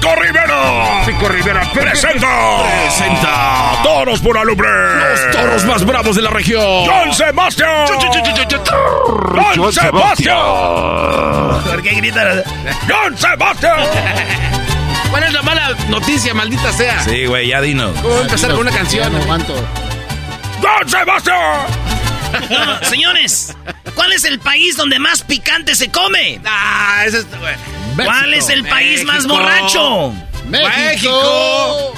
[0.00, 1.02] Pico Rivera.
[1.04, 2.62] Pico Rivera Presenta.
[2.62, 3.82] Presenta.
[3.82, 4.68] Toros por alumbre.
[4.68, 6.86] Los toros más bravos de la región.
[6.86, 7.86] John Sebastián.
[7.88, 10.36] John Sebastián.
[11.64, 12.44] ¿Por qué gritan?
[12.88, 13.78] John Sebastián.
[15.10, 17.02] ¿Cuál es la mala noticia, maldita sea?
[17.02, 17.90] Sí, güey, ya dinos.
[17.96, 19.12] ¿Cómo voy a empezar con una canción?
[20.62, 21.66] John Sebastián.
[22.82, 23.56] Señores,
[23.96, 26.40] ¿cuál es el país donde más picante se come?
[26.44, 27.26] Ah, ese es,
[28.04, 30.12] ¿Cuál es el país más borracho?
[30.46, 31.94] México.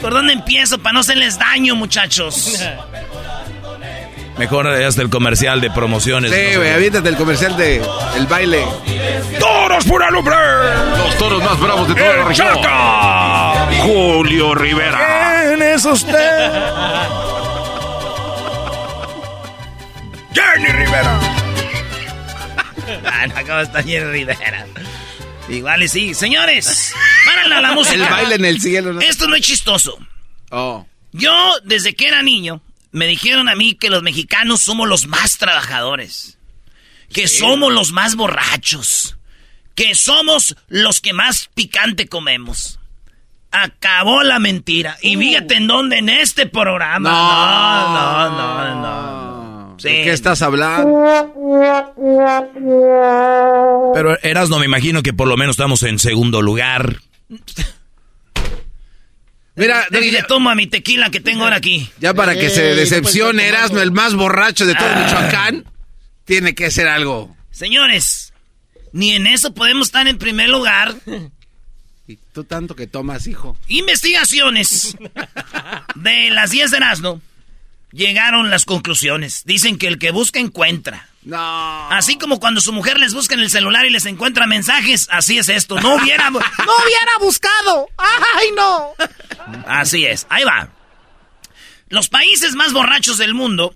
[0.00, 2.58] ¿Por dónde empiezo para no hacerles daño, muchachos?
[4.38, 6.32] Mejor hasta el comercial de promociones.
[6.32, 7.82] Sí, güey, aviéntate el comercial de
[8.16, 8.64] el baile.
[9.38, 10.34] Toros por alumbre.
[10.96, 12.48] Los toros más bravos de toda la El región.
[12.62, 13.68] Chaca.
[13.82, 15.42] Julio Rivera.
[15.46, 16.52] ¿Quién es usted?
[20.32, 21.18] Jenny Rivera.
[23.04, 24.66] Ah, no, ¿cómo está Jenny Rivera?
[25.48, 26.14] Igual y sí.
[26.14, 26.94] Señores,
[27.26, 27.94] párale a la música.
[27.94, 28.92] El baile en el cielo.
[28.92, 29.00] ¿no?
[29.00, 29.98] Esto no es chistoso.
[30.50, 30.86] Oh.
[31.12, 32.62] Yo, desde que era niño,
[32.92, 36.38] me dijeron a mí que los mexicanos somos los más trabajadores.
[37.12, 39.16] Que somos los más borrachos.
[39.74, 42.78] Que somos los que más picante comemos.
[43.50, 44.96] Acabó la mentira.
[45.02, 47.10] Y fíjate en dónde, en este programa.
[47.10, 49.19] No, no, no, no.
[49.80, 49.88] Sí.
[49.88, 50.90] ¿De qué estás hablando?
[53.94, 57.00] Pero Eras no me imagino que por lo menos estamos en segundo lugar.
[59.56, 61.90] Mira, Déjale, toma mi tequila que tengo ahora aquí.
[61.98, 65.64] ya para que se decepcione Erasmo, el más borracho de todo Michoacán,
[66.24, 67.34] tiene que ser algo.
[67.50, 68.34] Señores,
[68.92, 70.94] ni en eso podemos estar en primer lugar.
[72.06, 73.56] Y tú tanto que tomas, hijo.
[73.68, 74.96] Investigaciones
[75.94, 77.22] de las 10 de Erasmo
[77.92, 79.44] llegaron las conclusiones.
[79.44, 81.08] Dicen que el que busca encuentra.
[81.22, 81.90] No.
[81.90, 85.38] Así como cuando su mujer les busca en el celular y les encuentra mensajes, así
[85.38, 85.78] es esto.
[85.80, 87.88] No hubiera, no hubiera buscado.
[87.96, 88.92] ¡Ay, no!
[89.66, 90.26] Así es.
[90.30, 90.70] Ahí va.
[91.88, 93.74] Los países más borrachos del mundo.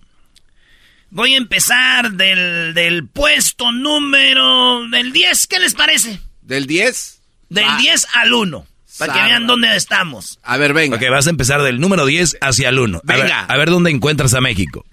[1.10, 5.46] Voy a empezar del, del puesto número del 10.
[5.46, 6.20] ¿Qué les parece?
[6.42, 7.20] ¿Del 10?
[7.50, 7.76] Del Va.
[7.76, 8.66] 10 al 1.
[8.98, 10.38] Para que vean dónde estamos.
[10.42, 10.96] A ver, venga.
[10.96, 12.98] Ok, vas a empezar del número 10 hacia el 1.
[12.98, 13.40] A ver, Venga.
[13.44, 14.84] a ver dónde encuentras a México.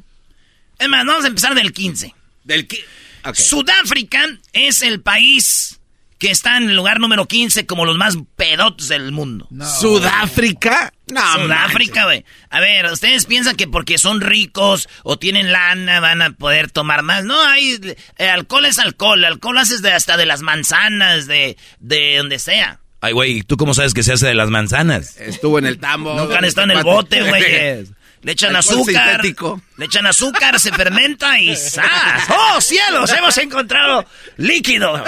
[0.80, 2.14] Es más, vamos a empezar del 15.
[2.44, 2.84] Del qui-
[3.24, 3.36] Ok.
[3.36, 5.80] Sudáfrica es el país
[6.18, 9.48] que está en el lugar número 15 como los más pedotes del mundo.
[9.80, 10.94] ¿Sudáfrica?
[11.08, 12.26] No, Sudáfrica, güey.
[12.50, 17.02] A ver, ustedes piensan que porque son ricos o tienen lana van a poder tomar
[17.04, 17.24] más.
[17.24, 17.80] No, hay
[18.18, 19.24] eh, alcohol es alcohol.
[19.26, 22.80] Alcohol haces de hasta de las manzanas, de, de donde sea.
[23.02, 25.18] Ay, güey, ¿tú cómo sabes que se hace de las manzanas?
[25.18, 26.14] Estuvo en el tambo.
[26.16, 27.86] Nunca han estado en el bote, güey.
[28.24, 29.10] Le echan Alcohol azúcar.
[29.14, 29.62] sintético.
[29.78, 32.30] Le echan azúcar, se fermenta y ¡zas!
[32.30, 33.12] ¡Oh, cielos!
[33.12, 34.06] Hemos encontrado
[34.38, 35.04] líquido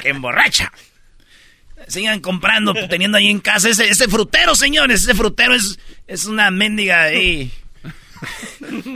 [0.00, 0.72] que emborracha.
[1.88, 5.02] Sigan comprando, teniendo ahí en casa ese, ese frutero, señores.
[5.02, 7.50] Ese frutero es, es una mendiga ahí.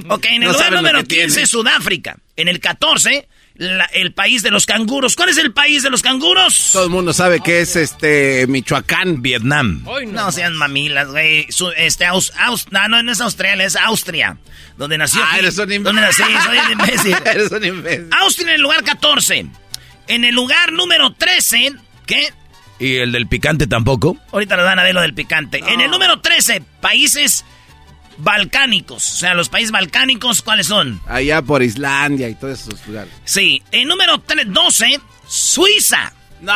[0.09, 1.25] Ok, en el No lugar número que tiene.
[1.25, 2.17] 15, Sudáfrica.
[2.37, 3.26] En el 14
[3.58, 5.17] la- el país de los canguros.
[5.17, 6.70] ¿Cuál es el país de los canguros?
[6.73, 9.23] Todo el mundo sabe que es este Michoacán.
[9.23, 9.85] Vietnam.
[10.08, 11.47] No sean mamilas, güey.
[11.76, 14.37] Este, Aus- Aus- no, no, no es Australia, es Austria.
[14.76, 15.23] Donde nació.
[15.25, 15.85] Ah, eres un imbécil.
[15.85, 17.17] Donde nací, soy un imbécil.
[17.25, 18.08] Eres un imbécil.
[18.20, 19.47] Austria en el lugar 14.
[20.09, 21.73] En el lugar número 13,
[22.06, 22.29] ¿qué?
[22.79, 24.19] ¿Y el del picante tampoco?
[24.32, 25.62] Ahorita nos van a ver lo del picante.
[25.67, 27.44] En el número 13, países
[28.18, 29.12] balcánicos.
[29.12, 31.00] O sea, los países balcánicos, ¿cuáles son?
[31.06, 33.12] Allá por Islandia y todos esos lugares.
[33.24, 33.62] Sí.
[33.72, 36.12] En número tre- 12, Suiza.
[36.40, 36.52] No,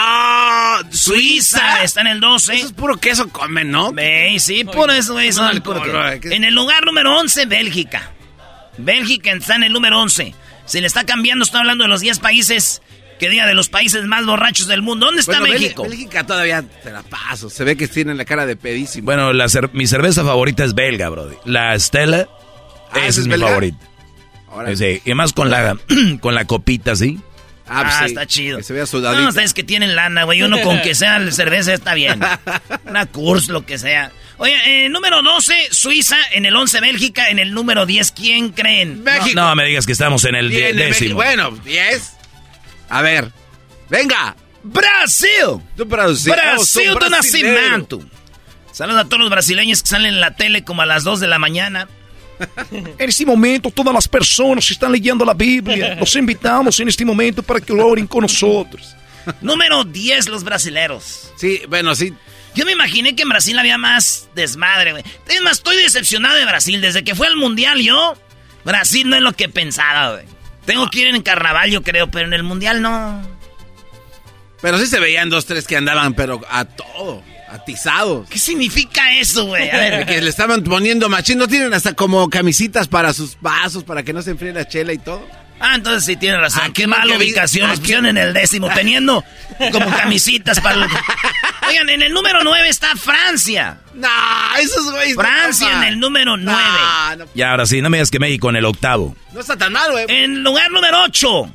[0.90, 2.54] Suiza está en el 12.
[2.54, 3.92] Eso es puro queso comen, ¿no?
[3.92, 5.32] Ve, sí, puro eso, güey.
[5.32, 5.82] son alcohol.
[6.24, 8.10] En el lugar número 11, Bélgica.
[8.76, 10.34] Bélgica está en el número 11.
[10.66, 12.82] Se le está cambiando, estoy hablando de los 10 países
[13.20, 15.06] que diga de los países más borrachos del mundo.
[15.06, 15.84] ¿Dónde está Bueno, México?
[15.84, 17.48] Bélgica todavía te la paso.
[17.50, 19.04] Se ve que tienen la cara de pedísimo.
[19.04, 21.36] Bueno, la cer- mi cerveza favorita es belga, brody.
[21.44, 22.26] La Stella
[22.92, 23.48] Ah, es ¿esa es mi belga?
[23.48, 23.86] favorita.
[24.50, 25.76] Ahora Sí, y más con la,
[26.20, 27.20] con la copita, ¿sí?
[27.72, 28.56] Ah, pues Ah, sí, está chido.
[28.58, 29.22] Que se vea sudadito.
[29.22, 30.42] No, ustedes que tienen lana, güey.
[30.42, 32.20] Uno con que sea la cerveza está bien.
[32.84, 34.10] Una Kurs, lo que sea.
[34.38, 34.56] Oye,
[34.86, 36.16] eh, número 12, Suiza.
[36.32, 37.28] En el 11, Bélgica.
[37.28, 39.04] En el número 10, ¿quién creen?
[39.04, 39.30] México.
[39.36, 40.94] No me digas que estamos en el die- Viene México.
[40.98, 41.14] décimo.
[41.14, 42.16] Bueno, 10.
[42.90, 43.30] A ver.
[43.88, 44.36] Venga.
[44.62, 45.62] ¡Brasil!
[45.76, 46.32] Brasil.
[46.32, 47.60] Brasil Oh, de tú brasilero.
[47.60, 48.00] nacimiento.
[48.72, 51.26] Saludos a todos los brasileños que salen en la tele como a las 2 de
[51.28, 51.88] la mañana.
[52.70, 57.04] En este momento, todas las personas que están leyendo la Biblia, los invitamos en este
[57.04, 58.94] momento para que oren con nosotros.
[59.42, 61.30] Número 10, los brasileros.
[61.36, 62.14] Sí, bueno, sí.
[62.54, 65.04] Yo me imaginé que en Brasil había más desmadre, güey.
[65.28, 66.80] Es más, estoy decepcionado de Brasil.
[66.80, 68.16] Desde que fue al Mundial yo,
[68.64, 70.24] Brasil no es lo que pensaba, güey.
[70.70, 73.20] Tengo que ir en carnaval, yo creo, pero en el Mundial no.
[74.62, 77.22] Pero sí se veían dos, tres que andaban, pero a todo.
[77.48, 78.28] Atizados.
[78.28, 79.68] ¿Qué significa eso, güey?
[79.68, 81.38] A ver, que le estaban poniendo machín.
[81.38, 84.92] ¿No tienen hasta como camisitas para sus vasos, para que no se enfríe la chela
[84.92, 85.26] y todo?
[85.60, 86.62] Ah, entonces sí tiene razón.
[86.64, 87.68] Aquí Qué mala ubicación.
[87.68, 89.22] Nos aquí- pusieron en el décimo, teniendo
[89.72, 90.76] como camisitas para...
[90.76, 90.90] el-
[91.68, 93.78] Oigan, en el número 9 está Francia.
[93.94, 94.08] No,
[94.58, 95.14] esos güeyes.
[95.16, 96.60] no Francia en el número 9.
[97.10, 99.14] No, no, Y ahora sí, no me digas que México en el octavo.
[99.32, 100.06] no está tan mal, güey.
[100.08, 101.52] En lugar número 8,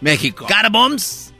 [0.00, 0.46] México.
[0.46, 1.34] Carboms,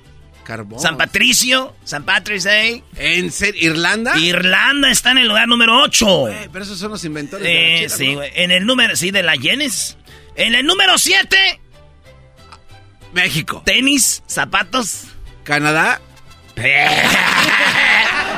[0.45, 0.81] Carbón.
[0.81, 2.83] San Patricio, San Patrick's Day.
[2.97, 3.71] ¿En serio?
[3.71, 4.19] ¿Irlanda?
[4.19, 6.07] Irlanda está en el lugar número 8.
[6.07, 8.31] Güey, pero esos son los inventores de la Eh, sí, güey.
[8.35, 9.97] En el número, sí, de la Yenes.
[10.35, 11.61] En el número 7,
[13.13, 13.63] México.
[13.65, 15.05] tenis, zapatos.
[15.45, 16.01] Canadá.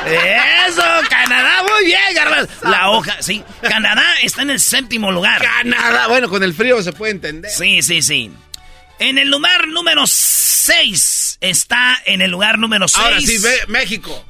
[0.07, 2.53] Eso, Canadá, muy bien, Garbanzo.
[2.69, 3.43] La hoja, sí.
[3.63, 5.41] Canadá está en el séptimo lugar.
[5.43, 6.09] Canadá.
[6.09, 7.51] Bueno, con el frío se puede entender.
[7.51, 8.31] Sí, sí, sí.
[8.99, 13.05] En el lugar número 6 está en el lugar número 6.
[13.05, 14.25] Ahora sí, ve, México.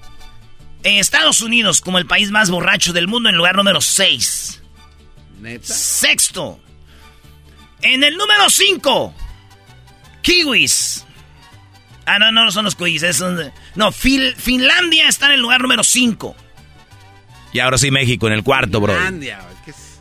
[0.82, 4.62] En Estados Unidos, como el país más borracho del mundo, en el lugar número 6.
[5.40, 5.74] Neta.
[5.74, 6.60] Sexto.
[7.82, 9.14] En el número 5.
[10.24, 11.04] Kiwis.
[12.06, 13.02] Ah, no, no son los kiwis.
[13.02, 16.34] es un- no, Fil- Finlandia está en el lugar número 5.
[17.52, 18.94] Y ahora sí, México en el cuarto, bro.
[18.94, 19.38] Finlandia.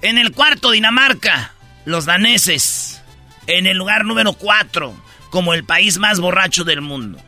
[0.01, 1.53] En el cuarto, Dinamarca.
[1.85, 3.01] Los daneses.
[3.47, 4.95] En el lugar número 4.
[5.29, 7.19] Como el país más borracho del mundo.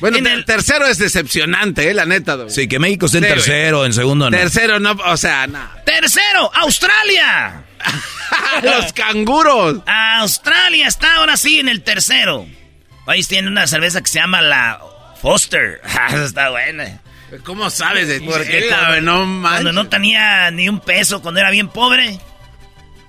[0.00, 2.50] Bueno, En el- tercero es decepcionante, eh, la neta, güey.
[2.50, 4.36] Sí, que México esté en tercero, en segundo no.
[4.36, 5.60] Tercero no, o sea, no.
[5.84, 7.64] Tercero, Australia.
[8.62, 9.78] Los canguros.
[9.86, 12.46] Australia está ahora sí en el tercero.
[13.06, 14.80] Ahí tiene una cerveza que se llama la
[15.20, 15.80] Foster.
[15.98, 17.00] Ah, está buena.
[17.44, 19.00] ¿Cómo sabes de Porque cuando?
[19.02, 19.62] No manches.
[19.62, 22.18] cuando no tenía ni un peso, cuando era bien pobre.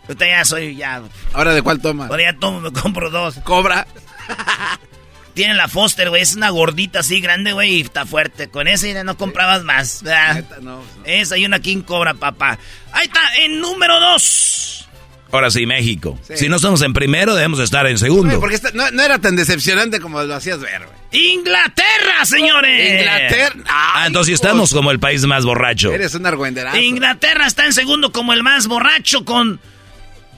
[0.03, 1.01] Ahorita ya soy, ya.
[1.33, 2.05] ¿Ahora de cuál toma?
[2.07, 3.35] Ahora ya tomo, me compro dos.
[3.43, 3.87] Cobra.
[5.33, 6.21] Tiene la Foster, güey.
[6.21, 8.49] Es una gordita así grande, güey, y está fuerte.
[8.49, 10.03] Con esa ya no comprabas más.
[10.03, 10.83] Neta, no, no.
[11.05, 12.57] Esa y una King Cobra, papá.
[12.91, 14.87] Ahí está, en número dos.
[15.33, 16.19] Ahora sí, México.
[16.27, 16.35] Sí.
[16.35, 18.37] Si no estamos en primero, debemos estar en segundo.
[18.41, 21.23] porque esta- no, no era tan decepcionante como lo hacías ver, güey.
[21.33, 22.99] Inglaterra, señores.
[23.01, 23.55] Inglaterra.
[23.67, 24.43] Ah, Ay, entonces sí hijos.
[24.45, 25.93] estamos como el país más borracho.
[25.93, 26.77] Eres un argüenderazo.
[26.77, 29.61] Inglaterra está en segundo como el más borracho con...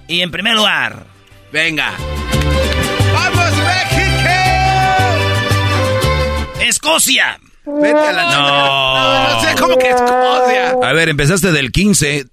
[0.08, 1.08] Y en primer lugar...
[1.52, 1.94] Venga.
[6.74, 7.40] Escocia.
[7.66, 8.94] Vete a la No.
[9.30, 10.72] No, no sé cómo que Escocia.
[10.84, 12.26] A ver, empezaste del 15.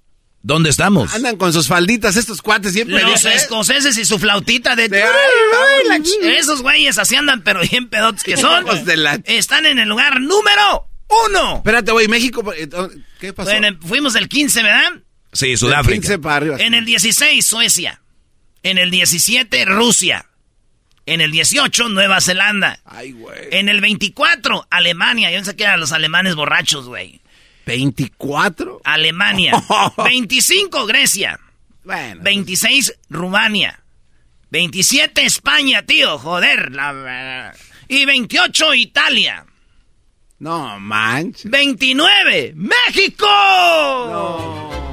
[0.43, 1.13] ¿Dónde estamos?
[1.13, 3.01] Andan con sus falditas estos cuates siempre.
[3.03, 3.35] Los ¿eh?
[3.35, 4.89] escoceses y su flautita de...
[4.89, 5.09] De- Ay,
[5.91, 6.01] ay,
[6.35, 8.65] Esos güeyes así andan, pero bien pedotes que son.
[8.65, 10.87] Hijos de la- Están en el lugar número
[11.29, 11.57] uno.
[11.57, 12.43] Espérate, güey, México.
[12.53, 12.67] eh,
[13.19, 13.51] ¿Qué pasó?
[13.51, 14.91] Bueno, fuimos del 15, ¿verdad?
[15.31, 15.93] Sí, Del Sudáfrica.
[16.01, 16.57] 15 para arriba.
[16.59, 18.01] En el 16, Suecia.
[18.63, 20.25] En el 17, Rusia.
[21.05, 22.79] En el 18, Nueva Zelanda.
[22.85, 23.39] Ay, güey.
[23.51, 25.31] En el 24, Alemania.
[25.31, 27.21] Yo pensé que eran los alemanes borrachos, güey.
[27.65, 28.81] ¿24?
[28.83, 29.53] Alemania.
[29.97, 31.39] 25, Grecia.
[31.83, 32.21] Bueno.
[32.23, 33.79] 26, Rumania.
[34.51, 36.71] 27 España, tío, joder.
[37.87, 39.45] y 28 Italia.
[40.39, 41.49] No manches.
[41.49, 43.25] 29 México.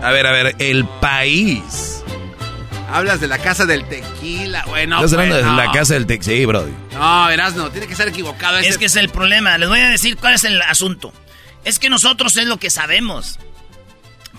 [0.03, 1.98] A ver, a ver, el país.
[2.89, 4.97] Hablas de la casa del tequila, bueno.
[4.97, 6.67] Estás hablando de la casa del tequila, sí, bro.
[6.93, 8.59] No, verás, no, tiene que ser equivocado.
[8.59, 9.59] Es que es el problema.
[9.59, 11.13] Les voy a decir cuál es el asunto.
[11.65, 13.39] Es que nosotros es lo que sabemos.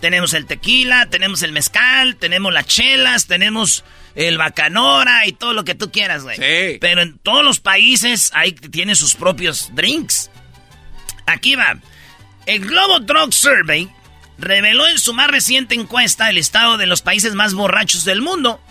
[0.01, 3.83] Tenemos el tequila, tenemos el mezcal, tenemos las chelas, tenemos
[4.15, 6.37] el bacanora y todo lo que tú quieras, güey.
[6.37, 6.77] Sí.
[6.81, 10.31] Pero en todos los países hay tienen sus propios drinks.
[11.27, 11.77] Aquí va.
[12.47, 13.89] El Global Drug Survey
[14.39, 18.61] reveló en su más reciente encuesta el estado de los países más borrachos del mundo.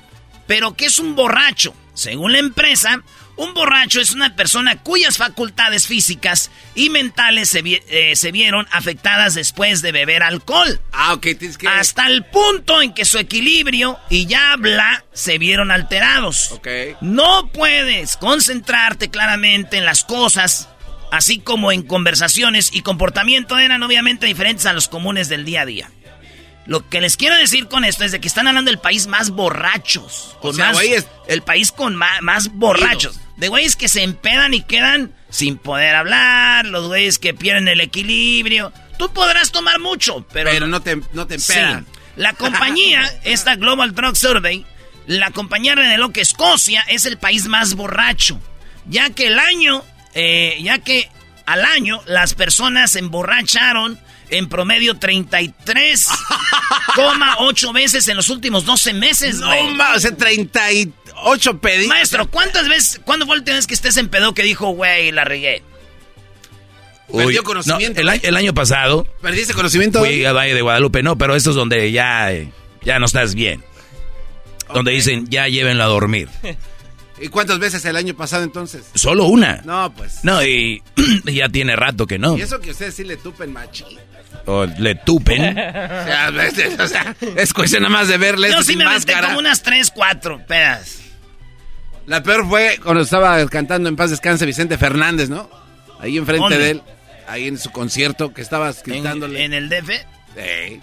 [0.47, 1.75] Pero ¿qué es un borracho?
[1.95, 3.03] Según la empresa,
[3.39, 9.81] un borracho es una persona cuyas facultades físicas y mentales se, eh, vieron afectadas después
[9.81, 10.81] de beber alcohol.
[10.93, 11.69] Ah, ok, tienes que...
[11.69, 16.51] Hasta el punto en que su equilibrio y habla se vieron alterados.
[16.51, 16.69] Ok.
[17.01, 20.69] No puedes concentrarte claramente en las cosas,
[21.11, 25.67] así como en conversaciones y comportamiento eran obviamente diferentes a los comunes del día a
[25.67, 25.91] día.
[26.67, 29.31] Lo que les quiero decir con esto es de que están hablando del país más
[29.31, 30.37] borrachos.
[30.43, 30.77] Con más,
[31.27, 33.19] El país con más, borrachos.
[33.37, 37.81] De güeyes que se empedan y quedan sin poder hablar, los güeyes que pierden el
[37.81, 38.73] equilibrio.
[38.99, 40.51] Tú podrás tomar mucho, pero...
[40.51, 41.87] Pero no te, no te empedan.
[42.17, 44.67] La compañía, esta Global Drug Survey,
[45.07, 48.39] la compañía reveló que Escocia es el país más borracho,
[48.87, 49.85] ya que el año,
[50.21, 51.09] eh, ya que
[51.47, 59.37] al año las personas se emborracharon en promedio 33,8 veces en los últimos 12 meses,
[59.37, 59.49] No,
[59.95, 61.87] o sea, 38 pedidos.
[61.87, 65.13] Maestro, ¿cuántas veces, cuándo fue la última vez que estés en pedo que dijo, güey,
[65.13, 65.63] la regué?
[67.11, 68.01] Perdió conocimiento.
[68.01, 69.07] el, año pasado.
[69.23, 70.01] ¿Perdiste conocimiento?
[70.01, 72.33] Fui a Valle de Guadalupe, no, pero esto es donde ya,
[72.83, 73.63] ya no estás bien.
[74.75, 76.29] Donde dicen, ya llévenlo a dormir.
[77.21, 78.85] ¿Y cuántas veces el año pasado entonces?
[78.95, 79.63] Solo una.
[79.65, 80.21] No, pues.
[80.23, 80.83] No, y
[81.25, 82.37] ya tiene rato que no.
[82.37, 83.85] Y eso que ustedes sí le tupen machi.
[84.47, 85.59] O le tupen.
[86.81, 88.53] o, sea, es cuestión nada más de verles.
[88.53, 91.01] Yo sí me metí como unas tres, cuatro pedas.
[92.07, 95.51] La peor fue cuando estaba cantando en paz descanse Vicente Fernández, ¿no?
[96.01, 96.83] Ahí enfrente de él,
[97.27, 99.45] ahí en su concierto que estabas gritándole.
[99.45, 99.91] ¿En, el DF?
[100.35, 100.81] Sí.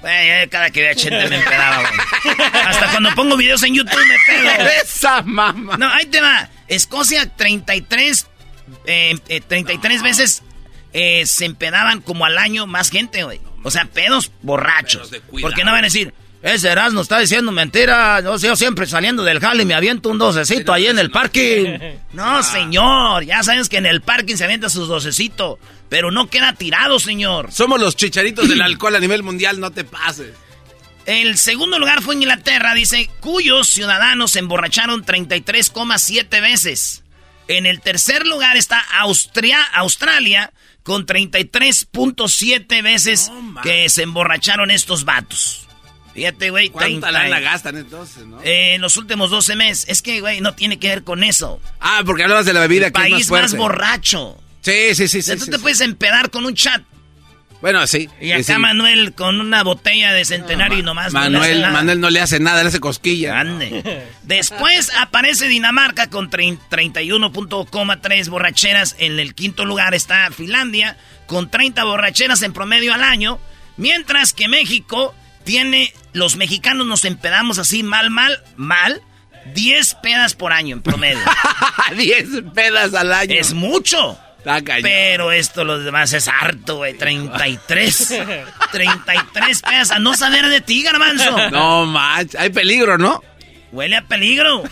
[0.00, 2.36] Güey, cada que veía Chente me empedaba, güey.
[2.66, 4.68] Hasta cuando pongo videos en YouTube me pedo.
[4.82, 5.76] Esa mamá.
[5.76, 6.48] No, ahí te va.
[6.68, 8.26] Escocia 33,
[8.86, 10.42] eh, 33 eh, veces
[10.92, 13.40] eh, se empedaban como al año más gente, güey.
[13.62, 15.10] O sea, pedos borrachos.
[15.40, 18.20] Porque no van a decir, ese Erasmo está diciendo mentira.
[18.20, 21.78] Yo, yo siempre saliendo del jale me aviento un docecito ahí en el parking.
[22.12, 23.24] No, señor.
[23.24, 25.58] Ya sabes que en el parking se avienta sus docecitos.
[25.88, 27.52] Pero no queda tirado, señor.
[27.52, 30.34] Somos los chicharitos del alcohol a nivel mundial, no te pases.
[31.06, 37.04] El segundo lugar fue Inglaterra, dice, cuyos ciudadanos se emborracharon 33,7 veces.
[37.48, 43.30] En el tercer lugar está Austria, Australia, con 33.7 veces
[43.62, 45.66] que se emborracharon estos vatos.
[46.14, 46.70] Fíjate, güey.
[46.70, 48.42] ¿Cuánta lana gastan entonces, no?
[48.42, 49.84] Eh, en los últimos 12 meses.
[49.88, 51.60] Es que, güey, no tiene que ver con eso.
[51.80, 53.46] Ah, porque hablabas de la bebida El que país es más, fuerte.
[53.48, 54.38] más borracho.
[54.62, 55.22] Sí, sí, sí.
[55.22, 56.82] sí, tú te puedes empedar con un chat.
[57.62, 58.08] Bueno, sí.
[58.20, 62.20] Y acá Manuel con una botella de centenario y nomás Manuel, no Manuel no le
[62.20, 63.38] hace nada, le hace cosquilla.
[63.38, 64.06] Ande.
[64.22, 68.96] Después aparece Dinamarca con 31.3 borracheras.
[68.98, 73.38] En el quinto lugar está Finlandia con 30 borracheras en promedio al año.
[73.76, 79.02] Mientras que México tiene, los mexicanos nos empedamos así mal, mal, mal.
[79.54, 81.20] 10 pedas por año en promedio.
[81.96, 83.34] 10 pedas al año.
[83.34, 84.18] Es mucho.
[84.82, 86.96] Pero esto, los demás, es harto, güey.
[86.96, 88.14] 33.
[88.72, 89.90] 33 pesos.
[89.90, 91.50] A no saber de ti, garbanzo.
[91.50, 92.38] No, macho.
[92.38, 93.22] Hay peligro, ¿no?
[93.72, 94.62] Huele a peligro.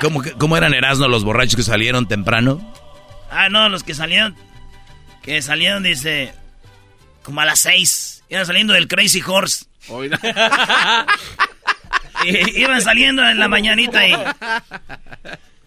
[0.00, 2.74] ¿cómo, ¿cómo, eran Erasmo los borrachos que salieron temprano?
[3.30, 4.36] Ah, no, los que salieron.
[5.22, 6.34] Que salieron, dice.
[7.22, 8.17] Como a las 6.
[8.28, 9.66] Iban saliendo del Crazy Horse.
[12.24, 14.14] iban saliendo en la mañanita y.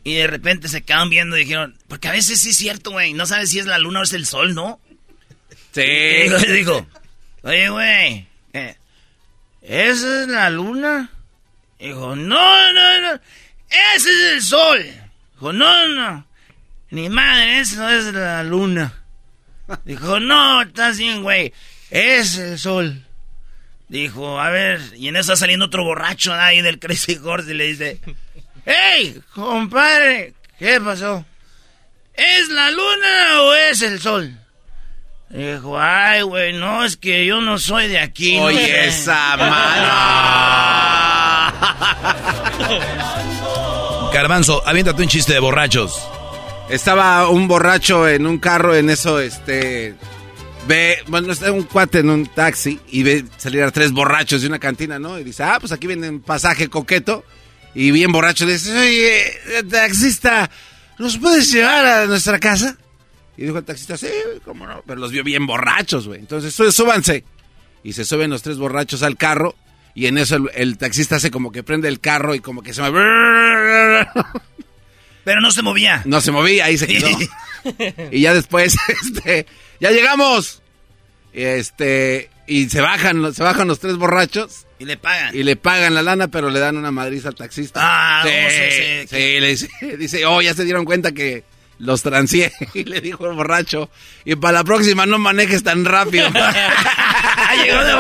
[0.04, 3.14] Y de repente se quedaron viendo y dijeron, porque a veces sí es cierto, güey,
[3.14, 4.80] no sabes si es la luna o es el sol, ¿no?
[5.74, 5.82] Sí.
[5.82, 6.88] Y digo,
[7.44, 8.76] oye, güey, eh,
[9.62, 11.12] ¿esa es la luna?
[11.80, 13.22] Dijo, no, no, no,
[13.96, 14.84] ese es el sol.
[15.34, 16.26] Dijo, no, no,
[16.90, 19.04] ni madre, eso es la luna.
[19.86, 21.54] Dijo, no, estás bien, güey,
[21.92, 23.06] es el sol.
[23.90, 27.54] Dijo, a ver, y en eso está saliendo otro borracho ahí del Crazy Horse y
[27.54, 28.00] le dice,
[28.66, 30.34] ¡Ey, compadre!
[30.58, 31.26] ¿Qué pasó?
[32.14, 34.38] ¿Es la luna o es el sol?
[35.30, 38.38] Dijo, ay, güey, no, es que yo no soy de aquí.
[38.40, 39.88] Oye, esa mano.
[44.14, 46.02] Garbanzo, aviéntate un chiste de borrachos.
[46.70, 49.96] Estaba un borracho en un carro, en eso, este.
[50.68, 54.48] Ve, bueno, está un cuate en un taxi y ve salir a tres borrachos de
[54.48, 55.20] una cantina, ¿no?
[55.20, 57.24] Y dice, ah, pues aquí viene un pasaje coqueto.
[57.74, 60.50] Y bien borracho le dice, oye, taxista,
[61.00, 62.78] ¿nos puedes llevar a nuestra casa?
[63.38, 64.08] Y dijo el taxista, sí,
[64.44, 64.84] cómo no.
[64.86, 66.20] Pero los vio bien borrachos, güey.
[66.20, 67.24] Entonces, súbanse.
[67.84, 69.56] Y se suben los tres borrachos al carro.
[69.96, 72.82] Y en eso el, taxista hace como que prende el carro y como que se
[72.82, 74.08] mueve.
[75.24, 76.02] Pero no se movía.
[76.06, 77.10] No se movía, ahí se quedó.
[78.12, 79.46] y ya después, este,
[79.80, 80.62] ya llegamos.
[81.34, 84.66] Este, y se bajan, se bajan los tres borrachos.
[84.80, 85.36] Y le pagan.
[85.36, 87.80] Y le pagan la lana, pero le dan una madriza al taxista.
[87.82, 91.44] Ah, sí, sí, sí, le dice, dice, oh, ya se dieron cuenta que
[91.78, 92.52] los transié.
[92.74, 93.90] Y le dijo el borracho,
[94.26, 96.28] y para la próxima no manejes tan rápido.
[97.64, 97.94] Llegó de...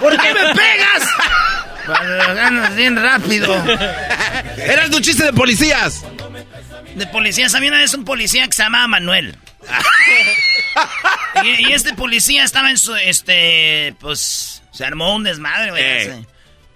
[0.00, 1.08] ¿Por qué me pegas?
[1.86, 3.54] Para ganas bien rápido.
[4.68, 6.04] Eras un chiste de policías.
[6.94, 7.54] De policías.
[7.54, 9.36] Había una vez un policía que se llamaba Manuel.
[11.42, 15.82] y, este policía estaba en su, este, pues, se armó un desmadre, güey.
[15.82, 16.26] Eh.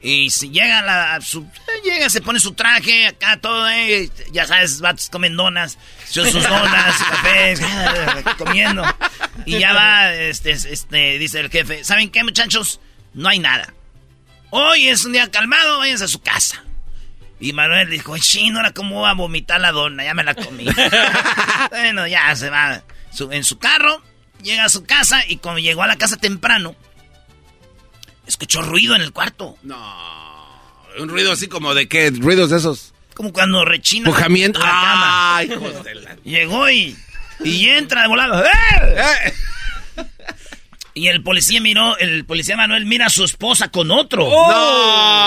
[0.00, 1.46] Y si llega a la, su,
[1.84, 6.96] llega, se pone su traje, acá todo, eh, ya sabes, vatos comen donas, sus donas,
[6.96, 7.60] cafés,
[8.38, 8.84] comiendo.
[9.44, 12.80] Y ya va, este, este, dice el jefe, ¿saben qué, muchachos?
[13.12, 13.74] No hay nada.
[14.50, 16.64] Hoy es un día calmado, váyanse a su casa.
[17.42, 20.64] Y Manuel dijo, chino, ahora cómo va a vomitar la dona, ya me la comí.
[21.70, 22.84] bueno, ya se va
[23.32, 24.00] en su carro,
[24.44, 26.76] llega a su casa y cuando llegó a la casa temprano,
[28.28, 29.58] escuchó ruido en el cuarto.
[29.64, 29.76] No,
[31.00, 32.94] un ruido así como de qué, ruidos de esos.
[33.12, 34.60] Como cuando rechina Pujamiento.
[34.60, 35.36] la cama.
[35.38, 35.50] Ay,
[36.22, 36.96] Llegó y,
[37.44, 38.44] y entra de volado.
[38.44, 38.50] ¡Eh!
[40.94, 44.26] Y el policía miró, el policía Manuel mira a su esposa con otro.
[44.28, 45.22] ¡Oh!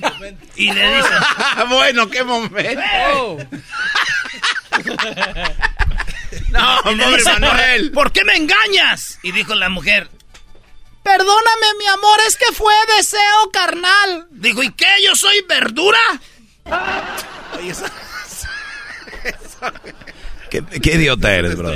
[0.00, 0.12] ¡No!
[0.56, 1.08] y le dice...
[1.70, 2.82] bueno, qué momento.
[3.14, 3.38] Oh.
[6.50, 7.92] no, pobre Manuel.
[7.92, 9.18] ¿Por qué me engañas?
[9.22, 10.10] Y dijo la mujer,
[11.08, 14.26] Perdóname, mi amor, es que fue deseo carnal.
[14.30, 14.84] Dijo, ¿y qué?
[15.02, 15.98] ¿Yo soy verdura?
[20.50, 21.72] ¿Qué, idiota eres, bro?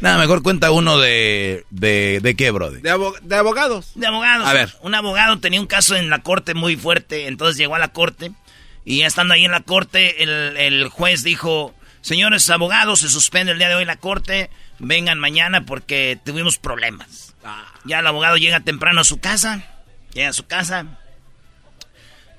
[0.00, 1.64] Nada, mejor cuenta uno de...
[1.70, 2.70] ¿De, de qué, bro?
[2.70, 3.92] De, de, abogados.
[3.94, 4.46] De abogados.
[4.46, 4.74] A ver.
[4.82, 8.32] Un abogado tenía un caso en la corte muy fuerte, entonces llegó a la corte
[8.84, 13.52] y ya estando ahí en la corte, el, el juez dijo, señores abogados, se suspende
[13.52, 17.34] el día de hoy la corte, vengan mañana porque tuvimos problemas.
[17.44, 17.72] Ah.
[17.84, 19.64] Ya el abogado llega temprano a su casa,
[20.12, 20.98] llega a su casa,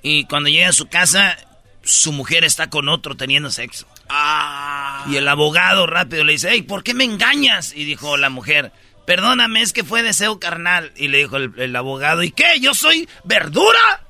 [0.03, 1.37] y cuando llega a su casa,
[1.81, 3.87] su mujer está con otro teniendo sexo.
[4.15, 5.05] Ah.
[5.09, 7.73] Y el abogado rápido le dice, hey, ¿por qué me engañas?
[7.75, 8.71] Y dijo la mujer,
[9.05, 10.91] perdóname, es que fue deseo carnal.
[10.95, 12.59] Y le dijo el abogado, ¿y qué?
[12.59, 14.03] ¿Yo soy verdura?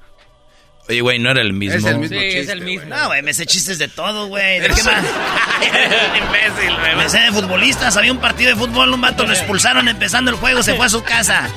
[0.90, 1.78] Oye, güey, no era el mismo.
[1.78, 2.94] Es el mismo sí, chiste, es el mismo.
[2.94, 4.60] No, güey, me sé chistes de todo, güey.
[4.60, 5.06] ¿De qué más?
[6.18, 6.96] imbécil, güey.
[6.98, 7.96] Me sé de futbolistas.
[7.96, 10.90] Había un partido de fútbol, un vato lo expulsaron empezando el juego, se fue a
[10.90, 11.50] su casa.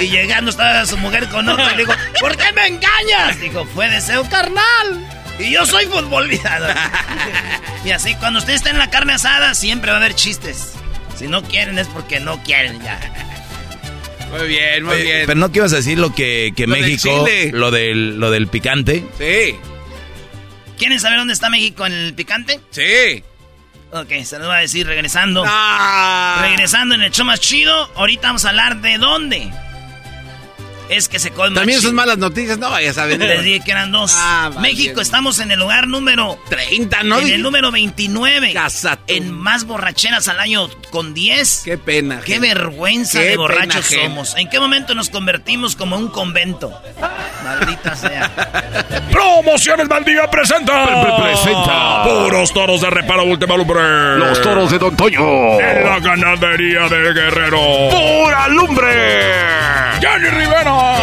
[0.00, 3.40] Y llegando estaba su mujer con otro y le dijo, ¿por qué me engañas?
[3.40, 5.23] Dijo, fue deseo carnal.
[5.38, 6.74] Y yo soy futbolista.
[7.84, 10.72] y así, cuando usted está en la carne asada, siempre va a haber chistes.
[11.16, 13.00] Si no quieren es porque no quieren ya.
[14.30, 15.26] Muy bien, muy bien.
[15.26, 19.04] Pero no que ibas a decir lo que, que México, lo del, lo del picante.
[19.18, 19.56] Sí.
[20.76, 22.60] ¿Quieren saber dónde está México en el picante?
[22.70, 23.22] Sí.
[23.92, 25.44] Ok, se lo voy a decir regresando.
[25.46, 26.38] Ah.
[26.42, 27.92] Regresando en el show más chido.
[27.94, 29.52] Ahorita vamos a hablar de dónde
[30.96, 31.60] es que se colma.
[31.60, 33.18] También son malas noticias, no vayas a ver.
[33.18, 34.12] Les dije que eran dos.
[34.14, 37.20] Ah, México, estamos en el lugar número 30, ¿no?
[37.20, 38.54] En el número 29.
[39.06, 41.62] En más borracheras al año con 10.
[41.64, 42.20] Qué pena.
[42.20, 44.34] Qué vergüenza de borrachos somos.
[44.36, 46.72] ¿En qué momento nos convertimos como un convento?
[47.44, 48.30] Maldita sea.
[49.12, 50.86] Promociones Maldía presenta.
[51.22, 52.04] presenta.
[52.04, 54.16] Puros toros de reparo última lumbre.
[54.16, 55.60] Los toros de Don Toño.
[55.60, 57.60] En la ganadería de Guerrero.
[57.90, 58.88] Pura lumbre.
[60.00, 60.96] Jenny Rivera.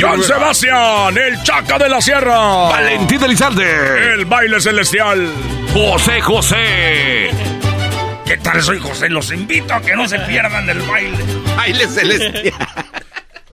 [0.00, 2.70] John Sebastián, el Chaca de la Sierra.
[2.70, 4.14] Valentín Elizalde.
[4.14, 5.28] El baile celestial.
[5.74, 7.30] José José.
[8.24, 8.62] ¿Qué tal?
[8.62, 9.10] Soy José.
[9.10, 11.18] Los invito a que no se pierdan del baile.
[11.54, 12.54] Baile celestial.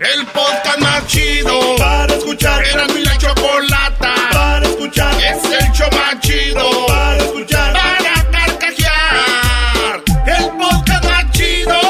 [0.00, 2.64] El podcast más chido para escuchar.
[2.64, 5.14] Era mi la chocolata para escuchar.
[5.22, 7.72] Es el show más chido para escuchar.
[7.72, 10.02] Para carcajear.
[10.26, 11.80] El podcast más chido.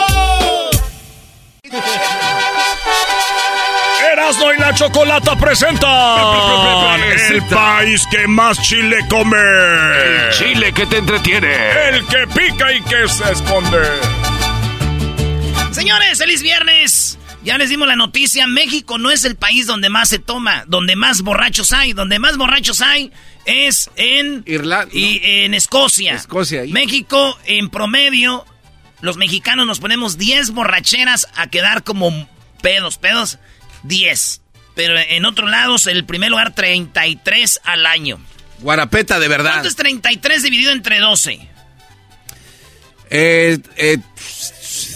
[4.12, 6.96] Erasmo y la Chocolata presenta
[7.30, 9.38] el país que más chile come.
[10.30, 11.88] Chile que te entretiene.
[11.88, 13.80] El que pica y que se esconde.
[15.72, 17.03] Señores, feliz viernes.
[17.44, 20.96] Ya les dimos la noticia, México no es el país donde más se toma, donde
[20.96, 23.12] más borrachos hay, donde más borrachos hay
[23.44, 26.14] es en Irlanda y en Escocia.
[26.14, 26.62] Escocia.
[26.62, 26.72] ahí.
[26.72, 28.46] México en promedio
[29.04, 32.26] los mexicanos nos ponemos 10 borracheras a quedar como
[32.62, 33.38] pedos, pedos
[33.82, 34.40] 10.
[34.74, 38.18] Pero en otros lados el primer lugar 33 al año.
[38.60, 39.52] Guarapeta de verdad.
[39.52, 41.48] ¿Cuánto es 33 dividido entre 12?
[43.10, 43.98] Eh, eh,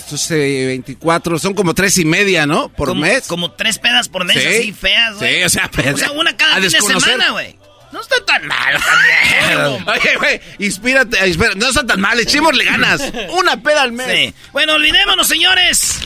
[0.08, 2.70] entonces, 24, son como tres y media, ¿no?
[2.70, 3.26] Por como, mes.
[3.26, 4.48] Como tres pedas por mes, Sí.
[4.48, 5.36] así feas, güey.
[5.36, 7.58] Sí, o sea, O sea, una cada fin de semana, güey.
[7.92, 9.86] No está tan mal también.
[9.88, 11.18] Oye, güey, inspírate,
[11.56, 13.02] no está tan mal, echémosle ganas.
[13.30, 14.06] Una peda al mes.
[14.10, 14.34] Sí.
[14.52, 15.98] Bueno, olvidémonos, señores.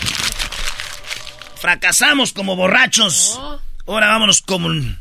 [1.56, 3.38] Fracasamos como borrachos.
[3.86, 5.00] Ahora vámonos con,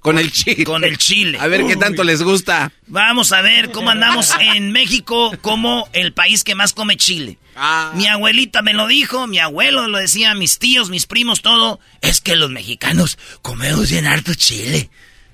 [0.00, 0.64] Con el chile.
[0.64, 1.38] con el chile.
[1.40, 2.72] A ver qué tanto les gusta.
[2.88, 7.38] Vamos a ver cómo andamos en México como el país que más come chile.
[7.56, 7.92] Ah.
[7.94, 11.80] Mi abuelita me lo dijo, mi abuelo lo decía, mis tíos, mis primos, todo.
[12.00, 14.90] Es que los mexicanos comemos bien harto chile.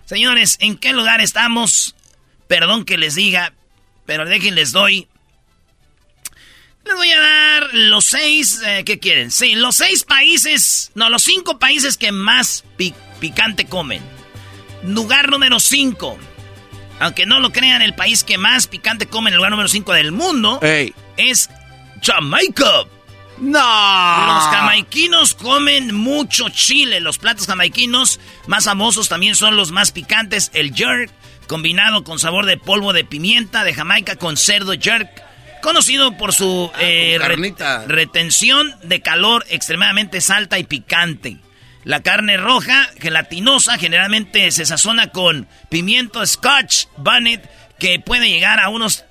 [0.06, 1.94] Señores, ¿en qué lugar estamos?
[2.48, 3.52] Perdón que les diga,
[4.06, 5.06] pero déjenles doy.
[6.84, 9.30] Les voy a dar los seis, eh, ¿qué quieren?
[9.30, 14.02] Sí, los seis países, no, los cinco países que más pi- picante comen.
[14.82, 16.18] Lugar número cinco.
[16.98, 19.94] Aunque no lo crean, el país que más picante come en el lugar número 5
[19.94, 20.92] del mundo Ey.
[21.16, 21.48] es
[22.02, 22.84] Jamaica.
[23.38, 23.58] No.
[23.58, 27.00] Los jamaiquinos comen mucho chile.
[27.00, 30.50] Los platos jamaiquinos más famosos también son los más picantes.
[30.52, 31.10] El jerk,
[31.46, 35.08] combinado con sabor de polvo de pimienta de Jamaica con cerdo jerk.
[35.62, 37.84] Conocido por su eh, re- carnita.
[37.86, 41.36] retención de calor extremadamente alta y picante.
[41.84, 48.68] La carne roja, gelatinosa, generalmente se sazona con pimiento scotch bonnet, que puede llegar a
[48.68, 49.04] unos...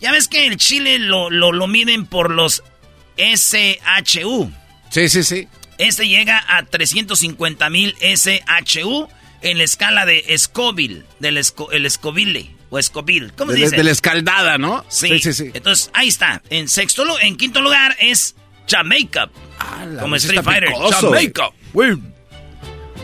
[0.00, 2.62] Ya ves que el chile lo, lo, lo miden por los
[3.16, 4.50] SHU.
[4.90, 5.48] Sí, sí, sí.
[5.78, 9.08] Este llega a 350 mil SHU
[9.42, 13.30] en la escala de Scoville, del Esco- el Scoville o Scoville.
[13.36, 13.76] ¿Cómo se dice?
[13.76, 14.84] de la escaldada, ¿no?
[14.88, 15.18] Sí.
[15.20, 15.50] sí, sí.
[15.54, 16.42] Entonces, ahí está.
[16.50, 18.34] En sexto en quinto lugar es
[18.68, 19.28] Jamaica.
[20.00, 20.68] como vez Street Fighter.
[20.68, 21.10] picoso.
[21.10, 21.50] Jamaica.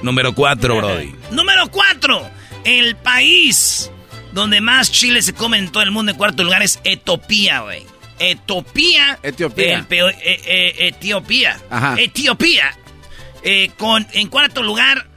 [0.02, 1.14] Número 4, Brody.
[1.30, 2.30] Número 4.
[2.64, 3.90] El país
[4.32, 7.84] donde más chile se come en todo el mundo en cuarto lugar es Etiopía, güey.
[8.18, 9.18] Etiopía.
[9.22, 9.86] Etiopía.
[9.90, 11.60] eh, eh, Etiopía.
[11.70, 11.96] Ajá.
[11.98, 12.76] Etiopía.
[13.42, 15.08] Eh, con, en cuarto lugar.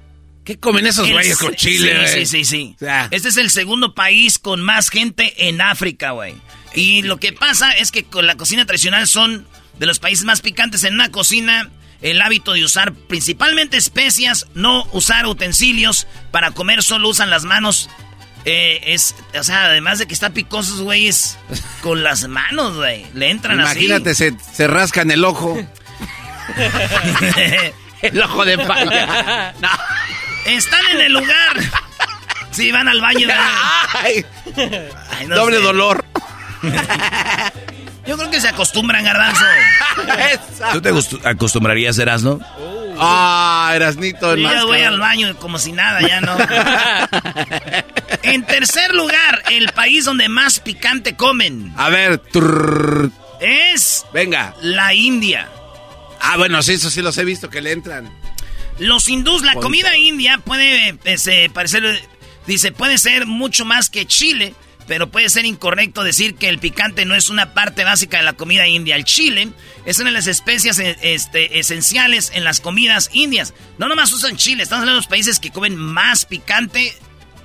[0.44, 2.76] ¿Qué comen esos güeyes con chile, Sí, sí, sí, sí.
[2.76, 3.08] O sea.
[3.10, 6.36] Este es el segundo país con más gente en África, güey.
[6.76, 9.48] Y lo que pasa es que con la cocina tradicional son
[9.80, 11.70] de los países más picantes en una cocina.
[12.02, 17.90] El hábito de usar principalmente especias, no usar utensilios para comer, solo usan las manos.
[18.46, 21.38] Eh, es, o sea, además de que está picosos, güeyes,
[21.82, 23.06] con las manos, güey.
[23.14, 25.58] Le entran Imagínate, se, se rascan el ojo.
[25.58, 25.68] así.
[28.04, 29.54] el ojo de palla.
[29.60, 29.70] No.
[30.46, 31.58] Están en el lugar.
[32.52, 33.28] Sí, van al baño.
[33.94, 34.24] Ay,
[35.10, 35.64] Ay, no doble sé.
[35.64, 36.06] dolor.
[38.08, 39.44] Yo creo que se acostumbran, garbanzo.
[40.74, 42.40] ¿Tú te acostu- acostumbrarías, Erasno?
[43.00, 44.36] Ah, Erasnito.
[44.36, 46.38] Yo ya voy al baño como si nada, ya no.
[48.24, 54.54] en tercer lugar, el país donde más picante comen A ver, trrr, es venga.
[54.62, 55.50] la India.
[56.22, 58.10] Ah, bueno, sí, eso sí los he visto que le entran.
[58.80, 62.02] Los hindús, la comida india puede eh, parecer,
[62.46, 64.54] dice, puede ser mucho más que Chile,
[64.88, 68.34] pero puede ser incorrecto decir que el picante no es una parte básica de la
[68.34, 68.96] comida india.
[68.96, 69.50] El chile
[69.86, 73.54] es una de las especias eh, este, esenciales en las comidas indias.
[73.78, 76.96] No nomás usan chile, estamos hablando de los países que comen más picante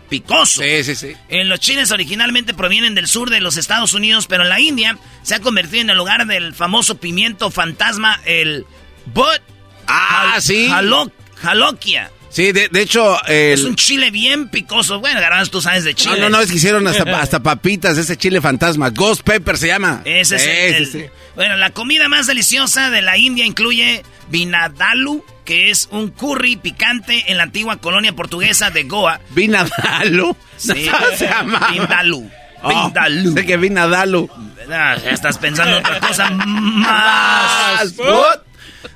[0.09, 0.61] picoso.
[0.63, 1.17] Sí, sí, sí.
[1.29, 4.99] En los chiles originalmente provienen del sur de los Estados Unidos, pero en la India
[5.23, 8.67] se ha convertido en el lugar del famoso pimiento fantasma, el
[9.07, 9.41] but.
[9.87, 10.69] Ah, sí.
[10.69, 12.11] Jalokia.
[12.31, 13.23] Sí, de, de hecho...
[13.27, 13.53] El...
[13.53, 15.01] Es un chile bien picoso.
[15.01, 16.15] Bueno, Garbanzo, tú sabes de chile.
[16.17, 18.91] No, no, no, es que hicieron hasta, hasta papitas, ese chile fantasma.
[18.91, 20.03] Ghost Pepper se llama.
[20.05, 21.11] Ese es el.
[21.35, 27.25] Bueno, la comida más deliciosa de la India incluye vinadalu, que es un curry picante
[27.29, 29.21] en la antigua colonia portuguesa de Goa.
[29.31, 30.37] Vinadalu.
[30.57, 31.69] Sí, No, se llama.
[31.73, 32.31] Vindaloo.
[32.63, 32.93] Oh,
[33.35, 34.29] sé que Vinadalu.
[34.71, 37.95] Ah, ya estás pensando en otra cosa más.
[37.97, 38.41] What?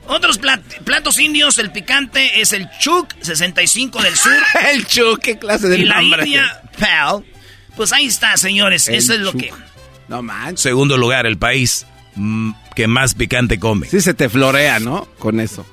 [0.06, 4.32] Otros plat- platos indios, el picante es el chuk 65 del sur.
[4.72, 6.24] El chu, qué clase de y la nombre.
[6.24, 7.24] India, pal.
[7.76, 8.88] Pues ahí está, señores.
[8.88, 9.40] El Eso es lo chuk.
[9.40, 9.52] que.
[10.08, 10.60] No manches.
[10.60, 13.86] Segundo lugar, el país mm, que más picante come.
[13.88, 15.06] Sí se te florea, ¿no?
[15.18, 15.66] Con eso.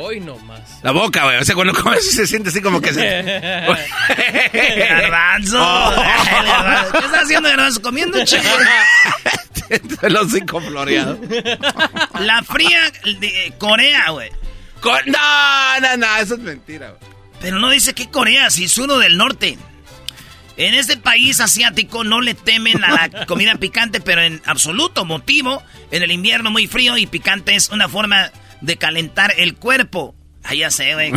[0.00, 0.60] Hoy no más.
[0.84, 1.38] La boca, güey.
[1.38, 3.22] O sea, cuando comes se siente así como que se...
[4.52, 5.58] Garbanzo.
[5.60, 5.92] Oh.
[6.92, 7.82] ¿Qué estás haciendo, Garbanzo?
[7.82, 8.42] Comiendo chico.
[10.02, 11.18] El hocico floreado.
[12.20, 12.80] La fría
[13.20, 14.30] de Corea, güey.
[14.80, 17.00] Co- No, no, no, eso es mentira, güey.
[17.40, 19.58] Pero no dice que Corea, si es uno del norte.
[20.56, 25.62] En este país asiático no le temen a la comida picante, pero en absoluto motivo,
[25.92, 28.30] en el invierno muy frío y picante es una forma
[28.60, 30.14] de calentar el cuerpo.
[30.44, 31.12] Ah, ya sé, güey.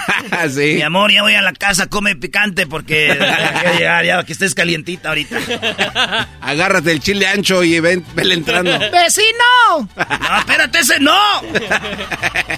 [0.54, 0.74] sí.
[0.76, 3.16] Mi amor, ya voy a la casa, come picante porque
[3.60, 6.28] quiero llegar ya que estés calientita ahorita.
[6.40, 8.78] Agárrate el chile ancho y ven, vele entrando.
[8.78, 9.88] ¡Vecino!
[9.96, 11.18] No, espérate, ese no.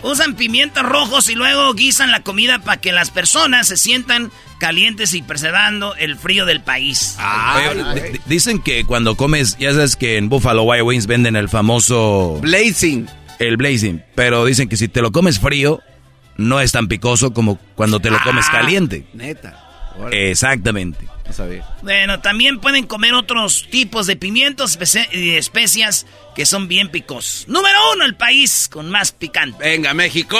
[0.03, 5.15] Usan pimientos rojos y luego guisan la comida para que las personas se sientan calientes
[5.15, 7.17] y percebando el frío del país.
[7.95, 12.39] Di- dicen que cuando comes, ya sabes que en Buffalo Wild Wings venden el famoso...
[12.43, 13.09] Blazing.
[13.39, 14.03] El blazing.
[14.15, 15.81] Pero dicen que si te lo comes frío,
[16.37, 19.05] no es tan picoso como cuando te lo comes Ah, caliente.
[19.15, 19.65] Neta.
[20.13, 21.07] Exactamente.
[21.27, 21.67] No sabía.
[21.83, 24.79] Bueno, también pueden comer otros tipos de pimientos
[25.13, 27.47] y especias que son bien picosos.
[27.49, 29.59] Número uno, el país con más picante.
[29.63, 30.39] Venga, México.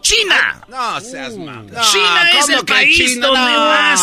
[0.00, 0.60] China.
[0.68, 1.62] No seas mamá.
[1.90, 4.00] China es el país donde más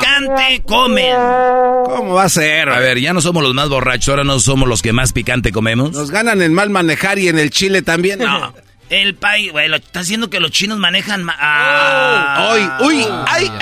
[0.00, 1.14] picante comen.
[1.14, 2.68] ¿Cómo va a ser?
[2.70, 5.52] A ver, ya no somos los más borrachos, ahora no somos los que más picante
[5.52, 5.92] comemos.
[5.92, 8.18] Nos ganan en mal manejar y en el chile también.
[8.20, 8.52] No.
[8.90, 12.48] El país, güey, lo- estás diciendo que los chinos manejan ma- ah.
[12.50, 13.52] Hoy, uy, ay.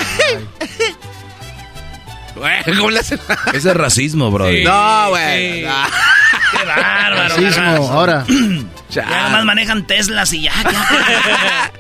[2.37, 3.19] Güey, ¿cómo le hacen?
[3.55, 4.45] Ese es racismo, bro.
[4.45, 5.63] No, güey.
[5.63, 5.71] no.
[6.53, 7.37] Qué bárbaro.
[7.37, 7.93] Garbanzo.
[7.93, 8.27] ahora.
[8.89, 10.53] Ya nomás manejan Teslas y ya.
[10.63, 11.73] ya.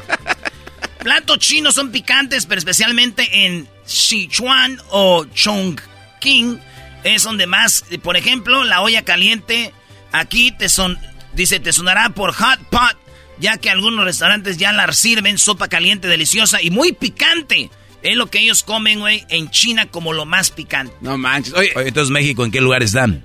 [1.02, 6.60] Platos chinos son picantes, pero especialmente en Sichuan o Chongqing
[7.04, 9.72] es donde más, por ejemplo, la olla caliente
[10.12, 10.98] aquí te son,
[11.32, 12.96] dice, te sonará por hot pot,
[13.38, 17.70] ya que algunos restaurantes ya la sirven sopa caliente deliciosa y muy picante.
[18.02, 20.94] Es lo que ellos comen, güey, en China como lo más picante.
[21.02, 21.52] No manches.
[21.54, 23.22] Oye, Oye, entonces México, ¿en qué lugar están?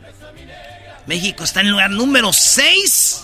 [1.07, 3.21] México está en el lugar número 6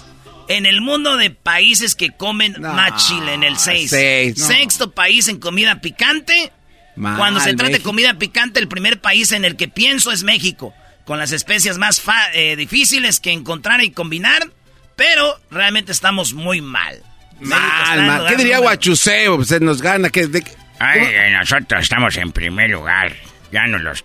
[0.47, 3.89] en el mundo de países que comen No, más chile, en el 6.
[3.89, 4.45] seis, no.
[4.47, 6.51] Sexto país en comida picante.
[6.95, 10.23] Mal, Cuando se trata de comida picante, el primer país en el que pienso es
[10.23, 10.73] México,
[11.05, 14.49] con las especias más fa- eh, difíciles que encontrar y combinar,
[14.97, 17.01] pero realmente estamos muy mal.
[17.39, 18.27] Mal, mal.
[18.27, 19.43] ¿Qué diría Guachuseo?
[19.45, 20.09] Se nos gana.
[20.09, 20.43] que de-
[20.79, 23.15] Ay, nosotros estamos en primer lugar.
[23.53, 24.03] Ya nos los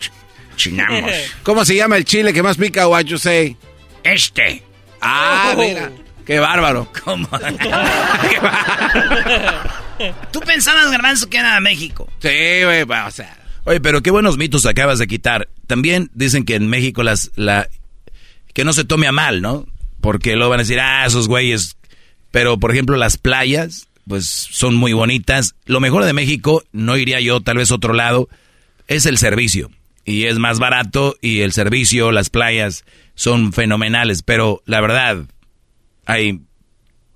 [0.57, 1.11] chinamos.
[1.43, 3.57] ¿Cómo se llama el chile que más pica, Guachusei?
[4.03, 4.63] Este.
[5.01, 5.91] Ah, mira.
[6.25, 6.91] Qué bárbaro.
[7.05, 7.29] ¿Cómo?
[10.33, 12.11] Tú pensabas, Garbanzo, que era México.
[12.21, 13.37] Sí, güey, o sea.
[13.65, 15.49] Oye, pero qué buenos mitos acabas de quitar.
[15.67, 17.69] También dicen que en México las la
[18.53, 19.67] que no se tome a mal, ¿no?
[20.01, 21.77] Porque luego van a decir, ah, esos güeyes.
[22.31, 25.55] Pero, por ejemplo, las playas, pues son muy bonitas.
[25.67, 28.29] Lo mejor de México, no iría yo, tal vez otro lado,
[28.87, 29.71] es el servicio.
[30.07, 34.23] Y es más barato y el servicio, las playas son fenomenales.
[34.23, 35.25] Pero la verdad,
[36.07, 36.41] hay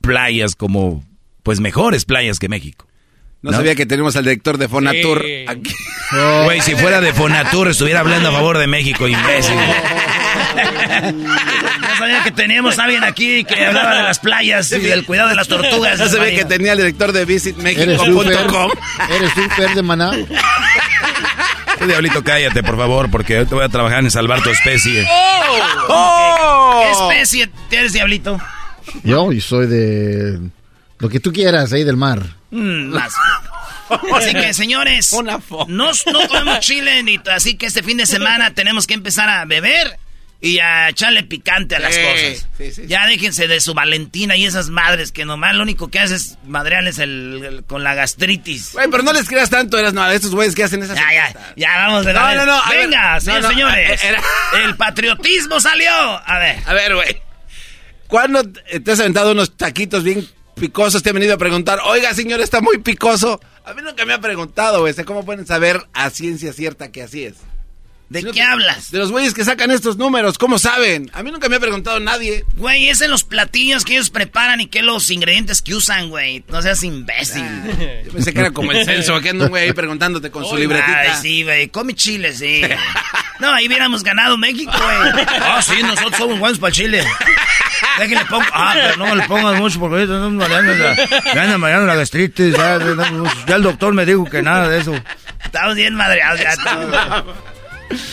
[0.01, 1.05] playas como,
[1.43, 2.87] pues mejores playas que México.
[3.43, 3.57] No, ¿No?
[3.57, 5.73] sabía que tenemos al director de Fonatur aquí.
[6.45, 9.55] Güey, si fuera de Fonatur estuviera hablando a favor de México, imbécil.
[11.05, 15.29] No sabía que teníamos a alguien aquí que hablaba de las playas y del cuidado
[15.29, 16.01] de las tortugas.
[16.01, 18.73] No sabía que tenía el director de visitmexico.com.
[19.15, 20.11] ¿Eres tú, Fer de Maná?
[21.81, 25.09] Tú, Diablito, cállate, por favor, porque yo te voy a trabajar en salvar tu especie.
[25.89, 26.83] ¡Oh!
[26.85, 28.39] ¿Qué especie eres, Diablito?
[29.03, 30.41] Yo, y soy de...
[30.99, 32.23] Lo que tú quieras, ahí del mar.
[32.51, 33.15] Mm, más.
[34.15, 35.11] Así que, señores,
[35.69, 39.47] no, no comemos chile, ni, así que este fin de semana tenemos que empezar a
[39.47, 39.99] beber
[40.41, 42.47] y a echarle picante a las cosas.
[42.87, 46.39] ya déjense de su Valentina y esas madres que nomás lo único que hace es
[46.47, 48.73] madrearles el, con la gastritis.
[48.73, 51.13] Güey, pero no les creas tanto, eras nada de estos güeyes que hacen esas Ya,
[51.13, 52.61] ya, ya, vamos de No, no, no.
[52.71, 54.01] Venga, señores.
[54.65, 55.91] El patriotismo salió.
[55.91, 56.57] A ver.
[56.67, 57.21] A ver, güey.
[58.07, 60.27] ¿Cuándo te has aventado unos taquitos bien
[60.57, 61.03] picosos?
[61.03, 63.41] Te han venido a preguntar, oiga, señor, está muy picoso.
[63.65, 64.95] A mí nunca me ha preguntado, güey.
[65.05, 67.37] ¿Cómo pueden saber a ciencia cierta que así es?
[68.11, 68.91] ¿De qué hablas?
[68.91, 71.09] De los güeyes que sacan estos números, ¿cómo saben?
[71.15, 72.45] A mí nunca me ha preguntado nadie.
[72.57, 76.43] Güey, es en los platillos que ellos preparan y que los ingredientes que usan, güey.
[76.49, 77.45] No seas imbécil.
[77.45, 80.45] Ah, yo pensé que era como el censo, que anda un güey ahí preguntándote con
[80.45, 81.03] su libretita.
[81.03, 82.63] Ay, sí, güey, come chile, sí.
[83.39, 85.27] no, ahí hubiéramos ganado México, güey.
[85.41, 87.05] Ah, sí, nosotros somos buenos para chile.
[87.97, 88.45] Déjenle pongo.
[88.53, 92.57] Ah, pero no me le pongas mucho porque ahorita no me anda mareando la gastritis.
[92.57, 92.77] Ya,
[93.47, 94.95] ya, el doctor me dijo que nada de eso.
[95.45, 97.25] Estamos bien madreados ya.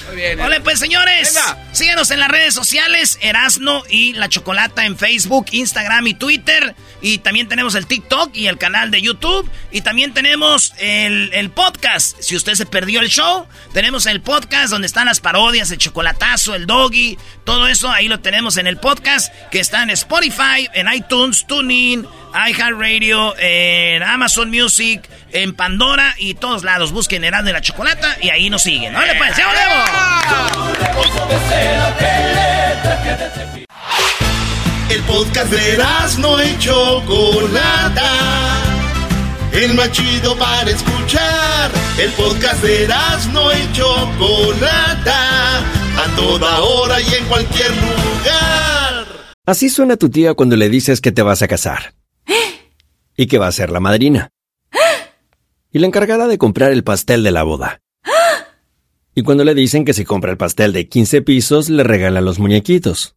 [0.07, 0.39] Muy bien.
[0.39, 1.37] Hola, pues señores,
[1.71, 6.75] síguenos en las redes sociales, Erasno y La Chocolata en Facebook, Instagram y Twitter.
[7.01, 9.49] Y también tenemos el TikTok y el canal de YouTube.
[9.71, 12.19] Y también tenemos el, el, podcast.
[12.21, 16.55] Si usted se perdió el show, tenemos el podcast donde están las parodias, el chocolatazo,
[16.55, 17.89] el doggy, todo eso.
[17.89, 24.03] Ahí lo tenemos en el podcast que está en Spotify, en iTunes, TuneIn, iHeartRadio, en
[24.03, 26.91] Amazon Music, en Pandora y todos lados.
[26.91, 28.93] Busquen Erasmo de la Chocolata y ahí nos siguen.
[28.93, 29.38] ¡Vale, pues!
[29.38, 29.45] ¡Ya
[34.89, 35.78] El podcast de
[36.19, 38.13] no y Chocolata.
[39.52, 41.71] El más chido para escuchar.
[42.00, 42.88] El podcast de
[43.34, 45.60] no y Chocolata.
[45.60, 49.08] A toda hora y en cualquier lugar.
[49.45, 51.93] Así suena tu tía cuando le dices que te vas a casar.
[53.17, 54.30] Y que va a ser la madrina.
[55.73, 57.82] Y la encargada de comprar el pastel de la boda.
[59.15, 62.39] Y cuando le dicen que si compra el pastel de 15 pisos, le regala los
[62.39, 63.16] muñequitos.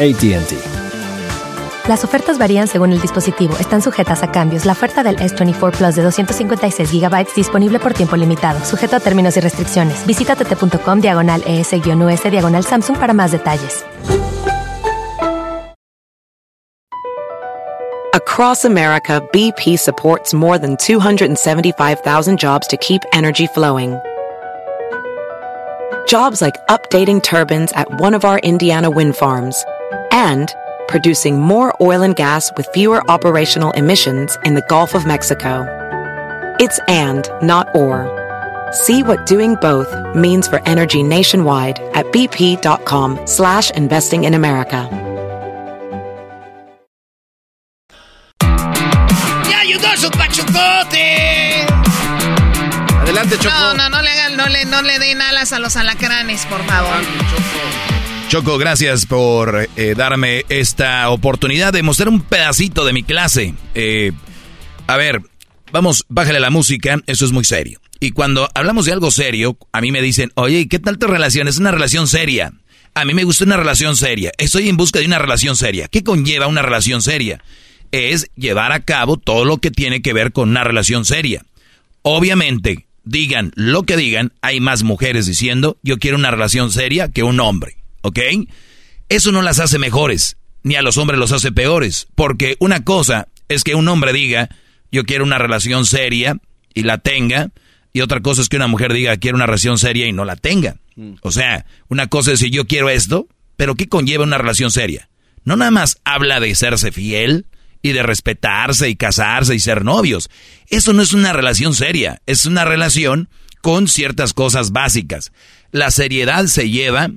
[0.00, 0.80] ATT.
[1.86, 3.54] Las ofertas varían según el dispositivo.
[3.58, 4.64] Están sujetas a cambios.
[4.64, 9.36] La oferta del S24 Plus de 256 GB disponible por tiempo limitado, sujeto a términos
[9.36, 10.06] y restricciones.
[10.06, 13.84] Visita tt.com diagonal ES-US diagonal Samsung para más detalles.
[18.14, 23.98] Across America, BP supports more than 275,000 jobs to keep energy flowing.
[26.06, 29.64] Jobs like updating turbines at one of our Indiana wind farms
[30.12, 30.54] and
[30.88, 35.64] producing more oil and gas with fewer operational emissions in the Gulf of Mexico.
[36.58, 38.08] It's and, not or.
[38.72, 44.88] See what doing both means for energy nationwide at bp.com slash investing in America.
[49.48, 51.66] ¡Ya ayudó su pachucote!
[53.00, 53.54] Adelante, Choco.
[53.54, 57.00] No, no, no le, no, le, no le den alas a los alacranes, por favor.
[58.30, 63.54] Choco, gracias por eh, darme esta oportunidad de mostrar un pedacito de mi clase.
[63.74, 64.12] Eh,
[64.86, 65.22] a ver,
[65.72, 67.80] vamos, bájale la música, eso es muy serio.
[67.98, 71.48] Y cuando hablamos de algo serio, a mí me dicen, oye, ¿qué tal tu relación?
[71.48, 72.52] Es una relación seria.
[72.94, 74.30] A mí me gusta una relación seria.
[74.38, 75.88] Estoy en busca de una relación seria.
[75.88, 77.42] ¿Qué conlleva una relación seria?
[77.90, 81.44] Es llevar a cabo todo lo que tiene que ver con una relación seria.
[82.02, 87.24] Obviamente, digan lo que digan, hay más mujeres diciendo, yo quiero una relación seria que
[87.24, 87.80] un hombre.
[88.02, 88.18] ¿Ok?
[89.08, 93.28] Eso no las hace mejores, ni a los hombres los hace peores, porque una cosa
[93.48, 94.48] es que un hombre diga,
[94.92, 96.36] yo quiero una relación seria
[96.74, 97.50] y la tenga,
[97.92, 100.36] y otra cosa es que una mujer diga, quiero una relación seria y no la
[100.36, 100.76] tenga.
[100.96, 101.14] Mm.
[101.22, 103.26] O sea, una cosa es decir, yo quiero esto,
[103.56, 105.08] pero ¿qué conlleva una relación seria?
[105.44, 107.46] No nada más habla de serse fiel
[107.82, 110.30] y de respetarse y casarse y ser novios.
[110.68, 113.28] Eso no es una relación seria, es una relación
[113.60, 115.32] con ciertas cosas básicas.
[115.72, 117.10] La seriedad se lleva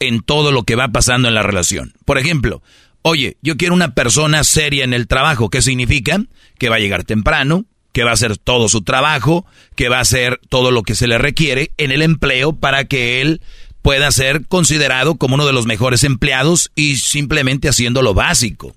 [0.00, 1.94] en todo lo que va pasando en la relación.
[2.04, 2.62] Por ejemplo,
[3.02, 5.50] oye, yo quiero una persona seria en el trabajo.
[5.50, 6.20] ¿Qué significa?
[6.58, 10.02] Que va a llegar temprano, que va a hacer todo su trabajo, que va a
[10.02, 13.40] hacer todo lo que se le requiere en el empleo para que él
[13.82, 18.74] pueda ser considerado como uno de los mejores empleados y simplemente haciendo lo básico.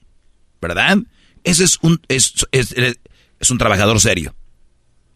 [0.61, 0.99] ¿Verdad?
[1.43, 2.75] Ese es un, es, es,
[3.39, 4.35] es un trabajador serio.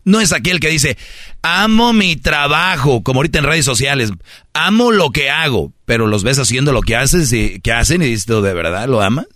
[0.05, 0.97] No es aquel que dice,
[1.41, 4.11] amo mi trabajo, como ahorita en redes sociales,
[4.53, 8.07] amo lo que hago, pero los ves haciendo lo que, haces y, que hacen y
[8.07, 9.27] dices, ¿de verdad lo amas?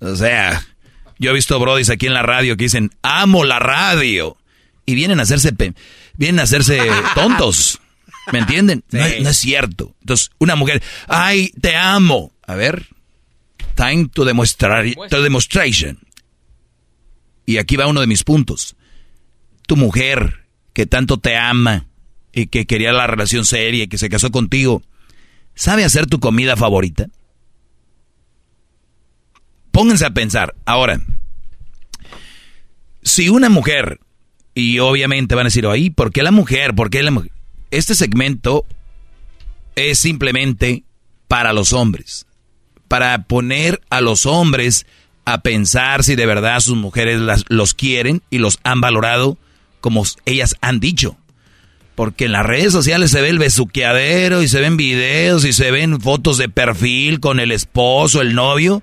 [0.00, 0.66] O sea,
[1.18, 4.36] yo he visto brodis aquí en la radio que dicen, amo la radio.
[4.86, 5.52] Y vienen a hacerse,
[6.14, 6.78] vienen a hacerse
[7.14, 7.80] tontos.
[8.32, 8.84] ¿Me entienden?
[8.90, 9.94] No, no, es cierto.
[10.00, 12.32] Entonces, una mujer, ay, te amo.
[12.46, 12.88] A ver,
[13.76, 15.98] time to, demostrar, to demonstration.
[17.46, 18.76] Y aquí va uno de mis puntos
[19.66, 21.86] tu mujer que tanto te ama
[22.32, 24.82] y que quería la relación seria y que se casó contigo,
[25.54, 27.08] ¿sabe hacer tu comida favorita?
[29.70, 30.54] Pónganse a pensar.
[30.64, 31.00] Ahora,
[33.02, 34.00] si una mujer,
[34.54, 36.74] y obviamente van a decir, ahí, ¿por qué la mujer?
[36.74, 37.32] ¿Por qué la mujer?
[37.70, 38.64] Este segmento
[39.74, 40.84] es simplemente
[41.28, 42.26] para los hombres,
[42.88, 44.86] para poner a los hombres
[45.24, 49.38] a pensar si de verdad sus mujeres las, los quieren y los han valorado
[49.84, 51.18] como ellas han dicho.
[51.94, 55.70] Porque en las redes sociales se ve el besuqueadero y se ven videos y se
[55.70, 58.82] ven fotos de perfil con el esposo, el novio.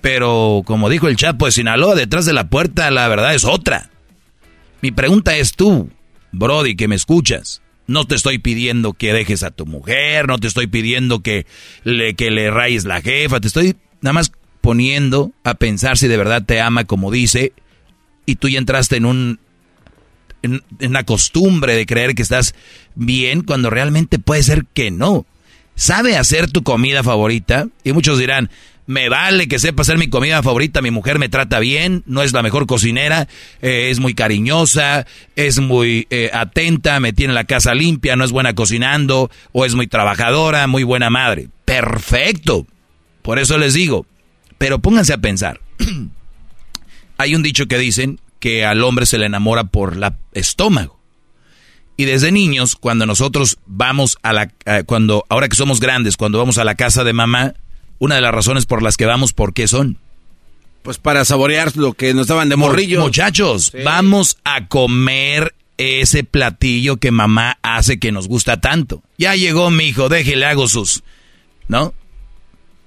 [0.00, 3.90] Pero como dijo el Chapo de Sinaloa, detrás de la puerta la verdad es otra.
[4.80, 5.90] Mi pregunta es tú,
[6.32, 7.60] Brody, que me escuchas.
[7.86, 11.44] No te estoy pidiendo que dejes a tu mujer, no te estoy pidiendo que
[11.84, 14.32] le, que le rayes la jefa, te estoy nada más
[14.62, 17.52] poniendo a pensar si de verdad te ama como dice
[18.24, 19.38] y tú ya entraste en un
[20.42, 22.54] en, la costumbre de creer que estás
[22.94, 25.26] bien cuando realmente puede ser que no.
[25.74, 27.68] ¿Sabe hacer tu comida favorita?
[27.84, 28.50] Y muchos dirán,
[28.86, 32.32] me vale que sepa hacer mi comida favorita, mi mujer me trata bien, no es
[32.32, 33.28] la mejor cocinera,
[33.62, 38.32] eh, es muy cariñosa, es muy eh, atenta, me tiene la casa limpia, no es
[38.32, 41.48] buena cocinando, o es muy trabajadora, muy buena madre.
[41.64, 42.66] Perfecto.
[43.22, 44.06] Por eso les digo,
[44.58, 45.60] pero pónganse a pensar.
[47.18, 50.98] Hay un dicho que dicen que al hombre se le enamora por el estómago.
[51.96, 54.50] Y desde niños, cuando nosotros vamos a la,
[54.86, 57.54] cuando, ahora que somos grandes, cuando vamos a la casa de mamá,
[57.98, 59.98] una de las razones por las que vamos, ¿por qué son?
[60.82, 63.02] Pues para saborear lo que nos daban de morrillo.
[63.02, 69.02] Muchachos, vamos a comer ese platillo que mamá hace que nos gusta tanto.
[69.18, 71.02] Ya llegó mi hijo, déjele hago sus,
[71.68, 71.92] ¿no?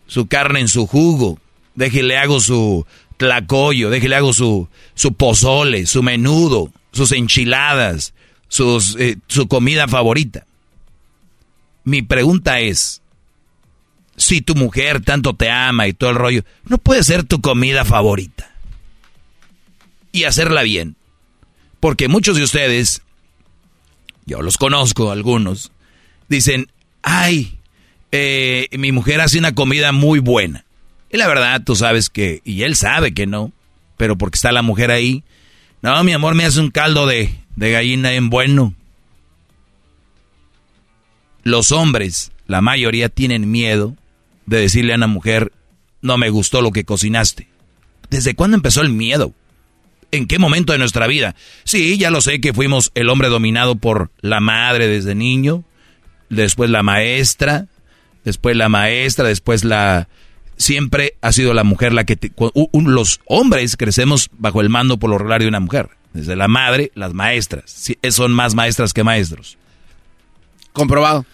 [0.08, 1.39] Su carne en su jugo,
[1.76, 2.86] déjele hago su
[3.24, 8.13] tlacoyo, déjele hago su, su pozole, su menudo, sus enchiladas,
[8.49, 10.45] sus, eh, su comida favorita.
[11.86, 13.01] Mi pregunta es,
[14.15, 17.86] si tu mujer tanto te ama y todo el rollo, ¿no puede ser tu comida
[17.86, 18.51] favorita?
[20.11, 20.95] Y hacerla bien.
[21.80, 23.01] Porque muchos de ustedes,
[24.26, 25.71] yo los conozco algunos,
[26.30, 26.67] dicen,
[27.01, 27.57] ay,
[28.11, 30.65] eh, mi mujer hace una comida muy buena.
[31.14, 33.51] Y la verdad, tú sabes que, y él sabe que no,
[33.97, 35.24] pero porque está la mujer ahí.
[35.84, 38.74] No, mi amor, me hace un caldo de, de gallina en bueno.
[41.43, 43.95] Los hombres, la mayoría, tienen miedo
[44.47, 45.51] de decirle a una mujer,
[46.01, 47.47] no me gustó lo que cocinaste.
[48.09, 49.36] ¿Desde cuándo empezó el miedo?
[50.09, 51.36] ¿En qué momento de nuestra vida?
[51.64, 55.64] Sí, ya lo sé que fuimos el hombre dominado por la madre desde niño,
[56.32, 57.68] después la maestra,
[58.24, 60.07] después la maestra, después la,
[60.58, 62.18] siempre ha sido la mujer la que...
[62.74, 65.89] los hombres crecemos bajo el mando por lo regular de una mujer.
[66.14, 67.91] Desde la madre, las maestras.
[68.10, 69.58] son más maestras que maestros.
[70.72, 71.26] Comprobado.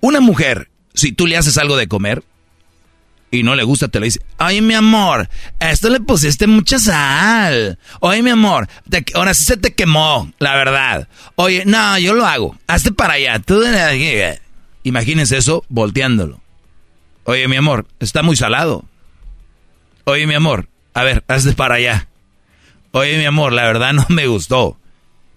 [0.00, 2.24] Una mujer, si tú le haces algo de comer
[3.30, 5.28] y no le gusta, te lo dice, ay mi amor,
[5.58, 7.78] a esto le pusiste mucha sal.
[8.00, 8.68] Oye mi amor,
[9.14, 11.08] ahora sí se te quemó, la verdad.
[11.36, 12.58] Oye, no, yo lo hago.
[12.66, 13.38] Hazte para allá.
[13.38, 13.62] Tú...
[14.82, 16.41] Imagínense eso volteándolo.
[17.24, 18.84] Oye, mi amor, está muy salado.
[20.04, 22.08] Oye, mi amor, a ver, hazte para allá.
[22.90, 24.78] Oye, mi amor, la verdad no me gustó.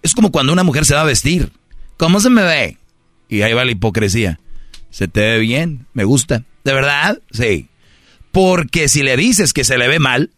[0.02, 1.52] Es como cuando una mujer se va a vestir.
[1.96, 2.78] ¿Cómo se me ve?
[3.28, 4.38] Y ahí va la hipocresía.
[4.90, 6.44] Se te ve bien, me gusta.
[6.64, 7.20] ¿De verdad?
[7.30, 7.68] Sí.
[8.32, 10.30] Porque si le dices que se le ve mal,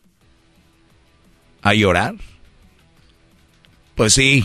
[1.63, 2.15] a llorar.
[3.95, 4.45] Pues sí,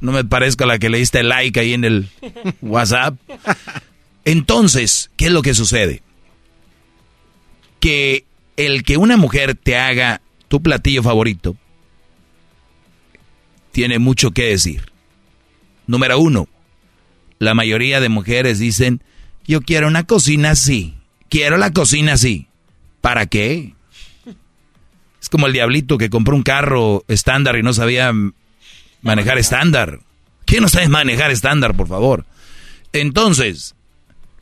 [0.00, 2.08] no me parezco a la que le diste like ahí en el
[2.62, 3.16] WhatsApp.
[4.24, 6.02] Entonces, ¿qué es lo que sucede?
[7.84, 8.24] Que
[8.56, 11.54] el que una mujer te haga tu platillo favorito
[13.72, 14.90] tiene mucho que decir.
[15.86, 16.48] Número uno,
[17.38, 19.02] la mayoría de mujeres dicen,
[19.46, 20.94] yo quiero una cocina así,
[21.28, 22.48] quiero la cocina así.
[23.02, 23.74] ¿Para qué?
[25.20, 28.14] Es como el diablito que compró un carro estándar y no sabía
[29.02, 30.00] manejar estándar.
[30.46, 32.24] ¿Quién no sabe manejar estándar, por favor?
[32.94, 33.74] Entonces,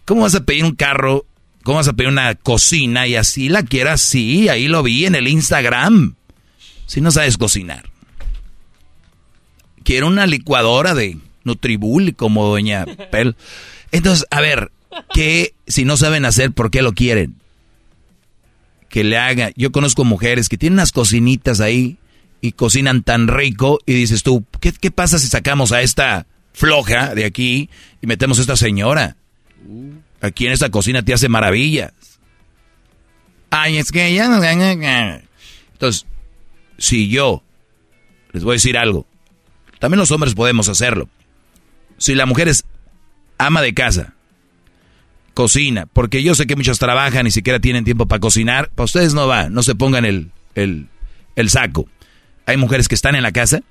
[0.05, 1.26] ¿cómo vas a pedir un carro
[1.62, 4.00] ¿Cómo vas a pedir una cocina y así la quieras?
[4.00, 6.16] Sí, ahí lo vi en el Instagram.
[6.86, 7.84] Si no sabes cocinar.
[9.84, 13.36] quiero una licuadora de Nutribul como doña Pel.
[13.92, 14.72] Entonces, a ver,
[15.14, 17.36] ¿qué si no saben hacer, por qué lo quieren?
[18.88, 19.50] Que le haga.
[19.56, 21.98] Yo conozco mujeres que tienen unas cocinitas ahí
[22.40, 27.14] y cocinan tan rico y dices tú, ¿qué, qué pasa si sacamos a esta floja
[27.14, 27.70] de aquí
[28.02, 29.16] y metemos a esta señora?
[30.22, 31.92] Aquí en esta cocina te hace maravillas.
[33.50, 35.20] Ay, es que ella...
[35.72, 36.06] Entonces,
[36.78, 37.42] si yo,
[38.32, 39.06] les voy a decir algo,
[39.80, 41.08] también los hombres podemos hacerlo.
[41.98, 42.64] Si la mujer es
[43.36, 44.14] ama de casa,
[45.34, 49.14] cocina, porque yo sé que muchos trabajan, ni siquiera tienen tiempo para cocinar, para ustedes
[49.14, 50.88] no va, no se pongan el, el,
[51.34, 51.88] el saco.
[52.46, 53.62] Hay mujeres que están en la casa,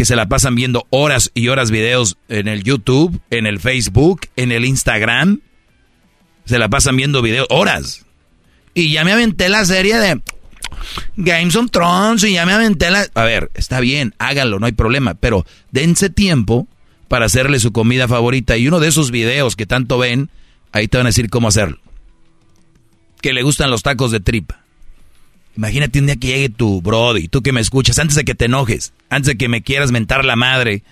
[0.00, 4.22] que se la pasan viendo horas y horas videos en el YouTube, en el Facebook,
[4.34, 5.42] en el Instagram.
[6.46, 8.06] Se la pasan viendo videos horas.
[8.72, 10.22] Y ya me aventé la serie de
[11.16, 13.08] Games of Thrones y ya me aventé la...
[13.12, 16.66] A ver, está bien, háganlo, no hay problema, pero dense tiempo
[17.08, 18.56] para hacerle su comida favorita.
[18.56, 20.30] Y uno de esos videos que tanto ven,
[20.72, 21.78] ahí te van a decir cómo hacerlo.
[23.20, 24.64] Que le gustan los tacos de tripa.
[25.60, 28.46] Imagínate un día que llegue tu brody, tú que me escuchas, antes de que te
[28.46, 30.82] enojes, antes de que me quieras mentar la madre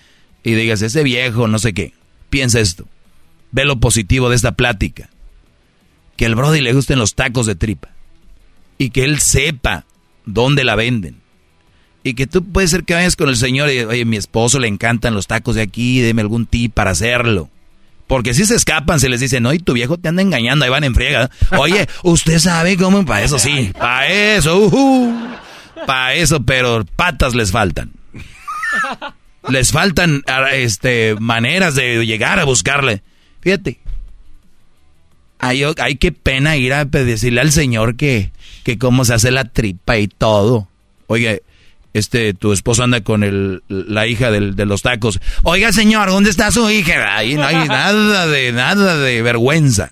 [0.43, 1.93] y digas, ese viejo, no sé qué.
[2.29, 2.85] Piensa esto.
[3.51, 5.09] Ve lo positivo de esta plática.
[6.17, 7.89] Que al brody le gusten los tacos de tripa.
[8.77, 9.87] Y que él sepa
[10.27, 11.15] dónde la venden.
[12.03, 14.67] Y que tú puedes ser que vayas con el señor y, oye, mi esposo le
[14.67, 17.49] encantan los tacos de aquí, deme algún tip para hacerlo.
[18.09, 20.71] Porque si se escapan, se les dice, no, y tu viejo te anda engañando, ahí
[20.71, 21.29] van en friega.
[21.59, 25.27] Oye, usted sabe cómo, para eso sí, para eso, uh,
[25.85, 27.91] para eso, pero patas les faltan.
[29.47, 33.03] Les faltan este, maneras de llegar a buscarle.
[33.41, 33.79] Fíjate.
[35.37, 38.31] Hay, hay que pena ir a decirle al señor que,
[38.63, 40.67] que cómo se hace la tripa y todo.
[41.05, 41.43] Oye,
[41.99, 45.19] este, tu esposo anda con el, la hija del, de los tacos.
[45.43, 47.15] Oiga, señor, ¿dónde está su hija?
[47.15, 49.91] Ahí no hay nada de, nada de vergüenza.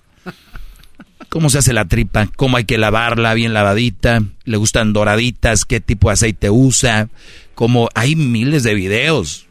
[1.28, 2.28] ¿Cómo se hace la tripa?
[2.36, 4.22] ¿Cómo hay que lavarla bien lavadita?
[4.44, 5.64] ¿Le gustan doraditas?
[5.64, 7.08] ¿Qué tipo de aceite usa?
[7.54, 9.46] Como hay miles de videos.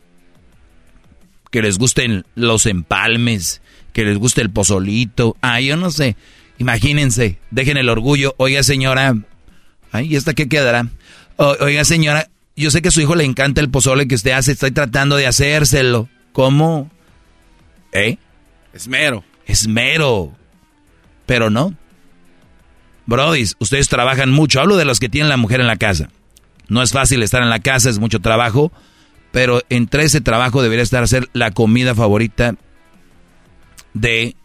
[1.51, 3.61] Que les gusten los empalmes,
[3.93, 5.37] que les guste el pozolito.
[5.41, 6.15] Ah, yo no sé.
[6.57, 8.33] Imagínense, dejen el orgullo.
[8.37, 9.15] Oiga, señora.
[9.91, 10.87] Ay, ¿y esta qué quedará?
[11.37, 12.29] oiga, señora,
[12.63, 15.15] yo sé que a su hijo le encanta el pozole que usted hace, estoy tratando
[15.15, 16.09] de hacérselo.
[16.33, 16.89] ¿Cómo?
[17.91, 18.17] ¿Eh?
[18.73, 19.23] Esmero.
[19.45, 20.33] Esmero.
[21.25, 21.73] Pero no.
[23.05, 24.59] Brodis, ustedes trabajan mucho.
[24.59, 26.09] Hablo de los que tienen la mujer en la casa.
[26.67, 28.71] No es fácil estar en la casa, es mucho trabajo.
[29.31, 32.55] Pero entre ese trabajo debería estar hacer la comida favorita
[33.93, 34.35] de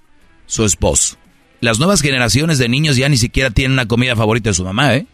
[0.47, 1.17] su esposo.
[1.61, 4.97] Las nuevas generaciones de niños ya ni siquiera tienen una comida favorita de su mamá,
[4.97, 5.07] ¿eh?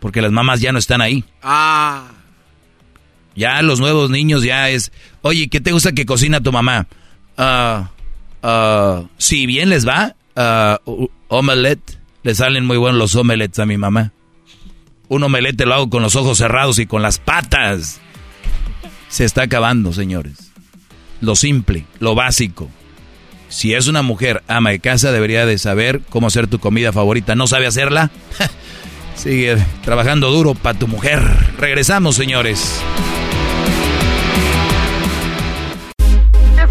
[0.00, 1.24] Porque las mamás ya no están ahí.
[1.42, 2.15] Ah.
[3.36, 6.88] Ya los nuevos niños ya es, oye, ¿qué te gusta que cocina tu mamá?
[7.36, 7.90] Ah,
[8.42, 13.76] ah, si bien les va, uh, omelette, le salen muy buenos los omelettes a mi
[13.76, 14.12] mamá.
[15.08, 18.00] Un omelette lo hago con los ojos cerrados y con las patas.
[19.08, 20.52] Se está acabando, señores.
[21.20, 22.68] Lo simple, lo básico.
[23.48, 27.34] Si es una mujer ama de casa, debería de saber cómo hacer tu comida favorita.
[27.34, 28.10] ¿No sabe hacerla?
[29.14, 31.22] Sigue trabajando duro para tu mujer.
[31.58, 32.82] Regresamos, señores.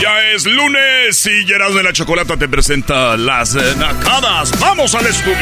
[0.00, 4.58] Ya es lunes y Gerardo de la Chocolata te presenta las eh, nacadas.
[4.60, 5.36] ¡Vamos al estudio!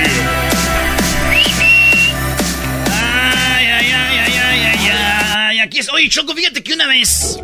[2.92, 4.88] Ay, ay, ay, ay, ay, ay,
[5.36, 5.58] ay.
[5.58, 5.88] Aquí es.
[5.92, 7.40] Oye, Choco, fíjate que una vez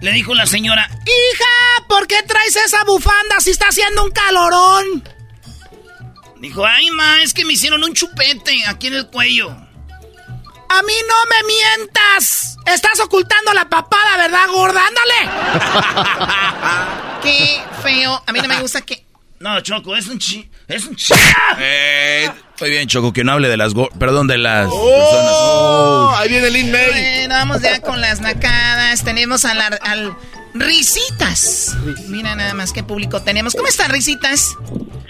[0.00, 5.04] Le dijo la señora, hija, ¿por qué traes esa bufanda si está haciendo un calorón?
[6.40, 9.54] Dijo, ay, ma, es que me hicieron un chupete aquí en el cuello.
[10.78, 12.56] A mí no me mientas.
[12.66, 14.80] Estás ocultando la papada, ¿verdad, gorda?
[14.86, 15.30] Ándale.
[17.22, 18.22] Qué feo.
[18.26, 19.04] A mí no me gusta que...
[19.40, 20.48] No, Choco, es un chi...
[20.68, 21.12] Es un chi...
[21.58, 23.74] Eh, estoy bien, Choco, que no hable de las...
[23.74, 26.20] go- Perdón, de las Oh, personas.
[26.20, 26.90] ahí viene Lin May.
[26.90, 29.02] Bueno, vamos ya con las nacadas.
[29.04, 30.16] Tenemos a la- al
[30.54, 31.76] Risitas.
[32.08, 33.54] Mira nada más qué público tenemos.
[33.54, 34.54] ¿Cómo están, Risitas?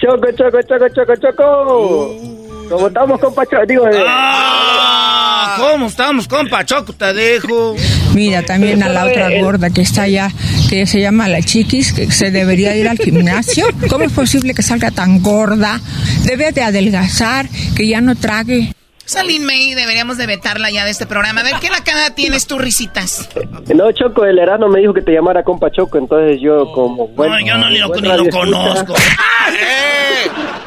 [0.01, 2.42] Choco, choco, choco, choco, choco.
[2.73, 3.45] ¿Cómo estamos, compa?
[3.45, 3.67] Choco?
[3.67, 6.65] Digo, eh, Ah, ¿Cómo estamos, compa?
[6.65, 7.77] Choco, te dejo.
[8.15, 10.31] Mira, también a la otra gorda que está allá,
[10.71, 13.67] que se llama la chiquis, que se debería ir al gimnasio.
[13.91, 15.81] ¿Cómo es posible que salga tan gorda?
[16.25, 17.47] Debe de adelgazar,
[17.77, 18.73] que ya no trague.
[19.05, 21.41] Salín May, deberíamos de vetarla ya de este programa.
[21.41, 23.29] A ver, ¿qué nacada tienes tú, Risitas?
[23.75, 27.09] no, Choco, el Erasmo me dijo que te llamara compa Choco, entonces yo como...
[27.09, 28.95] Bueno, yo no lo- buen ni lo conozco.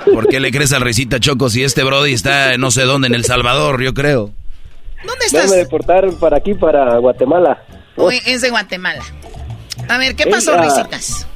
[0.14, 3.16] ¿Por qué le crees al risita Choco si este Brody está no sé dónde, en
[3.16, 4.32] El Salvador, yo creo?
[5.06, 5.50] ¿Dónde No estás?
[5.52, 7.64] me deportaron para aquí, para Guatemala.
[7.96, 9.04] Hoy es de Guatemala.
[9.90, 11.28] A ver, ¿qué pasó, Ella- Risitas?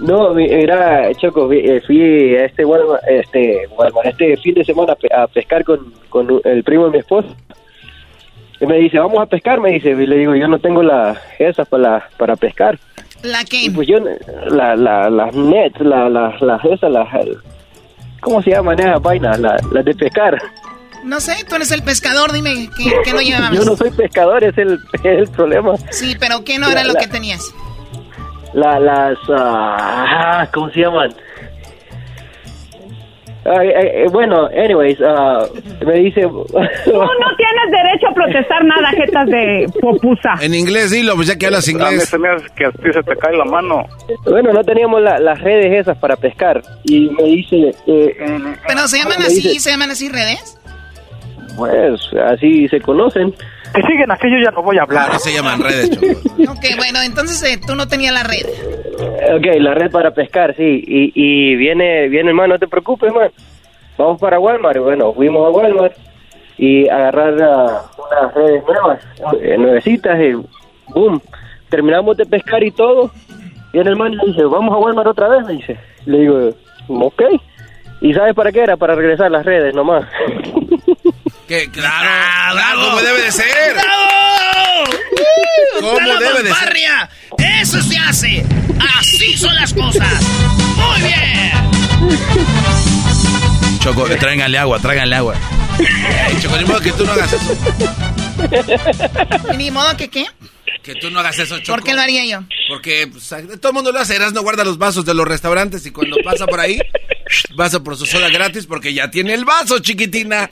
[0.00, 4.92] No, mi- mira, Choco, eh, fui a este, Walmart, este, Walmart, este fin de semana
[4.94, 7.28] a pe- a pescar con, con el primo de mi esposa.
[8.60, 9.90] Y me dice, vamos a pescar, me dice.
[9.90, 12.78] Y le digo, yo no tengo la esas para, para pescar.
[13.22, 13.62] ¿La qué?
[13.64, 13.98] Y pues yo,
[14.50, 17.08] la, la, las nets, la, la, las esas, las,
[18.20, 19.38] ¿cómo se llaman esas vainas?
[19.38, 20.38] Las las de pescar.
[21.04, 23.52] No sé, tú eres el pescador, dime, ¿qué, qué no llevabas?
[23.58, 25.76] Yo no soy pescador, es el, es el problema.
[25.90, 27.42] Sí, pero ¿qué no era La- lo la- que tenías?
[28.54, 31.10] La, las, ah, ¿cómo se llaman?
[33.42, 35.46] Ay, ay, eh, bueno, anyways, ah,
[35.86, 36.20] me dice...
[36.22, 40.34] Tú no tienes derecho a protestar nada, jetas de popusa.
[40.42, 42.08] En inglés, dilo, pues ya que hablas A mí inglés.
[42.08, 43.84] se me hace que a ti se te cae la mano.
[44.26, 46.60] Bueno, no teníamos la- las redes esas para pescar.
[46.84, 47.74] Y me dice...
[47.86, 48.14] eh,
[48.66, 50.58] Pero se llaman me así, dice- se llaman así redes.
[51.56, 53.34] pues, así se conocen.
[53.74, 55.06] Que siguen así, yo ya no voy a hablar.
[55.06, 56.06] Claro, se llaman redes, Choco.
[56.52, 58.46] Ok, bueno, entonces eh, tú no tenías la red.
[59.36, 60.84] Ok, la red para pescar, sí.
[60.86, 63.30] Y, y viene, viene, hermano, no te preocupes, man.
[63.96, 64.76] Vamos para Walmart.
[64.76, 65.94] Y Bueno, fuimos a Walmart
[66.58, 69.00] y agarrar ah, unas redes nuevas,
[69.40, 70.32] eh, nuevecitas, y
[70.92, 71.20] boom.
[71.68, 73.10] Terminamos de pescar y todo.
[73.72, 75.78] Y el hermano le dice, vamos a Walmart otra vez, me dice.
[76.06, 76.50] Le digo,
[76.88, 77.22] ok.
[78.00, 78.76] ¿Y sabes para qué era?
[78.76, 80.04] Para regresar las redes nomás.
[81.50, 82.08] Que, claro,
[82.52, 83.74] claro, como debe de ser.
[83.74, 84.84] ¡Bravo!
[85.80, 86.78] ¿Cómo ¡Está la debe de ser?
[87.60, 88.46] ¡Eso se hace!
[88.96, 90.22] ¡Así son las cosas!
[90.76, 91.50] ¡Muy bien!
[93.80, 95.34] Choco, tráiganle agua, tráiganle agua.
[96.40, 97.56] Choco, ni modo que tú no hagas eso.
[99.56, 100.26] Ni modo que qué.
[100.84, 101.78] Que tú no hagas eso, Choco.
[101.78, 102.44] ¿Por qué lo haría yo?
[102.68, 103.28] Porque pues,
[103.60, 104.16] todo el mundo lo hace.
[104.20, 106.78] no guarda los vasos de los restaurantes y cuando pasa por ahí,
[107.56, 110.48] pasa por su soda gratis porque ya tiene el vaso, chiquitina.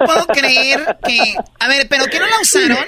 [0.00, 1.34] No puedo creer que...
[1.58, 2.78] A ver, ¿pero qué no la usaron?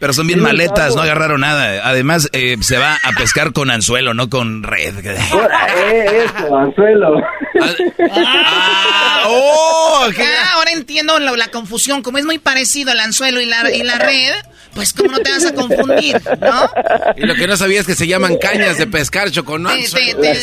[0.00, 1.88] Pero son bien maletas, no agarraron nada.
[1.88, 4.94] Además, eh, se va a pescar con anzuelo, no con red.
[5.06, 7.22] eh, eso, anzuelo.
[8.10, 12.02] Ah, oh, Ah, ahora entiendo lo- la confusión.
[12.02, 14.32] Como es muy parecido el anzuelo y la, y la red,
[14.74, 16.70] pues cómo no te vas a confundir, ¿no?
[17.16, 19.70] Y lo que no sabía es que se llaman cañas de pescar, Choco, ¿no?
[19.70, 20.38] Te- te- te-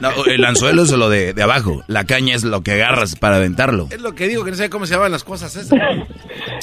[0.00, 1.82] No, el anzuelo es lo de, de abajo.
[1.86, 3.88] La caña es lo que agarras para aventarlo.
[3.90, 5.78] Es lo que digo, que no sé cómo se llaman las cosas esas.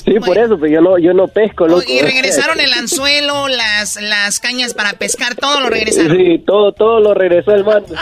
[0.04, 1.84] Sí, por eso, pero yo no, yo no pesco, loco.
[1.88, 6.18] Y regresaron el anzuelo, las, las cañas para pescar, todo lo regresaron.
[6.18, 7.96] Sí, todo, todo lo regresó el mando.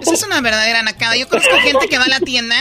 [0.00, 1.16] Esa es una verdadera nacada.
[1.16, 2.56] Yo conozco gente que va a la tienda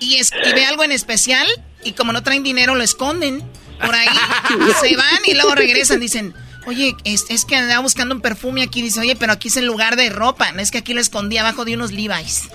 [0.00, 1.46] y, es, y ve algo en especial
[1.84, 3.42] y como no traen dinero lo esconden
[3.80, 4.08] por ahí.
[4.80, 6.00] se van y luego regresan.
[6.00, 6.34] Dicen,
[6.68, 8.82] oye, es, es que andaba buscando un perfume aquí.
[8.82, 10.52] Dice, oye, pero aquí es el lugar de ropa.
[10.52, 12.48] No es que aquí lo escondí abajo de unos Levi's.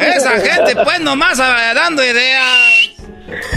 [0.00, 2.44] Esa gente, pues, nomás ah, dando ideas.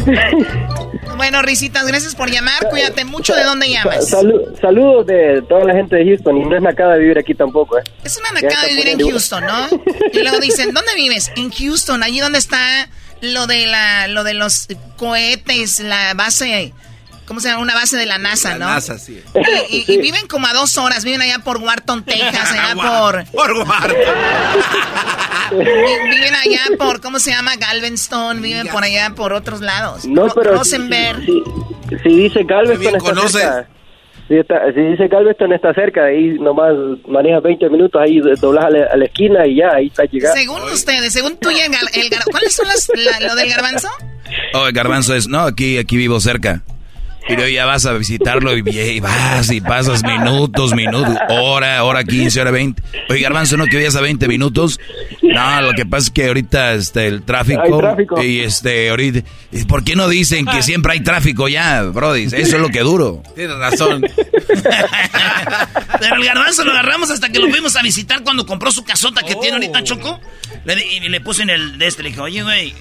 [1.18, 2.70] Bueno, Risitas, gracias por llamar.
[2.70, 3.36] Cuídate mucho.
[3.36, 4.10] ¿De dónde llamas?
[4.10, 7.78] Salu- saludos de toda la gente de Houston y no es nacada vivir aquí tampoco,
[7.78, 7.84] ¿eh?
[8.06, 9.68] Es una nacada vivir en Houston, ¿no?
[10.14, 11.30] Y luego dicen, ¿dónde vives?
[11.36, 12.88] En Houston, allí donde está
[13.20, 16.74] lo de la, lo de los cohetes, la base,
[17.30, 17.62] ¿cómo se llama?
[17.62, 18.66] Una base de la NASA, ¿no?
[18.68, 19.24] NASA, sí.
[19.70, 23.24] Y, y- y viven como a dos horas, viven allá por Wharton, Texas, allá por...
[23.32, 23.96] Por Wharton.
[25.52, 27.56] vi- Viven allá por, ¿cómo se llama?
[27.56, 30.06] Galveston, viven por allá por otros lados.
[30.06, 31.22] No, Ro- pero Rosenberg.
[31.26, 31.44] si,
[32.04, 33.42] si dice Galveston está conoces.
[33.42, 33.68] cerca.
[34.28, 36.74] Si, está- si dice Galveston está cerca, ahí nomás
[37.08, 40.38] manejas 20 minutos, ahí doblas a la, a la esquina y ya, ahí está llegando.
[40.38, 43.50] Según ustedes, según tú y el, gar- el gar- ¿Cuáles son las, la- lo del
[43.50, 43.88] garbanzo?
[44.54, 46.62] Oh, el garbanzo es, no, aquí, aquí vivo cerca.
[47.30, 52.04] Y luego ya vas a visitarlo y, y vas y pasas minutos, minutos, hora, hora
[52.04, 52.82] 15, hora 20.
[53.10, 54.80] Oye, Garbanzo, ¿no que vayas a 20 minutos?
[55.22, 58.24] No, lo que pasa es que ahorita este, el tráfico, Hay tráfico.
[58.24, 59.22] y este, ahorita,
[59.52, 62.24] ¿y ¿por qué no dicen que siempre hay tráfico ya, Brody?
[62.24, 63.22] Eso es lo que duro.
[63.36, 64.02] Tienes razón.
[66.00, 69.22] Pero el garbanzo lo agarramos hasta que lo fuimos a visitar cuando compró su casota
[69.24, 70.20] que tiene ahorita Choco.
[70.66, 72.74] Le, di- y le puse en el de este, le dije, oye, güey,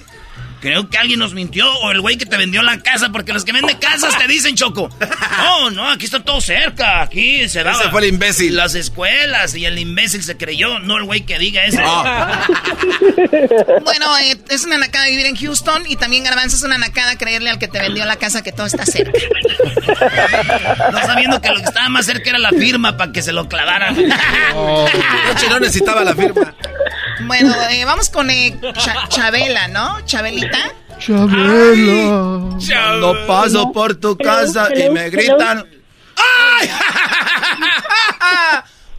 [0.59, 3.45] creo que alguien nos mintió o el güey que te vendió la casa, porque los
[3.45, 4.89] que venden casas te dicen, Choco.
[5.37, 7.71] No, no, aquí está todo cerca, aquí se da.
[7.71, 8.55] Ese fue el imbécil.
[8.55, 11.79] Las escuelas y el imbécil se creyó, no el güey que diga eso.
[11.81, 12.45] Ah.
[13.83, 17.49] Bueno, eh, es una nacada vivir en Houston y también Garbanzo es una nacada creerle
[17.49, 19.19] al que te vendió la casa que todo está cerca.
[20.91, 23.47] No sabiendo que lo que estaba más cerca era la firma para que se lo
[23.47, 23.95] clavaran.
[23.95, 26.53] Noche no necesitaba la firma.
[27.27, 30.01] Bueno, eh, vamos con eh, Cha- Chabela, ¿no?
[30.05, 30.57] Chabelita.
[30.99, 32.57] Chabela.
[32.99, 35.65] No paso por tu casa y me gritan.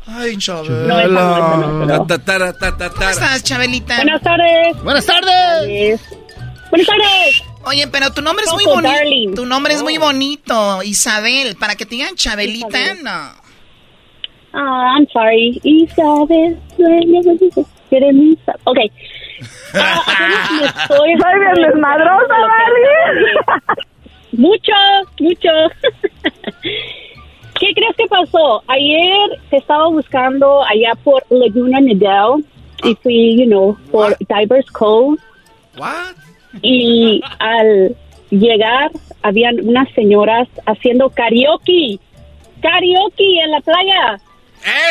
[0.06, 1.86] Ay, Chabela.
[2.08, 3.96] Ta, ta, ta, ta, ta, ¿Cómo estás, Chabelita?
[3.96, 4.82] Buenas tardes.
[4.82, 6.00] Buenas tardes.
[6.70, 7.42] Buenas tardes.
[7.64, 9.34] Oye, pero tu nombre es muy bonito.
[9.34, 11.56] Tu nombre es muy bonito, Isabel.
[11.56, 13.04] Para que te digan Chabelita, Isabel.
[13.04, 13.40] no.
[14.52, 15.60] Ah, I'm sorry.
[15.62, 16.58] Isabel.
[18.64, 18.78] Ok.
[19.74, 21.16] Ah, apenas me estoy...
[21.18, 23.80] Soy bien desmadrosa, Barbie.
[24.32, 24.72] Mucho,
[25.18, 25.48] mucho.
[27.60, 28.62] ¿Qué crees que pasó?
[28.68, 32.44] Ayer te estaba buscando allá por Laguna Nidal
[32.84, 35.18] y fui, you know, por Divers Cove.
[35.76, 36.14] What?
[36.62, 37.94] Y al
[38.30, 38.90] llegar,
[39.22, 41.98] habían unas señoras haciendo karaoke.
[42.62, 44.20] Karaoke en la playa.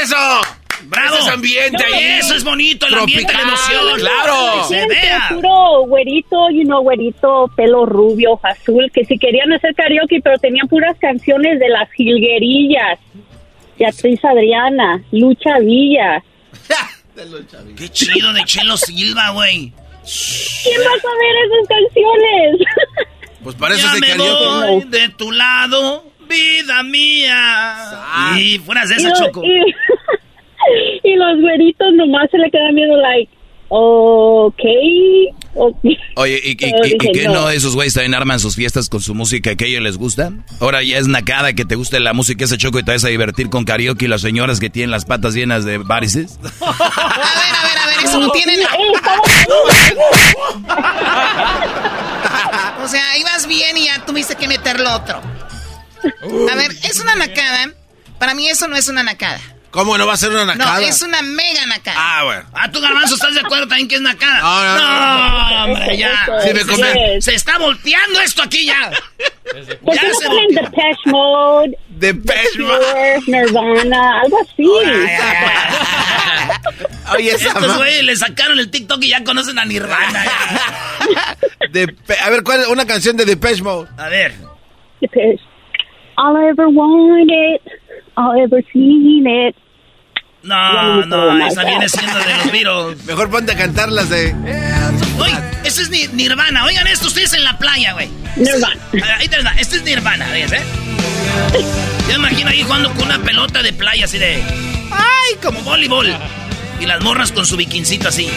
[0.01, 0.58] ¡Eso!
[0.83, 1.15] ¡Bravo!
[1.15, 2.19] Ese es ambiente ahí.
[2.19, 3.99] Eso es bonito, el ambiente, la Tropical, emoción.
[3.99, 4.63] claro.
[4.67, 5.29] Se vea.
[5.35, 10.37] puro güerito, you know, güerito, pelo rubio, ojo azul, que si querían hacer karaoke, pero
[10.39, 12.99] tenían puras canciones de las jilguerillas.
[13.77, 16.23] Beatriz Adriana, Lucha Villa.
[17.77, 19.71] Qué chido de Chelo Silva, güey.
[20.63, 22.67] ¿Quién va a saber esas canciones?
[23.41, 28.35] Pues parece ya ese me de tu lado, vida mía.
[28.37, 29.41] Y fueras de y, esa, Choco.
[29.45, 29.73] y,
[31.03, 33.31] y los güeritos nomás se le quedan viendo, like,
[33.69, 34.61] ok.
[35.55, 35.97] okay.
[36.15, 39.67] Oye, ¿y, qué no esos güeyes también arman sus fiestas con su música que a
[39.67, 40.31] ellos les gusta?
[40.59, 43.09] Ahora ya es nacada que te guste la música ese choco y te vas a
[43.09, 46.39] divertir con karaoke y las señoras que tienen las patas llenas de varices.
[46.61, 48.77] A ver, a ver, a ver, eso no tiene nada.
[52.83, 55.21] O sea, ibas bien y ya tuviste que meterlo otro.
[55.21, 57.73] A ver, es una nacada.
[58.17, 59.39] Para mí eso no es una nacada.
[59.71, 60.79] ¿Cómo no va a ser una nacada?
[60.79, 61.95] No, es una mega nacada.
[61.99, 62.43] Ah, bueno.
[62.53, 64.39] Ah, tú, Garbanzo, ¿estás de acuerdo también que es nacada?
[64.39, 65.73] No, no, no.
[65.73, 66.25] hombre, ya.
[66.43, 68.89] Sí, me se, come- se está volteando esto aquí ya.
[69.83, 70.63] ¿Por Ya qué no se ponen volteó.
[70.63, 74.63] Depeche Mode, Depeche Cure, Nirvana, algo así?
[77.15, 80.23] Oye, Estos güeyes le sacaron el TikTok y ya conocen a Nirvana.
[82.23, 83.87] A ver, ¿cuál es una canción de Depeche Mode?
[83.97, 84.33] A ver.
[85.01, 85.39] Depeche.
[86.17, 87.61] All I ever wanted,
[88.43, 89.55] ever seen it.
[90.41, 93.05] No, no, esa viene siendo de los Beatles.
[93.05, 94.33] Mejor ponte a cantar las de...
[95.19, 95.33] Oye,
[95.65, 96.63] este es Ni- Nirvana.
[96.63, 98.09] Oigan esto, ustedes en la playa, güey.
[98.37, 98.79] Nirvana.
[99.03, 99.51] Ah, Ahí te va.
[99.59, 100.61] Este es Nirvana, ¿ves, eh?
[102.09, 104.41] Yo me imagino ahí jugando con una pelota de playa así de...
[104.91, 105.35] ¡Ay!
[105.43, 106.07] Como voleibol.
[106.79, 108.29] Y las morras con su bikincito así.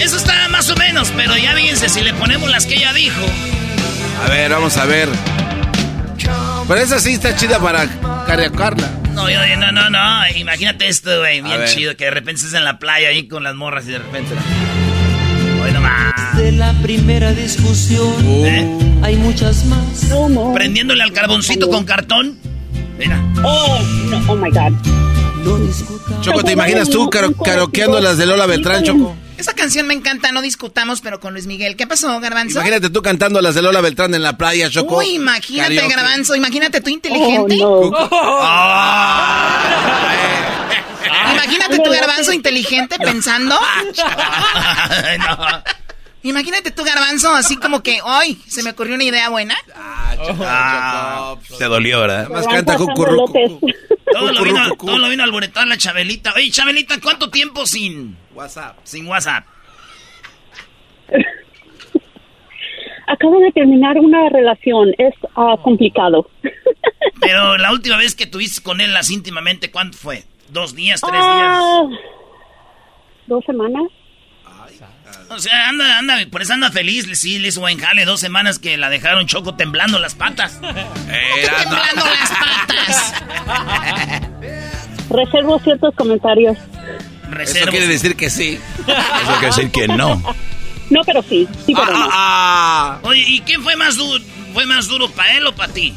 [0.00, 3.20] Eso está más o menos, pero ya fíjense, si le ponemos las que ella dijo...
[4.24, 5.08] A ver, vamos a ver.
[6.66, 7.86] Pero esa sí está chida para
[8.26, 8.90] karaokearla.
[9.12, 9.98] No, yo, no, no, no.
[10.36, 11.40] Imagínate esto, güey.
[11.40, 11.96] Bien chido.
[11.96, 14.34] Que de repente estés en la playa ahí con las morras y de repente...
[15.62, 16.36] Hoy nomás.
[16.36, 19.00] De la primera discusión ¿Eh?
[19.02, 20.10] hay muchas más.
[20.54, 22.38] Prendiéndole al carboncito con cartón.
[22.98, 23.22] Mira.
[23.42, 23.78] Oh,
[24.10, 24.72] no, oh my God.
[26.22, 29.14] Choco, ¿te imaginas tú karaokeando las de Lola Beltrán, Choco?
[29.44, 31.76] Esa canción me encanta, no discutamos, pero con Luis Miguel.
[31.76, 32.60] ¿Qué pasó, Garbanzo?
[32.60, 34.96] Imagínate tú cantando las de Lola Beltrán en la playa, Choco.
[34.96, 35.94] Uy, imagínate, Karaoke.
[35.94, 36.34] Garbanzo.
[36.34, 37.58] Imagínate tú inteligente.
[37.60, 37.90] Oh,
[41.30, 43.54] Imagínate tu garbanzo inteligente pensando.
[45.18, 45.62] no.
[46.24, 48.38] Imagínate tu garbanzo así como que, ¡ay!
[48.46, 49.54] Se me ocurrió una idea buena.
[49.76, 52.30] Ah, te dolió, ¿verdad?
[52.30, 52.78] Más canta.
[52.78, 53.52] López.
[54.12, 56.32] Todo lo vino, todo lo vino la Chabelita.
[56.36, 58.78] Oye, Chabelita, ¿cuánto tiempo sin WhatsApp.
[58.84, 59.44] sin WhatsApp?
[63.08, 64.94] Acabo de terminar una relación.
[64.98, 66.30] Es ah, complicado.
[67.20, 70.22] Pero la última vez que tuviste con él las íntimamente, ¿cuánto fue?
[70.48, 71.82] ¿Dos días, tres Ah,
[73.26, 73.84] ¿Dos semanas?
[75.34, 77.06] O sea, anda, anda, por eso anda feliz.
[77.18, 80.60] Sí, le hizo buen jale dos semanas que la dejaron choco temblando las patas.
[80.60, 83.12] temblando las patas.
[85.10, 86.56] Reservo ciertos comentarios.
[87.40, 88.60] Eso quiere decir que sí.
[88.86, 90.22] Eso quiere decir que no.
[90.90, 91.48] No, pero sí.
[91.66, 92.08] Sí, pero no.
[92.12, 92.98] Ah.
[93.02, 94.22] Oye, ¿y quién fue más duro?
[94.52, 95.94] ¿Fue más duro para él o para ti?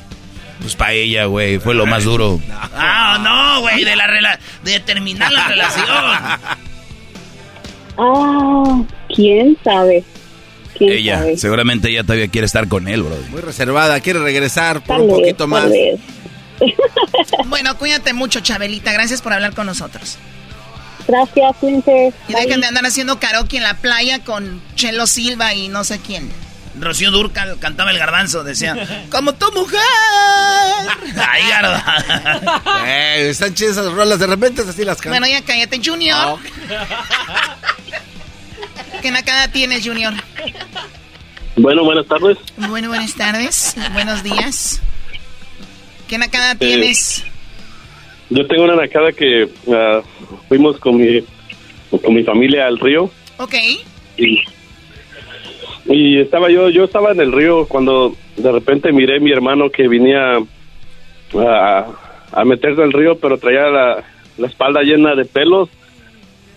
[0.59, 2.41] Pues para ella, güey, fue lo más duro.
[2.73, 5.85] Ah, no, güey, de la rela de terminar la relación.
[7.97, 8.83] Ah,
[9.13, 10.03] quién sabe.
[10.77, 11.37] ¿Quién ella, sabe?
[11.37, 13.15] seguramente ella todavía quiere estar con él, bro.
[13.29, 15.65] Muy reservada, quiere regresar por Tal un vez, poquito más.
[17.47, 18.91] Bueno, cuídate mucho, Chabelita.
[18.91, 20.17] Gracias por hablar con nosotros.
[21.07, 22.11] Gracias, cuídense.
[22.27, 25.99] Y dejen de andar haciendo karaoke en la playa con Chelo Silva y no sé
[25.99, 26.29] quién.
[26.79, 29.79] Rocío Durcal cantaba el garbanzo, decía, como tu mujer.
[31.15, 31.83] Ay, garba.
[32.85, 35.21] Eh, están chidas esas rolas, de repente así las cantan.
[35.21, 36.39] Bueno, ya cállate, Junior.
[39.01, 40.13] ¿Qué nacada tienes, Junior?
[41.55, 42.37] Bueno, buenas tardes.
[42.55, 43.75] Bueno, buenas tardes.
[43.93, 44.81] Buenos días.
[46.07, 47.23] ¿Qué nacada tienes?
[48.29, 50.01] Yo tengo una nacada que ah,
[50.47, 51.23] fuimos con mi,
[51.89, 53.55] con mi familia al río Ok.
[54.17, 54.39] y,
[55.87, 59.69] y estaba yo, yo estaba en el río cuando de repente miré a mi hermano
[59.69, 60.37] que venía
[61.35, 61.85] a,
[62.31, 64.03] a meterse al río, pero traía la,
[64.37, 65.69] la espalda llena de pelos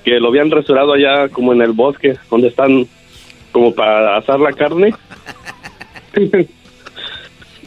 [0.04, 2.86] que lo habían resurado allá como en el bosque, donde están
[3.52, 4.94] como para asar la carne.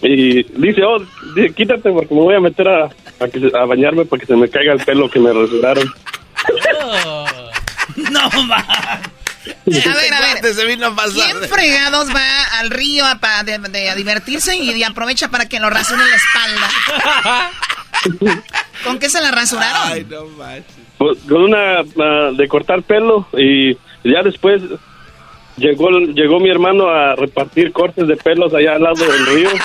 [0.02, 1.00] y dice, oh,
[1.36, 2.86] dice, quítate porque me voy a meter a,
[3.20, 5.88] a, que a bañarme para que se me caiga el pelo que me rasuraron.
[7.96, 9.02] No, va.
[9.66, 10.54] A ver, a ver.
[10.54, 11.14] Se vino a pasar.
[11.14, 15.48] ¿Quién fregados va al río a, pa- de- de- a divertirse y, y aprovecha para
[15.50, 17.52] que lo rasuren la espalda?
[18.84, 19.92] ¿Con qué se la rasuraron?
[19.92, 20.66] Ay, no manches.
[20.98, 23.74] Pues, Con una ah, de cortar pelo y
[24.04, 24.62] ya después
[25.58, 29.50] llegó llegó mi hermano a repartir cortes de pelos allá al lado del río.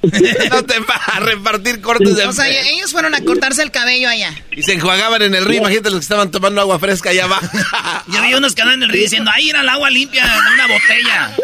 [0.50, 4.08] No te va a repartir cortes de O sea, ellos fueron a cortarse el cabello
[4.08, 4.32] allá.
[4.52, 7.46] Y se enjuagaban en el río, imagínate los que estaban tomando agua fresca allá abajo.
[8.08, 10.30] Yo vi unos que andaban en el río diciendo, ahí era el agua limpia de
[10.54, 11.36] una botella.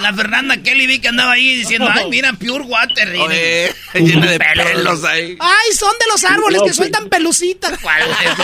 [0.00, 3.14] La Fernanda Kelly vi que andaba ahí diciendo, ay, mira, pure water.
[3.14, 5.36] Y- Oye, llena de pelos ahí.
[5.40, 7.78] Ay, son de los árboles que sueltan pelucitas.
[7.80, 8.36] ¿Cuál es,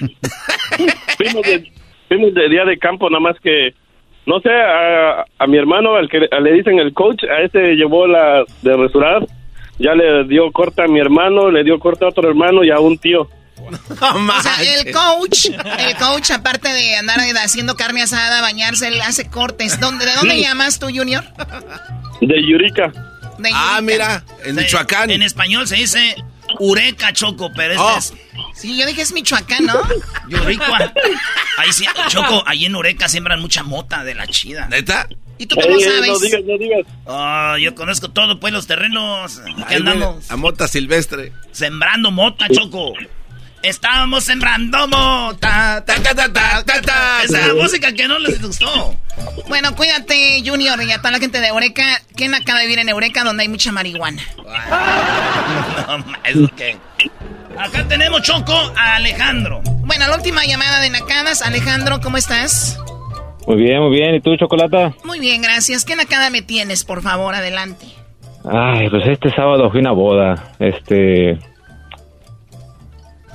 [0.00, 0.16] güey?
[1.16, 1.72] Fuimos de,
[2.08, 3.74] fuimos de día de campo, nada más que,
[4.26, 8.06] no sé, a, a mi hermano, al que le dicen el coach, a ese llevó
[8.06, 9.26] la de resurar,
[9.78, 12.78] ya le dio corte a mi hermano, le dio corte a otro hermano y a
[12.80, 13.28] un tío.
[14.00, 15.46] O sea, el coach,
[15.78, 19.80] el coach, aparte de andar haciendo carne asada, bañarse, él hace cortes.
[19.80, 20.42] ¿Dónde, ¿De dónde Sí.
[20.42, 21.24] llamas tú, Junior?
[22.20, 22.92] De Yurica.
[23.38, 25.10] De Ah, mira, en Michoacán.
[25.10, 26.14] En español se dice
[26.58, 27.98] ureca choco, pero este Oh.
[27.98, 28.12] es
[28.54, 29.74] Sí, yo dije es Michoacán, ¿no?
[30.28, 30.92] yuricua.
[31.58, 34.66] Ahí sí, choco, ahí en ureca siembran mucha mota de la chida.
[34.68, 35.08] ¿Neta?
[35.38, 36.08] ¿Y tú cómo Ey, ey, sabes?
[36.08, 36.86] no digas, no digas.
[37.06, 39.40] Ah, yo conozco todo, pues, los terrenos.
[39.42, 41.32] Güey, andamos a mota silvestre.
[41.52, 42.94] sembrando mota, choco.
[43.66, 45.82] Estábamos sembrando mota.
[45.84, 47.22] Ta, ta, ta, ta, ta, ta.
[47.24, 48.94] Esa música que no les gustó.
[49.48, 51.82] Bueno, cuídate, Junior, y a toda la gente de Eureka.
[52.14, 54.22] ¿Quién acaba de vivir en Eureka donde hay mucha marihuana?
[55.88, 56.76] No, ¿eso qué?
[57.58, 59.62] Acá tenemos, Choco, a Alejandro.
[59.84, 61.42] Bueno, la última llamada de Nacadas.
[61.42, 62.78] Alejandro, ¿cómo estás?
[63.46, 64.14] Muy bien, muy bien.
[64.14, 64.94] ¿Y tú, Chocolata?
[65.04, 65.84] Muy bien, gracias.
[65.84, 67.34] ¿Qué Nakada me tienes, por favor?
[67.34, 67.86] Adelante.
[68.44, 70.54] Ay, pues este sábado fui a una boda.
[70.58, 71.38] Este.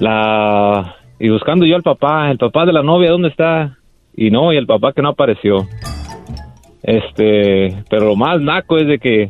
[0.02, 0.97] La.
[1.20, 3.78] Y buscando yo al papá, el papá de la novia, ¿dónde está?
[4.16, 5.68] Y no, y el papá que no apareció.
[6.82, 7.84] Este.
[7.88, 9.30] Pero lo más naco es de que.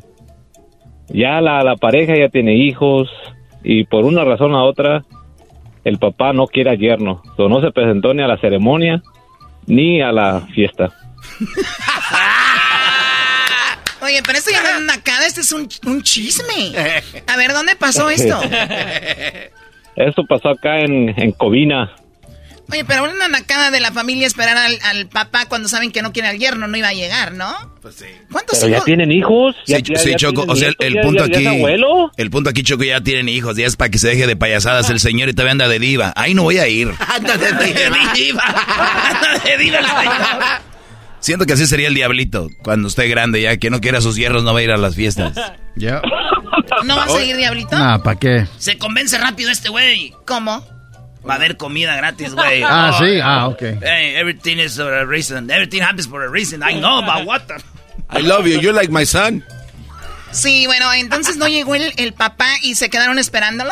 [1.10, 3.10] Ya la, la pareja ya tiene hijos.
[3.64, 5.04] Y por una razón u otra.
[5.84, 7.22] El papá no quiere al yerno.
[7.38, 9.04] No se presentó ni a la ceremonia.
[9.68, 10.88] Ni a la fiesta.
[14.04, 16.72] Oye, pero esto ya no es Nakada, este es un, un chisme.
[17.28, 18.40] A ver, ¿dónde pasó esto?
[19.96, 21.92] Esto pasó acá en, en Covina.
[22.72, 26.14] Oye, pero una Nakada de la familia esperar al, al papá cuando saben que no
[26.14, 27.54] quiere al yerno no iba a llegar, ¿no?
[27.82, 28.06] Pues sí.
[28.32, 29.58] ¿Cuántos Pero ya tienen hijos.
[29.66, 31.40] Sí, Ya- ya- sí, ya Choco, o sea, el, nietos, el ya- punto ya- ya
[31.42, 32.12] es aquí, abuelo.
[32.16, 34.90] el punto aquí, Choco, ya tienen hijos, ya es para que se deje de payasadas
[34.90, 36.14] el señor y todavía anda de diva.
[36.16, 36.90] Ahí no voy a ir.
[37.14, 37.52] Anda de
[38.16, 38.44] diva.
[38.46, 40.71] Anda de diva el señor.
[41.22, 44.44] Siento que así sería el diablito cuando esté grande ya, que no quiera sus hierros,
[44.44, 45.34] no va a ir a las fiestas.
[45.78, 46.02] Ya.
[46.84, 47.78] ¿No vas a ir, Diablito?
[47.80, 48.46] Nah, ¿para qué?
[48.58, 50.14] Se convence rápido este güey.
[50.28, 50.62] ¿Cómo?
[51.28, 52.62] Va a haber comida gratis, güey.
[52.68, 53.62] Ah, sí, ah, ok.
[53.82, 55.50] Hey, everything is for a reason.
[55.50, 56.62] Everything happens for a reason.
[56.62, 57.56] I know, but what the...
[58.10, 59.46] I love you, you're like my son.
[60.32, 63.72] Sí, bueno, entonces no llegó el, el papá y se quedaron esperándolo.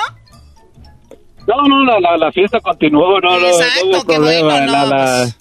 [1.48, 4.50] No, no, la, la, la fiesta continuó, no, no, Exacto, no hubo qué problema.
[4.52, 5.38] bueno, la, no, la, pues.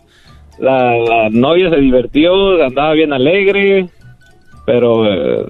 [0.61, 3.89] La, la novia se divirtió, andaba bien alegre,
[4.67, 5.45] pero eh,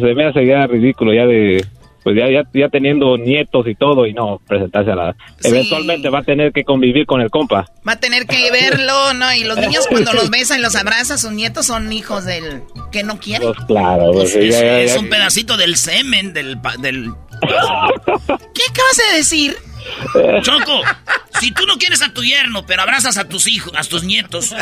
[0.00, 1.64] se me hace ya ridículo ya de
[2.02, 5.16] pues ya, ya, ya teniendo nietos y todo y no presentarse a la...
[5.42, 7.64] Eventualmente va a tener que convivir con el compa.
[7.88, 9.32] Va a tener que verlo, ¿no?
[9.32, 12.60] Y los niños cuando los besan y los abrazan, sus nietos son hijos del
[12.92, 13.48] que no quieren.
[13.54, 16.58] Pues claro, pues, es, ya- ya- es ya- un pedacito del semen, del...
[16.80, 17.10] del...
[17.40, 19.56] ¿Qué acabas de decir?
[20.42, 20.82] Choco,
[21.40, 24.54] si tú no quieres a tu yerno, pero abrazas a tus hijos, a tus nietos,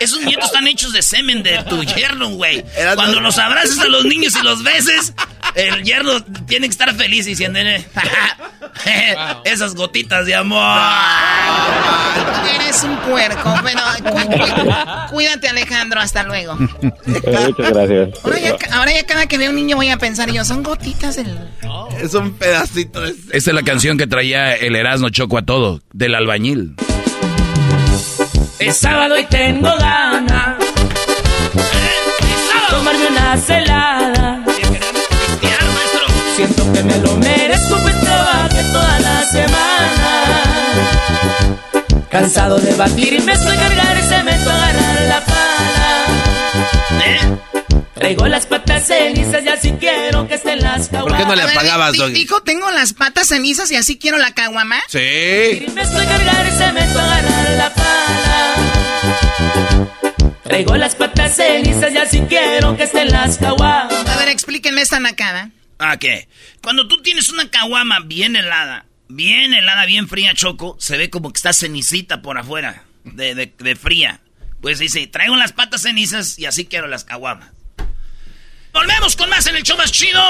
[0.00, 2.64] esos nietos están hechos de semen de tu yerno, güey.
[2.94, 5.12] Cuando los abrazas a los niños y los beses,
[5.54, 7.58] el yerno tiene que estar feliz diciendo,
[9.44, 10.78] esas gotitas de amor.
[12.54, 13.80] Eres un puerco, pero
[14.10, 16.54] cu- cu- cuídate Alejandro, hasta luego.
[17.06, 18.08] Muchas gracias.
[18.24, 21.16] Ahora ya, ahora ya cada que veo un niño voy a pensar yo, son gotitas
[21.16, 21.38] del...
[22.00, 23.10] Es un pedacito de...
[23.32, 26.74] Esta es la canción que traía el Erasmo Choco a todo, del albañil.
[28.58, 30.56] Es sábado y tengo ganas
[32.70, 34.37] tomarme una celada.
[36.38, 40.76] Siento que me lo merezco, pues trabajé toda la semana.
[42.08, 46.06] Cansado de batir y me estoy cargar y se me agarrar la pala.
[47.92, 51.20] Traigo las patas cenizas y así quiero que estén las caguamas.
[51.20, 52.12] qué no le apagabas, Doggy?
[52.12, 54.76] Dijo, tengo las patas cenizas y así quiero la caguama.
[54.86, 55.66] Sí.
[55.74, 58.54] Me estoy cargar y se me agarrar la pala.
[60.44, 64.06] Traigo las patas cenizas y así quiero que estén las caguamas.
[64.06, 65.50] A ver, explíquenme esta nacada.
[65.78, 66.28] ¿A qué?
[66.62, 71.32] Cuando tú tienes una caguama bien helada, bien helada, bien fría, Choco, se ve como
[71.32, 74.20] que está cenicita por afuera, de, de- de fría.
[74.60, 77.50] Pues dice, traigo las patas cenizas y así quiero las caguamas.
[78.72, 80.20] Volvemos con más en el show más chido.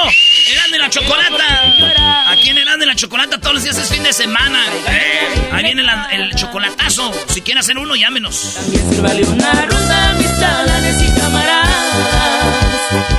[0.51, 2.31] Eran de la chocolata.
[2.31, 4.63] Aquí en Eran de la chocolata todos los días es fin de semana.
[4.87, 7.11] Eh, ahí viene el chocolatazo.
[7.27, 8.35] Si quieren hacer uno, llámenos.
[8.35, 13.18] Sírvale una ronda a mis chalanes y camaradas.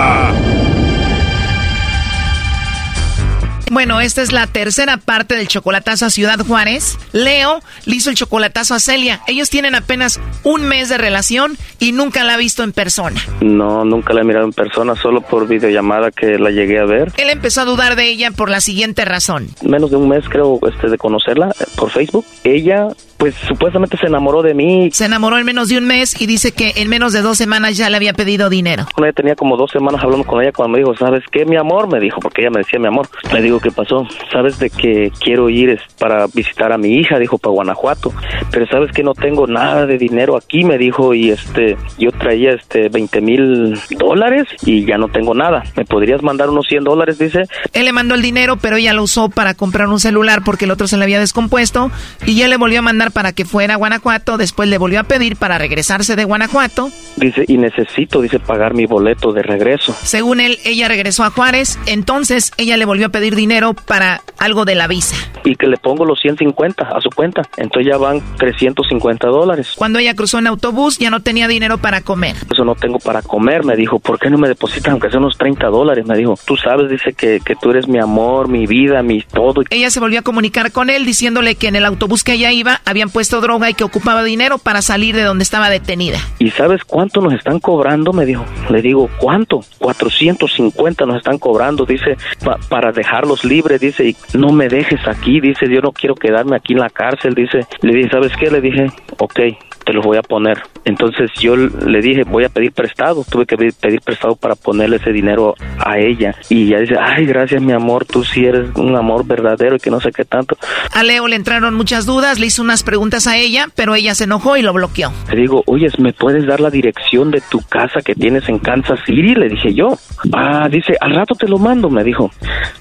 [3.71, 6.99] Bueno, esta es la tercera parte del chocolatazo a Ciudad Juárez.
[7.13, 9.21] Leo le hizo el chocolatazo a Celia.
[9.27, 13.21] Ellos tienen apenas un mes de relación y nunca la ha visto en persona.
[13.39, 17.13] No, nunca la he mirado en persona, solo por videollamada que la llegué a ver.
[17.15, 19.47] Él empezó a dudar de ella por la siguiente razón.
[19.61, 22.25] Menos de un mes creo este, de conocerla eh, por Facebook.
[22.43, 22.89] Ella,
[23.21, 24.89] pues supuestamente se enamoró de mí.
[24.91, 27.77] Se enamoró en menos de un mes y dice que en menos de dos semanas
[27.77, 28.87] ya le había pedido dinero.
[28.97, 31.87] Ella tenía como dos semanas hablando con ella cuando me dijo, ¿sabes qué, mi amor?
[31.87, 33.07] Me dijo, porque ella me decía mi amor.
[33.31, 34.07] Le digo, ¿qué pasó?
[34.31, 37.19] ¿Sabes de que quiero ir para visitar a mi hija?
[37.19, 38.11] Dijo, para Guanajuato.
[38.49, 40.63] Pero ¿sabes que no tengo nada de dinero aquí?
[40.63, 45.61] Me dijo, y este, yo traía este 20 mil dólares y ya no tengo nada.
[45.77, 47.19] ¿Me podrías mandar unos 100 dólares?
[47.19, 47.43] Dice.
[47.73, 50.71] Él le mandó el dinero, pero ella lo usó para comprar un celular porque el
[50.71, 51.91] otro se le había descompuesto
[52.25, 54.37] y ya le volvió a mandar para que fuera a Guanajuato.
[54.37, 56.89] Después le volvió a pedir para regresarse de Guanajuato.
[57.17, 59.95] Dice, y necesito, dice, pagar mi boleto de regreso.
[60.03, 61.79] Según él, ella regresó a Juárez.
[61.85, 65.15] Entonces ella le volvió a pedir dinero para algo de la visa.
[65.43, 67.41] Y que le pongo los 150 a su cuenta.
[67.57, 69.73] Entonces ya van 350 dólares.
[69.75, 72.35] Cuando ella cruzó en autobús, ya no tenía dinero para comer.
[72.51, 73.99] Eso no tengo para comer, me dijo.
[73.99, 76.05] ¿Por qué no me depositas aunque sea unos 30 dólares?
[76.05, 76.37] Me dijo.
[76.45, 79.63] Tú sabes, dice que, que tú eres mi amor, mi vida, mi todo.
[79.69, 82.81] Ella se volvió a comunicar con él diciéndole que en el autobús que ella iba
[83.01, 86.19] habían puesto droga y que ocupaba dinero para salir de donde estaba detenida.
[86.39, 88.13] ¿Y sabes cuánto nos están cobrando?
[88.13, 88.45] Me dijo.
[88.69, 89.61] Le digo, ¿cuánto?
[89.79, 95.39] 450 nos están cobrando, dice, pa- para dejarlos libres, dice, y no me dejes aquí,
[95.39, 97.65] dice, yo no quiero quedarme aquí en la cárcel, dice.
[97.81, 98.51] Le dije, ¿sabes qué?
[98.51, 98.87] Le dije,
[99.17, 99.39] ok,
[99.85, 100.61] te los voy a poner.
[100.85, 105.11] Entonces yo le dije, voy a pedir prestado, tuve que pedir, prestado para ponerle ese
[105.11, 106.35] dinero a ella.
[106.49, 109.91] Y ella dice, ay, gracias mi amor, tú sí eres un amor verdadero y que
[109.91, 110.57] no sé qué tanto.
[110.93, 114.25] A Leo le entraron muchas dudas, le hizo unas preguntas a ella, pero ella se
[114.25, 115.11] enojó y lo bloqueó.
[115.31, 118.99] Le digo, oye, ¿me puedes dar la dirección de tu casa que tienes en Kansas
[119.05, 119.35] City?
[119.35, 119.97] Le dije yo.
[120.33, 122.31] Ah, dice, al rato te lo mando, me dijo.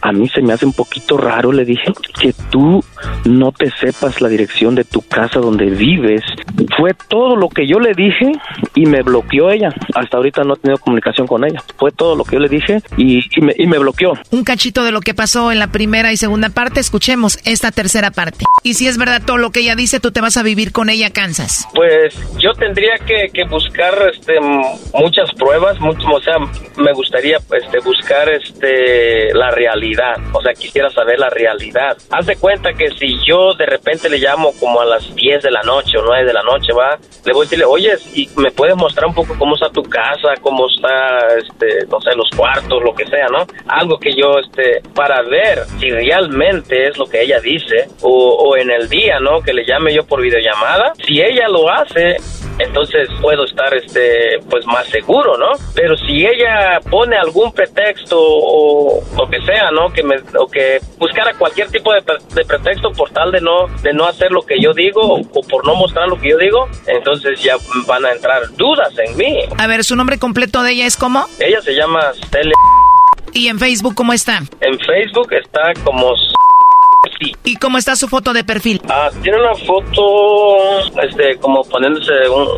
[0.02, 2.82] A mí se me hace un poquito raro, le dije, que tú
[3.24, 6.22] no te sepas la dirección de tu casa donde vives.
[6.76, 8.32] Fue fue todo lo que yo le dije
[8.74, 9.68] y me bloqueó ella.
[9.94, 11.62] Hasta ahorita no he tenido comunicación con ella.
[11.76, 14.14] Fue todo lo que yo le dije y, me, y me bloqueó.
[14.30, 18.10] Un cachito de lo que pasó en la primera y segunda parte, escuchemos esta tercera
[18.10, 18.44] parte.
[18.62, 20.90] Y si es verdad todo lo que ella dice, tú te vas a vivir con
[20.90, 21.66] ella Kansas.
[21.74, 24.38] Pues yo tendría que, que buscar este,
[24.94, 26.34] muchas pruebas, mucho, o sea,
[26.76, 30.16] me gustaría este, buscar este, la realidad.
[30.32, 31.96] O sea, quisiera saber la realidad.
[32.10, 35.50] Haz de cuenta que si yo de repente le llamo como a las 10 de
[35.50, 38.50] la noche o 9 de la noche, va, le voy a decirle, oye, ¿y me
[38.50, 42.82] puedes mostrar un poco cómo está tu casa, cómo está, este, no sé, los cuartos,
[42.82, 43.46] lo que sea, ¿no?
[43.68, 48.56] Algo que yo, este, para ver si realmente es lo que ella dice, o, o
[48.56, 49.40] en el día, ¿no?
[49.40, 50.92] Que le llame yo por videollamada.
[51.06, 52.16] Si ella lo hace,
[52.60, 55.52] entonces puedo estar este pues más seguro, ¿no?
[55.74, 59.90] Pero si ella pone algún pretexto o lo que sea, ¿no?
[59.92, 64.06] Que me o que buscara cualquier tipo de, pretexto por tal de no de no
[64.06, 67.56] hacer lo que yo digo o, por no mostrar lo que yo digo, entonces ya
[67.86, 69.38] van a entrar dudas en mí.
[69.58, 71.26] A ver, su nombre completo de ella es cómo?
[71.38, 72.54] Ella se llama Stella.
[73.32, 74.38] ¿Y en Facebook cómo está?
[74.60, 76.14] En Facebook está como
[77.44, 78.80] ¿Y cómo está su foto de perfil?
[78.88, 82.12] Ah, tiene una foto, este, como poniéndose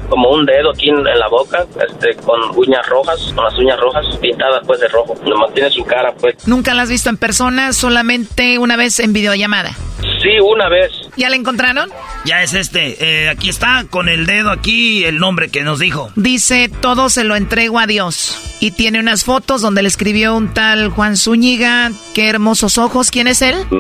[0.09, 4.05] como un dedo aquí en, la boca, este, con uñas rojas, con las uñas rojas
[4.17, 5.15] pintadas pues de rojo.
[5.25, 6.47] Nomás tiene su cara pues.
[6.49, 7.73] ¿Nunca la has visto en persona?
[7.73, 9.77] Solamente una vez en videollamada.
[10.23, 10.93] Sí, una vez.
[11.17, 11.91] ¿Ya la encontraron?
[12.25, 13.25] Ya es este.
[13.25, 16.11] Eh, aquí está, con el dedo aquí, el nombre que nos dijo.
[16.17, 18.57] Dice, todo se lo entrego a Dios.
[18.61, 21.91] Y tiene unas fotos donde le escribió un tal Juan Zúñiga.
[22.15, 23.11] Qué hermosos ojos.
[23.11, 23.57] ¿Quién es él?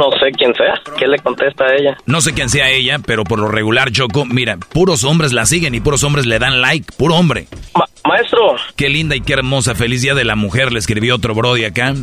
[0.11, 0.81] sé quién sea.
[0.97, 1.97] ¿Qué le contesta a ella?
[2.05, 5.75] No sé quién sea ella, pero por lo regular, Choco, mira, puros hombres la siguen
[5.75, 6.91] y puros hombres le dan like.
[6.97, 7.47] Puro hombre.
[8.07, 8.55] maestro.
[8.75, 9.75] Qué linda y qué hermosa.
[9.75, 11.93] Feliz día de la mujer, le escribió otro Brody acá.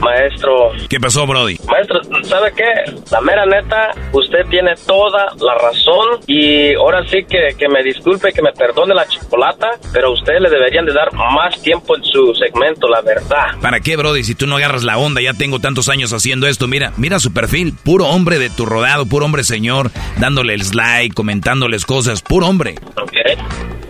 [0.00, 0.72] maestro.
[0.88, 1.56] ¿Qué pasó, Brody?
[1.68, 2.92] Maestro, ¿sabe qué?
[3.10, 8.32] La mera neta, usted tiene toda la razón y ahora sí que, que me disculpe,
[8.32, 12.04] que me perdone la chocolata, pero a usted le deberían de dar más tiempo en
[12.04, 13.58] su segmento, la verdad.
[13.60, 14.24] ¿Para qué, Brody?
[14.24, 16.68] Si tú no agarras la onda, ya tengo tantos años haciendo esto.
[16.68, 17.45] Mira, mira su perfil,
[17.84, 22.74] puro hombre de tu rodado, puro hombre señor, dándole el like, comentándoles cosas, puro hombre.
[22.96, 23.16] Ok.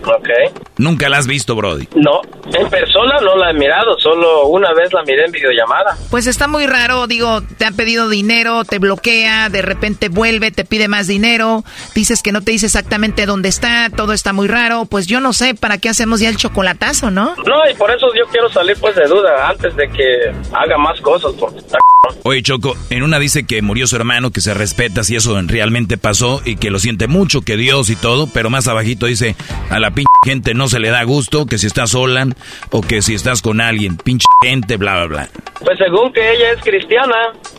[0.07, 0.29] Ok.
[0.77, 1.87] ¿Nunca la has visto, Brody?
[1.95, 2.21] No,
[2.53, 5.97] en persona no la he mirado, solo una vez la miré en videollamada.
[6.09, 10.63] Pues está muy raro, digo, te ha pedido dinero, te bloquea, de repente vuelve, te
[10.63, 14.85] pide más dinero, dices que no te dice exactamente dónde está, todo está muy raro,
[14.85, 17.35] pues yo no sé, ¿para qué hacemos ya el chocolatazo, no?
[17.45, 21.01] No, y por eso yo quiero salir pues de duda antes de que haga más
[21.01, 21.79] cosas, porque está...
[22.23, 25.97] Oye, Choco, en una dice que murió su hermano, que se respeta si eso realmente
[25.97, 29.35] pasó y que lo siente mucho, que Dios y todo, pero más abajito dice,
[29.69, 32.27] a la pinche gente no se le da gusto, que si estás sola
[32.71, 35.29] o que si estás con alguien, pinche gente, bla, bla, bla.
[35.59, 37.15] Pues según que ella es cristiana,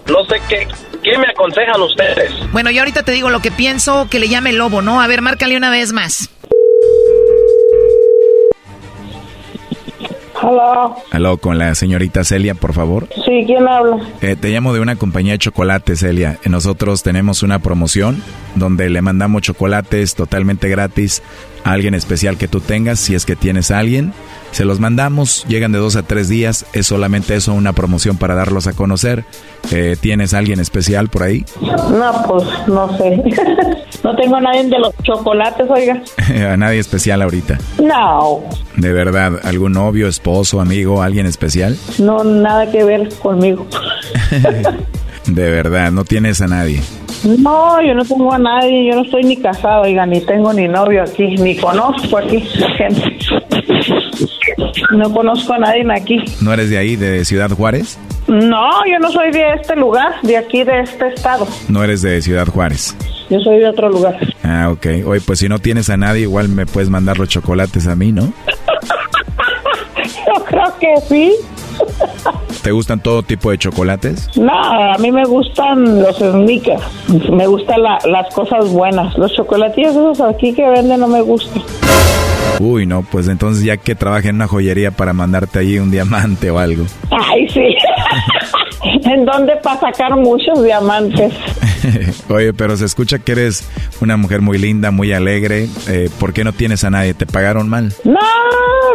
[0.08, 0.66] no sé qué,
[1.02, 2.32] qué me aconsejan ustedes.
[2.52, 5.00] Bueno, yo ahorita te digo lo que pienso, que le llame lobo, ¿no?
[5.00, 6.30] A ver, márcale una vez más.
[10.42, 10.94] Hola.
[11.10, 13.08] Aló, con la señorita Celia, por favor.
[13.24, 13.98] Sí, ¿quién habla?
[14.20, 16.38] Eh, te llamo de una compañía de chocolate, Celia.
[16.46, 18.22] Nosotros tenemos una promoción
[18.54, 21.22] donde le mandamos chocolates totalmente gratis
[21.64, 24.12] a alguien especial que tú tengas, si es que tienes a alguien.
[24.50, 28.34] Se los mandamos, llegan de dos a tres días, es solamente eso, una promoción para
[28.34, 29.24] darlos a conocer.
[29.70, 31.44] Eh, ¿Tienes a alguien especial por ahí?
[31.60, 33.22] No, pues no sé.
[34.02, 36.02] no tengo a nadie de los chocolates, oiga.
[36.52, 37.58] ¿A nadie especial ahorita?
[37.82, 38.42] No.
[38.76, 39.40] ¿De verdad?
[39.44, 41.76] ¿Algún novio, esposo, amigo, alguien especial?
[41.98, 43.66] No, nada que ver conmigo.
[45.26, 46.80] de verdad, no tienes a nadie.
[47.24, 50.68] No, yo no tengo a nadie, yo no estoy ni casado, oiga, ni tengo ni
[50.68, 52.40] novio aquí, ni conozco aquí
[52.76, 53.18] gente.
[54.92, 56.22] No conozco a nadie aquí.
[56.40, 57.98] ¿No eres de ahí, de Ciudad Juárez?
[58.26, 61.46] No, yo no soy de este lugar, de aquí, de este estado.
[61.68, 62.96] ¿No eres de Ciudad Juárez?
[63.30, 64.16] Yo soy de otro lugar.
[64.42, 64.86] Ah, ok.
[65.06, 68.12] Oye, pues si no tienes a nadie, igual me puedes mandar los chocolates a mí,
[68.12, 68.22] ¿no?
[69.96, 71.34] yo creo que sí.
[72.62, 74.36] ¿Te gustan todo tipo de chocolates?
[74.36, 76.82] No, a mí me gustan los sneakers.
[77.30, 79.16] Me gustan las cosas buenas.
[79.16, 81.62] Los chocolatillos esos aquí que venden no me gustan.
[82.60, 86.50] Uy, no, pues entonces ya que trabaje en una joyería para mandarte ahí un diamante
[86.50, 86.84] o algo.
[87.10, 87.60] Ay, sí.
[89.04, 91.32] ¿En dónde para sacar muchos diamantes?
[92.28, 93.68] Oye, pero se escucha que eres
[94.00, 95.68] una mujer muy linda, muy alegre.
[95.88, 97.14] Eh, ¿Por qué no tienes a nadie?
[97.14, 97.92] ¿Te pagaron mal?
[98.04, 98.18] No,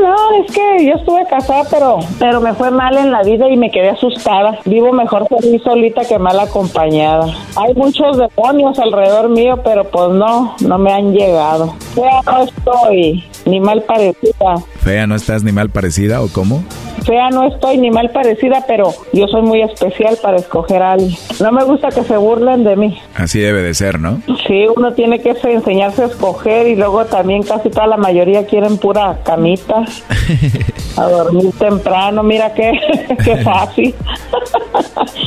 [0.01, 3.57] no, es que yo estuve casada, pero, pero me fue mal en la vida y
[3.57, 4.59] me quedé asustada.
[4.65, 7.25] Vivo mejor feliz solita que mal acompañada.
[7.55, 11.75] Hay muchos demonios alrededor mío, pero pues no, no me han llegado.
[11.95, 14.55] Ya no estoy ni mal parecida.
[14.81, 16.63] ¿Fea no estás ni mal parecida o cómo?
[17.05, 21.17] Fea no estoy ni mal parecida, pero yo soy muy especial para escoger a alguien.
[21.39, 22.99] No me gusta que se burlen de mí.
[23.15, 24.21] Así debe de ser, ¿no?
[24.47, 28.77] Sí, uno tiene que enseñarse a escoger y luego también casi toda la mayoría quieren
[28.77, 29.83] pura camita.
[30.97, 32.71] a dormir temprano, mira qué,
[33.23, 33.95] qué fácil.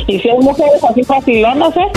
[0.07, 1.90] y si hay mujeres así facilonas, ¿eh?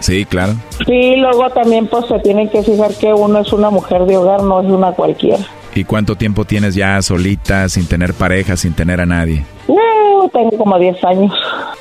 [0.00, 0.54] Sí, claro.
[0.86, 4.42] Sí, luego también pues se tienen que fijar que uno es una mujer de hogar,
[4.42, 5.44] no es una cualquiera.
[5.74, 9.44] ¿Y cuánto tiempo tienes ya solita, sin tener pareja, sin tener a nadie?
[9.68, 11.32] Uh, tengo como 10 años.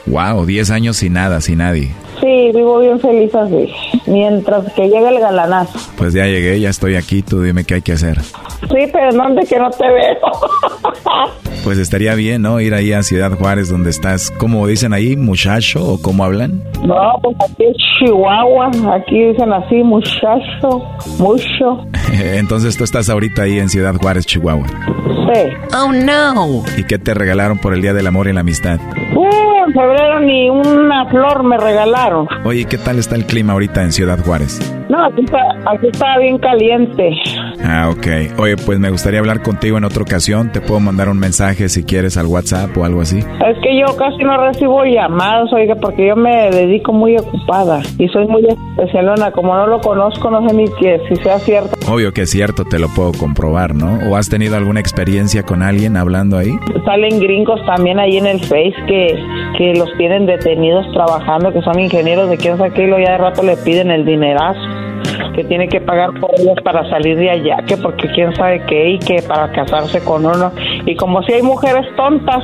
[0.05, 1.91] Wow, 10 años sin nada, sin nadie.
[2.21, 3.71] Sí, vivo bien feliz así.
[4.07, 5.79] Mientras que llegue el galanazo.
[5.97, 8.19] Pues ya llegué, ya estoy aquí, tú dime qué hay que hacer.
[8.21, 10.17] Sí, pero ¿dónde que no te veo?
[11.63, 12.59] pues estaría bien, ¿no?
[12.59, 16.61] Ir ahí a Ciudad Juárez, donde estás, ¿cómo dicen ahí, muchacho o cómo hablan?
[16.83, 20.83] No, pues aquí es Chihuahua, aquí dicen así, muchacho,
[21.17, 21.85] mucho.
[22.13, 24.67] Entonces tú estás ahorita ahí en Ciudad Juárez, Chihuahua.
[24.67, 25.41] Sí.
[25.75, 26.63] Oh, no.
[26.77, 28.79] ¿Y qué te regalaron por el Día del Amor y la Amistad?
[29.15, 29.38] Uh,
[29.69, 32.27] en febrero ni una flor me regalaron.
[32.43, 34.59] Oye, ¿qué tal está el clima ahorita en Ciudad Juárez?
[34.89, 35.37] No, aquí está,
[35.67, 37.11] aquí está bien caliente.
[37.63, 38.39] Ah, ok.
[38.39, 40.51] Oye, pues me gustaría hablar contigo en otra ocasión.
[40.51, 43.19] Te puedo mandar un mensaje si quieres al WhatsApp o algo así.
[43.19, 48.07] Es que yo casi no recibo llamados, oiga, porque yo me dedico muy ocupada y
[48.07, 49.31] soy muy especialona.
[49.31, 51.69] Como no lo conozco, no sé ni que si sea cierto.
[51.87, 53.99] Obvio que es cierto, te lo puedo comprobar, ¿no?
[54.09, 56.51] ¿O has tenido alguna experiencia con alguien hablando ahí?
[56.85, 59.15] Salen gringos también ahí en el Face que,
[59.55, 63.11] que los tienen detenidos trabajando, que son ingenieros de quién sabe qué, y luego ya
[63.11, 64.78] de rato le piden el dinerazo
[65.39, 68.89] que tiene que pagar por ellos para salir de allá, que porque quién sabe qué
[68.89, 70.51] y que para casarse con uno.
[70.85, 72.43] Y como si hay mujeres tontas,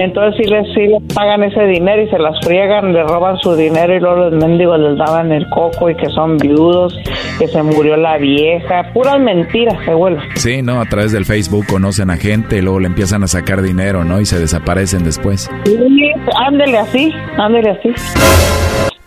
[0.00, 3.54] entonces sí les, sí les pagan ese dinero y se las friegan, le roban su
[3.54, 6.98] dinero y luego los mendigos les daban el coco y que son viudos,
[7.38, 10.20] que se murió la vieja, puras mentiras, se vuelve.
[10.34, 10.80] Sí, ¿no?
[10.80, 14.20] A través del Facebook conocen a gente y luego le empiezan a sacar dinero, ¿no?
[14.20, 15.48] Y se desaparecen después.
[15.66, 17.94] Sí, ándele así, ándele así.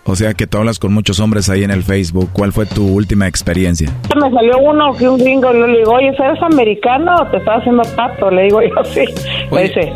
[0.03, 2.29] O sea que tú hablas con muchos hombres ahí en el Facebook.
[2.33, 3.89] ¿Cuál fue tu última experiencia?
[4.15, 7.83] Me salió uno que un gringo le digo, oye, ¿eres americano o te estás haciendo
[7.95, 8.31] pato?
[8.31, 9.05] Le digo yo, sí.
[9.51, 9.93] Me dice,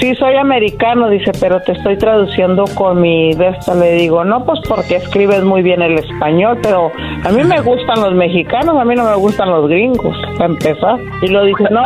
[0.00, 3.74] sí, soy americano, dice, pero te estoy traduciendo con mi de esta.
[3.74, 6.90] Le digo, no, pues porque escribes muy bien el español, pero
[7.22, 10.98] a mí me gustan los mexicanos, a mí no me gustan los gringos, para empezar.
[11.22, 11.80] Y lo dice, no,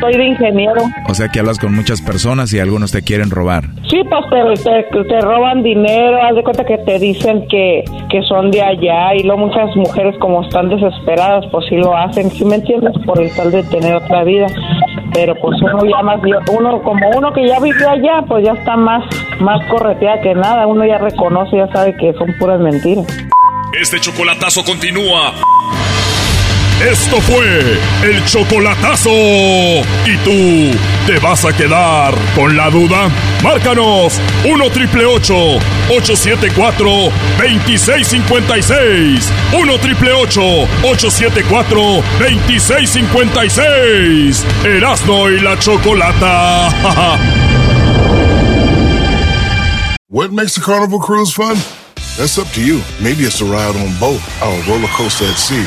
[0.00, 0.82] soy de ingeniero.
[1.08, 3.64] O sea que hablas con muchas personas y algunos te quieren robar.
[3.88, 8.22] Sí, pues te, te, te roban dinero, haz de cuenta que te dicen que, que
[8.22, 12.44] son de allá y luego muchas mujeres como están desesperadas, pues sí lo hacen, ¿sí
[12.44, 12.94] me entiendes?
[13.04, 14.46] Por el tal de tener otra vida.
[15.12, 16.20] Pero pues uno ya más,
[16.52, 19.04] uno como uno que ya vivió allá, pues ya está más,
[19.40, 23.06] más correteada que nada, uno ya reconoce, ya sabe que son puras mentiras.
[23.72, 25.32] Este chocolatazo continúa.
[26.80, 29.10] Esto fue el chocolatazo.
[29.10, 30.70] ¿Y tú
[31.06, 33.10] te vas a quedar con la duda?
[33.42, 36.88] Márcanos 1 triple 874
[37.38, 39.32] 2656.
[39.54, 44.46] 1 triple 874 2656.
[44.64, 46.68] Erasno y la chocolata.
[50.10, 51.56] What makes a carnival cruise fun?
[52.16, 52.80] That's up to you.
[52.98, 55.66] Maybe it's a ride on boat, or a roller coaster at sea,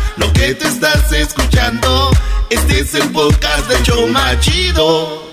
[0.21, 2.11] Lo que te estás escuchando,
[2.51, 5.27] este es el podcast de Choma Chido.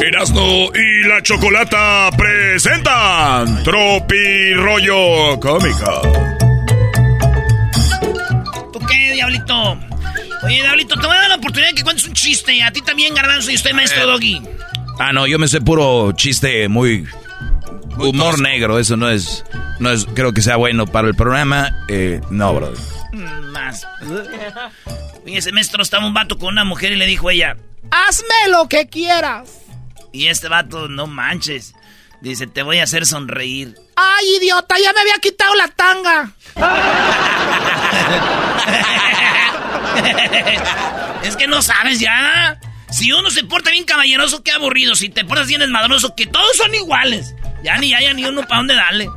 [0.00, 6.02] Erasno y la chocolata presentan Tropi Rollo Cómico.
[8.72, 9.72] ¿Tú qué, Diablito?
[10.44, 12.62] Oye, Diablito, te voy a dar la oportunidad de que cuentes un chiste.
[12.62, 14.40] A ti también, Garbanzo, y usted, maestro Doggy.
[15.00, 17.06] Ah, no, yo me sé puro chiste muy...
[17.98, 19.44] Humor negro, eso no es,
[19.80, 21.84] no es, creo que sea bueno para el programa.
[21.88, 22.72] Eh, no, bro.
[23.12, 23.86] Más.
[25.24, 27.56] Fíjese, maestro, estaba un vato con una mujer y le dijo ella,
[27.90, 29.60] Hazme lo que quieras.
[30.12, 31.74] y este vato, no manches.
[32.20, 33.76] Dice, te voy a hacer sonreír.
[33.94, 36.32] Ay, idiota, ya me había quitado la tanga.
[41.22, 42.58] es que no sabes ya.
[42.90, 44.94] Si uno se porta bien caballeroso, qué aburrido.
[44.94, 47.34] Si te portas bien desmadroso, que todos son iguales.
[47.62, 49.08] Ya ni haya ni uno para dónde darle.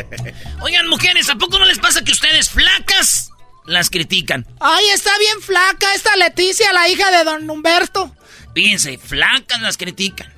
[0.60, 3.29] Oigan, mujeres, ¿a poco no les pasa que ustedes flacas
[3.66, 4.46] las critican?
[4.60, 8.14] Ay, está bien flaca esta Leticia, la hija de don Humberto.
[8.54, 10.32] Fíjense, flacas las critican.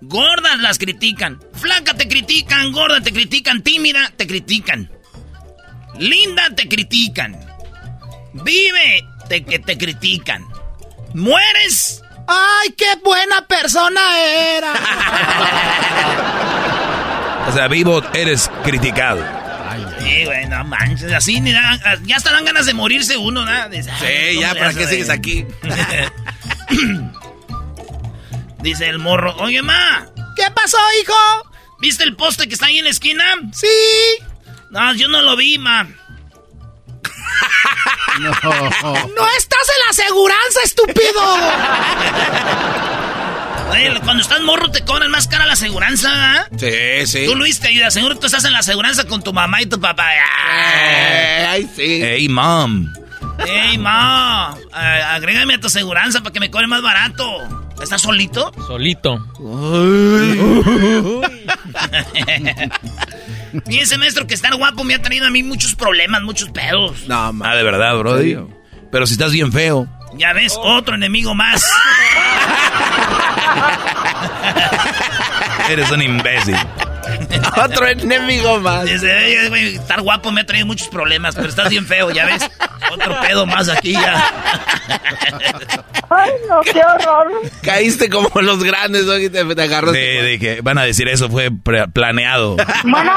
[0.00, 1.40] Gordas las critican.
[1.54, 4.90] Flaca te critican, gorda te critican, tímida te critican.
[5.98, 7.38] Linda te critican.
[8.32, 10.44] Vive te, que te critican.
[11.14, 12.02] Mueres.
[12.26, 14.74] ¡Ay, qué buena persona era!
[17.48, 19.41] O sea, vivo eres criticado.
[20.02, 21.12] Sí, güey, no manches.
[21.12, 23.52] Así ni da- ya hasta dan ganas de morirse uno, ¿no?
[23.72, 23.80] Sí,
[24.34, 25.46] ¿cómo ya, ¿para qué sigues aquí?
[28.60, 30.06] Dice el morro, oye, ma.
[30.36, 31.14] ¿Qué pasó, hijo?
[31.80, 33.24] ¿Viste el poste que está ahí en la esquina?
[33.52, 33.66] Sí.
[34.70, 35.84] No, yo no lo vi, ma.
[38.20, 38.30] No
[39.36, 41.20] estás en la aseguranza, estúpido.
[43.72, 46.46] Oye, cuando estás morro te cobran más cara la aseguranza, ¿ah?
[46.56, 47.24] Sí, sí.
[47.26, 47.94] Tú, Luis, te ayudas.
[47.94, 50.08] Seguro tú estás en la aseguranza con tu mamá y tu papá.
[50.14, 52.00] Eh, ay, sí.
[52.02, 52.92] Hey, mom.
[53.46, 57.24] Ey, ma, eh, agrégame a tu aseguranza para que me cobre más barato.
[57.82, 58.52] ¿Estás solito?
[58.66, 59.18] Solito.
[63.66, 67.06] Fíjense, maestro, que estar guapo me ha traído a mí muchos problemas, muchos pedos.
[67.08, 68.36] No, Ah, de verdad, Brody.
[68.90, 69.88] Pero si estás bien feo.
[70.16, 71.66] Ya ves, otro enemigo más.
[75.70, 76.56] Eres un imbécil.
[77.64, 78.84] Otro enemigo más.
[78.84, 82.26] Dice, "Oye, güey, estar guapo me ha traído muchos problemas, pero estás bien feo, ya
[82.26, 82.48] ves.
[82.92, 84.24] Otro pedo más aquí ya.
[86.10, 87.32] Ay, no, qué horror.
[87.62, 89.16] Caíste como los grandes, ¿no?
[89.18, 89.92] Y te, te agarras.
[89.92, 91.50] De, de que van a decir eso fue
[91.92, 92.56] planeado.
[92.84, 93.12] Bueno,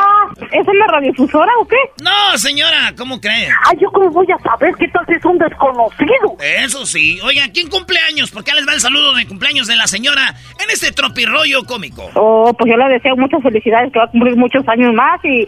[0.51, 1.77] ¿es en la radiodifusora o qué?
[2.03, 3.49] No, señora, ¿cómo cree?
[3.65, 6.37] Ay, ¿yo cómo voy a saber qué tal si es un desconocido?
[6.39, 7.19] Eso sí.
[7.23, 8.31] Oiga, ¿quién cumpleaños?
[8.31, 12.09] Porque les va el saludo de cumpleaños de la señora en este tropirroyo cómico.
[12.15, 15.47] Oh, pues yo le deseo muchas felicidades, que va a cumplir muchos años más y,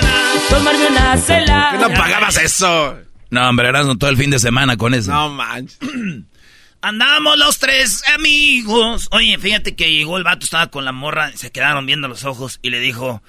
[0.51, 1.69] Tomarme una cela.
[1.71, 2.99] ¿Qué no pagabas eso?
[3.29, 5.11] No, hombre, Erasmo, todo el fin de semana con eso.
[5.11, 5.79] No manches.
[6.81, 9.07] Andamos los tres amigos.
[9.11, 12.59] Oye, fíjate que llegó el vato, estaba con la morra, se quedaron viendo los ojos
[12.61, 13.21] y le dijo,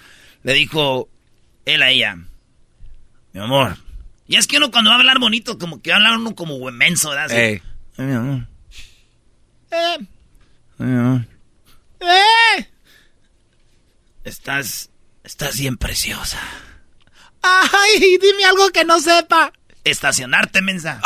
[0.43, 1.09] le dijo
[1.65, 2.17] él a ella,
[3.33, 3.77] mi amor.
[4.27, 6.35] Y es que uno cuando va a hablar bonito, como que va a hablar uno
[6.35, 7.27] como huemenso, ¿verdad?
[7.27, 7.63] Así, Ey.
[7.99, 8.47] "Ay, mi amor,
[9.71, 11.21] Eh, ay, mi amor,
[12.01, 12.67] eh.
[14.25, 14.91] Estás,
[15.25, 16.39] estás bien preciosa.
[17.43, 19.53] Ay, dime algo que no sepa.
[19.85, 21.01] Estacionarte, mensa.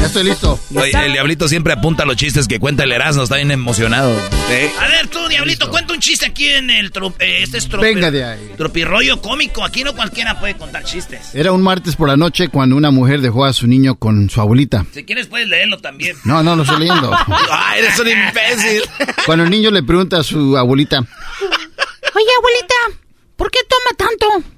[0.00, 0.58] Ya estoy listo.
[0.76, 4.10] Oye, el diablito siempre apunta a los chistes que cuenta el Erasmo, está bien emocionado.
[4.10, 6.92] A ver, tú, Diablito, cuenta un chiste aquí en el...
[6.92, 8.52] tro- eh, este es tropi- Venga de ahí.
[8.56, 9.64] tropirroyo cómico.
[9.64, 11.34] Aquí no cualquiera puede contar chistes.
[11.34, 14.40] Era un martes por la noche cuando una mujer dejó a su niño con su
[14.40, 14.86] abuelita.
[14.94, 16.16] Si quieres puedes leerlo también.
[16.24, 17.10] No, no lo estoy leyendo.
[17.50, 18.82] Ay, eres un imbécil.
[19.26, 23.04] Cuando el niño le pregunta a su abuelita, Oye, abuelita,
[23.36, 24.48] ¿por qué toma tanto?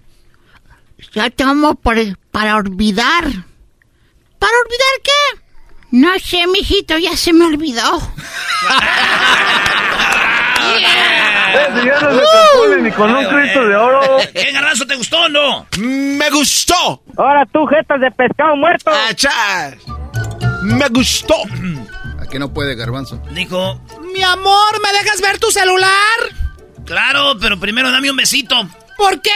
[1.15, 3.25] Ya tomo para, para olvidar.
[4.41, 5.41] ¿Para olvidar qué?
[5.93, 8.01] No sé, mijito, ya se me olvidó.
[11.53, 14.19] Ese ya no se compone ni con un Cristo de oro.
[14.33, 15.67] ¿Qué, Garbanzo, te gustó o no?
[15.79, 17.03] ¡Me gustó!
[17.17, 18.91] Ahora tú, jetas de pescado muerto.
[19.09, 19.75] ¡Achas!
[20.63, 21.35] ¡Me gustó!
[22.21, 23.21] ¿a qué no puede, garbanzo?
[23.33, 23.81] Dijo,
[24.15, 25.91] Mi amor, ¿me dejas ver tu celular?
[26.87, 28.57] claro, pero primero dame un besito.
[28.97, 29.31] ¿Por qué?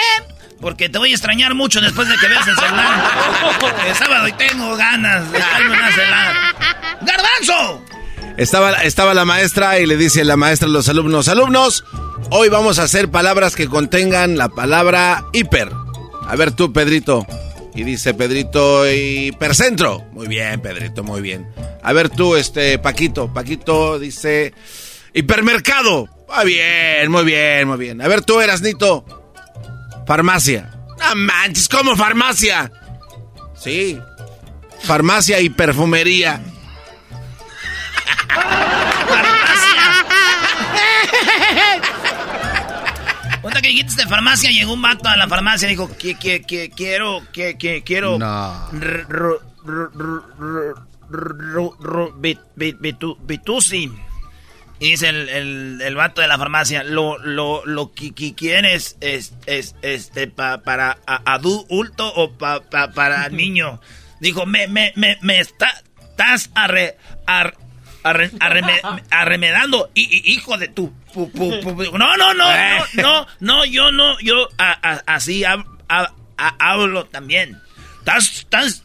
[0.65, 3.05] Porque te voy a extrañar mucho después de que veas el celular.
[3.87, 6.55] El sábado y tengo ganas de echarme una celada.
[7.03, 7.85] ¡Garbanzo!
[8.39, 11.85] Estaba, estaba la maestra y le dice la maestra a los alumnos, alumnos,
[12.31, 15.71] hoy vamos a hacer palabras que contengan la palabra hiper.
[16.27, 17.27] A ver tú, Pedrito.
[17.75, 20.03] Y dice Pedrito, hipercentro.
[20.13, 21.47] Muy bien, Pedrito, muy bien.
[21.83, 23.31] A ver tú, este, Paquito.
[23.35, 24.55] Paquito dice,
[25.13, 26.09] hipermercado.
[26.35, 28.01] Muy bien, muy bien, muy bien.
[28.01, 29.24] A ver tú, Erasnito.
[30.07, 30.71] Farmacia.
[30.99, 32.71] No manches, ¿cómo farmacia?
[33.57, 33.99] Sí.
[34.83, 36.41] Farmacia y perfumería.
[43.41, 46.43] Cuenta que dijiste de farmacia, llegó un vato a la farmacia y dijo, que, que,
[46.43, 48.19] que, quiero, que, que, quiero...
[48.19, 48.71] No.
[48.73, 49.05] r-
[54.81, 58.97] Y dice el, el, el vato de la farmacia, lo, lo, lo que, que quieres
[59.01, 63.81] es, es, este, pa- para adulto o pa- pa- para niño.
[64.21, 65.71] Dijo, me, me, me, me está,
[66.01, 66.97] estás arre,
[67.27, 67.57] ar-
[68.03, 68.81] arre- arreme-
[69.11, 70.93] arremedando, y, y- hijo de tu...
[71.15, 75.43] pu- pu- pu- no, no, no, no, no, no, yo no, yo a- a- así
[75.43, 76.13] hab- a-
[76.59, 77.61] hablo también.
[78.01, 78.83] Estás, estás,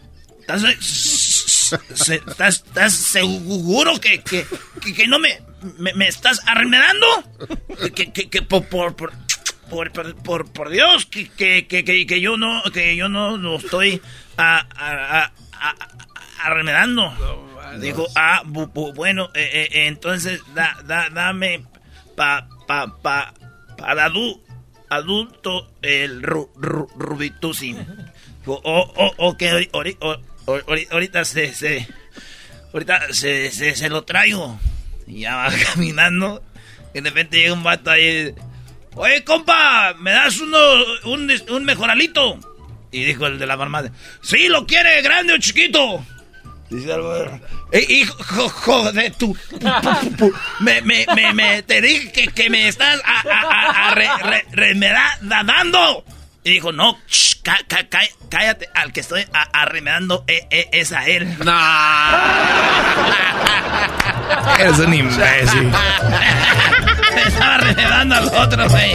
[2.09, 4.45] estás, estás seguro que, que,
[4.81, 5.39] que, que no me,
[5.77, 7.05] me, me estás arremedando?
[7.95, 9.13] Que, que, que por, por, por,
[10.23, 14.01] por, por, Dios, que, que, que, que, que yo no, que yo no lo estoy
[14.37, 15.77] a, a- a- a-
[16.43, 17.13] arremedando.
[17.79, 21.63] Dijo, ah, bu- bu- bueno, eh, eh, eh, entonces da, da, dame
[22.15, 23.33] pa, pa, pa,
[23.77, 24.41] para adu-
[24.89, 27.73] adulto el ru, ru, Rubitusi.
[28.39, 31.87] Dijo, oh, oh, o- ori- ahorita se, se,
[32.73, 34.59] ahorita se, se, se lo traigo.
[35.09, 36.41] Y ya va caminando.
[36.93, 38.33] Y de repente llega un vato ahí.
[38.95, 40.57] Oye, compa, ¿me das uno,
[41.05, 42.39] un, un mejoralito?
[42.91, 43.91] Y dijo el de la farmacia.
[44.21, 46.03] Sí, ¿lo quiere grande o chiquito?
[46.69, 47.13] Dice algo.
[47.71, 49.33] Eh, hijo jo- de tu.
[49.33, 53.87] pu- pu- pu- Me, me, me, me, te dije que, que me estás a, a,
[53.89, 56.03] a- re- re- re- me da- da- dando.
[56.43, 57.99] Y dijo, no, shh, ca- ca- ca-
[58.29, 61.27] cállate, al que estoy arremedando eh, eh, es a él.
[64.57, 65.71] Eres un imbécil.
[67.13, 68.91] Me estaba arremedando al otro, güey.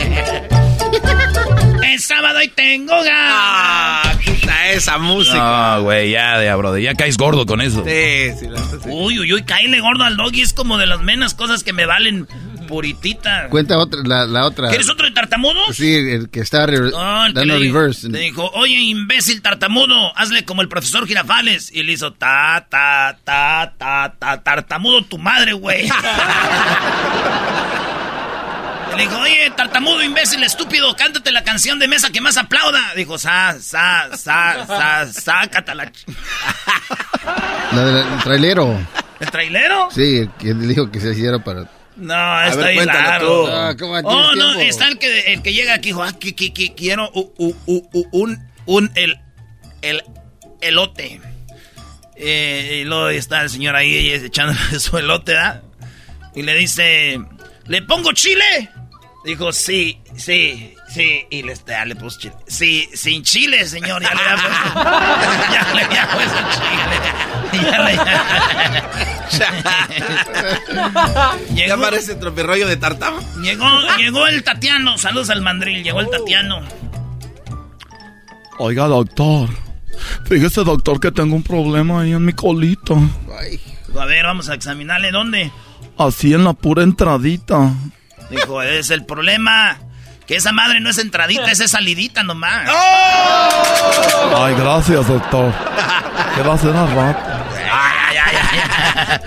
[1.95, 4.17] Es sábado y tengo ganas.
[4.19, 5.37] quita esa música.
[5.77, 6.83] No, güey, ya, de brother.
[6.83, 7.85] Ya caes gordo con eso.
[7.85, 11.35] Sí, sí, la- Uy, uy, uy, caíle gordo al doggy es como de las menos
[11.35, 12.27] cosas que me valen
[12.67, 13.49] puritita.
[13.49, 14.69] Cuenta otra, la, la otra.
[14.69, 15.61] ¿Quieres otro de tartamudo?
[15.73, 18.09] Sí, el que está re- el que dando le, reverse.
[18.09, 21.71] le dijo, oye, imbécil tartamudo, hazle como el profesor Girafales.
[21.73, 25.89] Y le hizo, ta, ta, ta, ta, ta, tartamudo tu madre, güey.
[28.97, 32.93] Le dijo, oye, tartamudo, imbécil, estúpido, cántate la canción de mesa que más aplauda.
[32.95, 35.91] Dijo, sa, sa, sa, sa, sácatela.
[37.73, 38.79] La del trailero.
[39.19, 39.89] ¿El trailero?
[39.91, 41.69] Sí, que le dijo que se hiciera para...
[41.97, 43.47] No, está ver, cuéntalo largo.
[43.49, 46.35] Ah, ¿cómo tienes oh, no, está el que, el que llega aquí, dijo, ah, que,
[46.35, 49.19] que- que quiero u- u- u- u- un, un, el,
[49.83, 50.03] el,
[50.61, 51.21] elote.
[52.17, 55.63] Eh, y luego está el señor ahí echándole su elote, ¿da?
[56.35, 57.19] Y le dice,
[57.67, 58.71] ¿le pongo chile?
[59.25, 61.27] Dijo, sí, sí, sí.
[61.31, 62.35] Y le, ya le puso chile.
[62.47, 64.03] Sí, sin chile, señor.
[64.03, 64.37] Ya le había
[64.75, 66.97] puesto, ya le había puesto chile.
[67.71, 67.95] Ya le
[71.67, 73.21] Ya parece tropirroyo de tartama.
[73.43, 73.67] Llegó,
[73.99, 74.99] llegó el Tatiano.
[74.99, 75.83] Saludos al mandril.
[75.83, 76.61] Llegó el Tatiano.
[78.59, 79.49] Oiga, doctor.
[80.27, 82.97] Fíjese, doctor, que tengo un problema ahí en mi colito.
[83.99, 85.51] A ver, vamos a examinarle dónde.
[85.99, 87.73] Así en la pura entradita.
[88.31, 89.79] Dijo, es el problema.
[90.27, 92.69] Que esa madre no es entradita, esa es salidita nomás.
[94.37, 95.53] Ay, gracias, doctor.
[96.35, 97.21] ¿Qué va a hacer al rato?
[97.71, 98.37] Ay, ay, ay,
[99.09, 99.19] ay.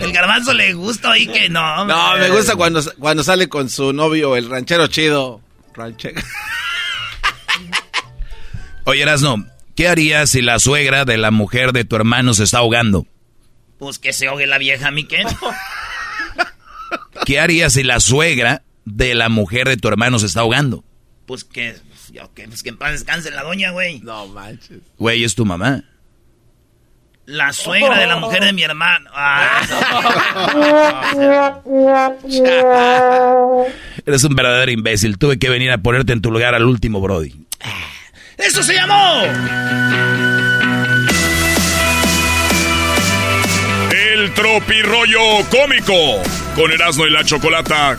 [0.00, 1.84] El garbanzo le gusta ahí que no.
[1.86, 5.40] No, me gusta cuando, cuando sale con su novio, el ranchero chido.
[5.74, 6.20] Ranchero.
[8.84, 12.58] Oye, Erasno, ¿qué harías si la suegra de la mujer de tu hermano se está
[12.58, 13.06] ahogando?
[13.78, 15.24] Pues que se ahogue la vieja, mi qué.
[17.24, 20.82] ¿Qué harías si la suegra de la mujer de tu hermano se está ahogando?
[21.26, 21.76] Pues que,
[22.48, 24.00] pues que en paz descanse la doña, güey.
[24.00, 24.78] No manches.
[24.96, 25.84] Güey, es tu mamá.
[27.26, 29.10] La suegra de la mujer de mi hermano.
[29.12, 29.60] Ah.
[34.06, 35.18] Eres un verdadero imbécil.
[35.18, 37.34] Tuve que venir a ponerte en tu lugar al último, Brody.
[38.38, 39.22] ¡Eso se llamó!
[43.90, 46.22] El tropirollo cómico
[46.54, 47.98] con Erasmo y la Chocolata.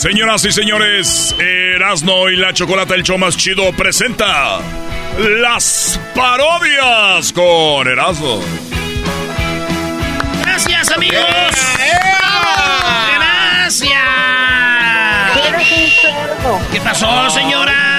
[0.00, 4.60] Señoras y señores, Erasmo y la Chocolata, el show más chido, presenta
[5.18, 8.40] las parodias con Erasmo.
[10.42, 11.20] Gracias, amigos.
[13.18, 13.92] Gracias.
[16.72, 17.89] ¿Qué pasó, señora?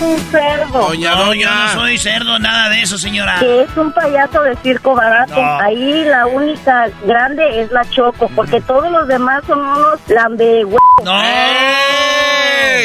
[0.00, 0.88] Un cerdo.
[0.88, 3.36] no, yo no soy cerdo, nada de eso, señora.
[3.38, 5.40] Que es un payaso de circo barato.
[5.40, 5.58] No.
[5.60, 10.64] Ahí la única grande es la Choco, porque todos los demás son unos lambe
[11.04, 11.22] No.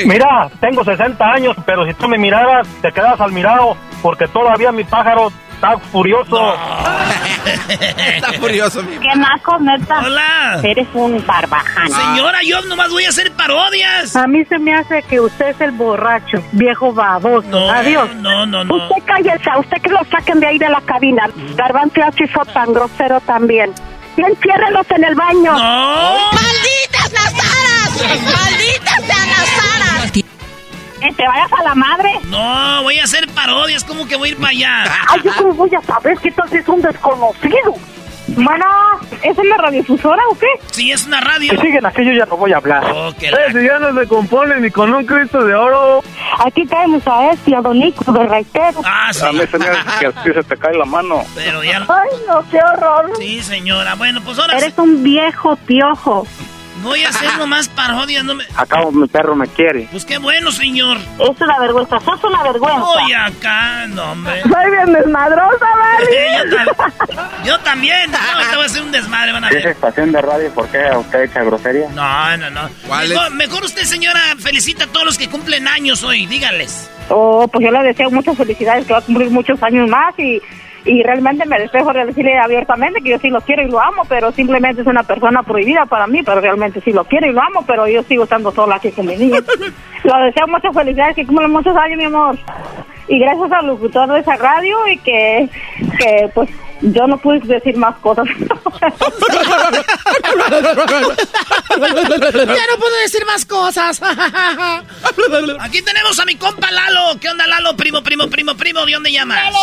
[0.06, 4.72] Mira, tengo 60 años, pero si tú me miraras, te quedas al mirado, porque todavía
[4.72, 6.53] mi pájaro está furioso.
[8.15, 8.98] Está furioso, mi.
[8.98, 10.02] ¿Qué naco, neta?
[10.06, 10.60] Hola.
[10.64, 11.90] Eres un barbaján.
[11.90, 14.15] Señora, yo nomás voy a hacer parodias.
[14.15, 17.48] A mí se me hace que usted es el borracho, viejo baboso.
[17.49, 18.14] No, Adiós.
[18.15, 18.76] no, no, no.
[18.76, 21.30] Usted cállese, a usted que lo saquen de ahí de la cabina.
[21.56, 23.73] Garbanzo hizo tan grosero también.
[24.18, 25.53] Y enciérrelos en el baño.
[25.53, 28.02] ¡Malditas Nazaras!
[28.02, 28.88] ¡Malditas sean Nazaras!
[28.88, 28.89] Que
[31.20, 32.18] te vayas a la madre.
[32.30, 34.84] No, voy a hacer parodias, ¿cómo que voy a ir para allá?
[35.10, 37.74] Ay, yo cómo voy a saber que tal es un desconocido.
[38.30, 38.66] Bueno,
[39.24, 40.46] ¿es una radiodifusora o qué?
[40.72, 41.52] Sí, es una radio.
[41.52, 42.86] Que siguen aquí, yo ya no voy a hablar.
[42.94, 46.02] Oh, que Eh, si ya no se compone ni con un Cristo de oro.
[46.46, 48.82] Aquí tenemos a este, a Don Nico de Reitero.
[48.86, 49.26] Ah, sí.
[49.26, 51.24] A mí se me hace que así se te cae la mano.
[51.36, 51.80] Pero ya...
[51.80, 53.12] Ay, no, qué horror.
[53.18, 53.96] Sí, señora.
[53.96, 56.26] Bueno, pues ahora Eres un viejo piojo.
[56.81, 58.23] Voy a hacer nomás parodias.
[58.23, 58.43] No me...
[58.56, 59.88] Acá mi perro me quiere.
[59.91, 60.97] Pues qué bueno, señor.
[60.97, 62.84] Es una vergüenza, sos una vergüenza.
[62.84, 64.41] Oye, acá, no, hombre.
[64.43, 65.65] Soy bien desmadrosa,
[66.11, 66.51] Eh, Mari.
[66.65, 68.11] yo, tam- yo también.
[68.11, 69.68] No, ahorita voy a hacer un desmadre, van a ver.
[69.68, 71.89] estación de radio, ¿por qué usted echa grosería?
[71.89, 72.69] No, no, no.
[72.88, 73.34] ¿Cuál Mejor, es?
[73.34, 76.26] mejor usted, señora, felicita a todos los que cumplen años hoy.
[76.26, 76.89] Dígales.
[77.10, 80.39] Oh, pues yo le deseo muchas felicidades, que va a cumplir muchos años más y,
[80.85, 84.03] y realmente me despejo de decirle abiertamente que yo sí lo quiero y lo amo,
[84.07, 87.41] pero simplemente es una persona prohibida para mí, pero realmente sí lo quiero y lo
[87.41, 89.39] amo, pero yo sigo estando sola aquí con mi niño.
[90.03, 92.38] Lo deseo muchas felicidades, que cumplan muchos años, mi amor.
[93.10, 95.49] Y gracias al locutor de esa radio y que,
[95.97, 96.49] que pues
[96.81, 98.26] yo no pude decir más cosas.
[101.69, 104.01] Ya no puedo decir más cosas.
[105.61, 107.19] Aquí tenemos a mi compa Lalo.
[107.19, 107.76] ¿Qué onda, Lalo?
[107.76, 108.85] Primo, primo, primo, primo.
[108.85, 109.53] ¿De dónde llamas?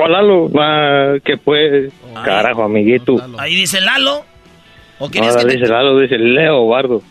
[0.00, 0.50] ¿Cuál Lalo?
[0.58, 1.92] Ah, ¿Qué pues?
[2.24, 3.16] Carajo, amiguito.
[3.38, 4.24] Ahí dice Lalo.
[4.98, 5.56] ¿O quieres Ahora que te...
[5.58, 7.02] dice Lalo, dice Leo Bardo.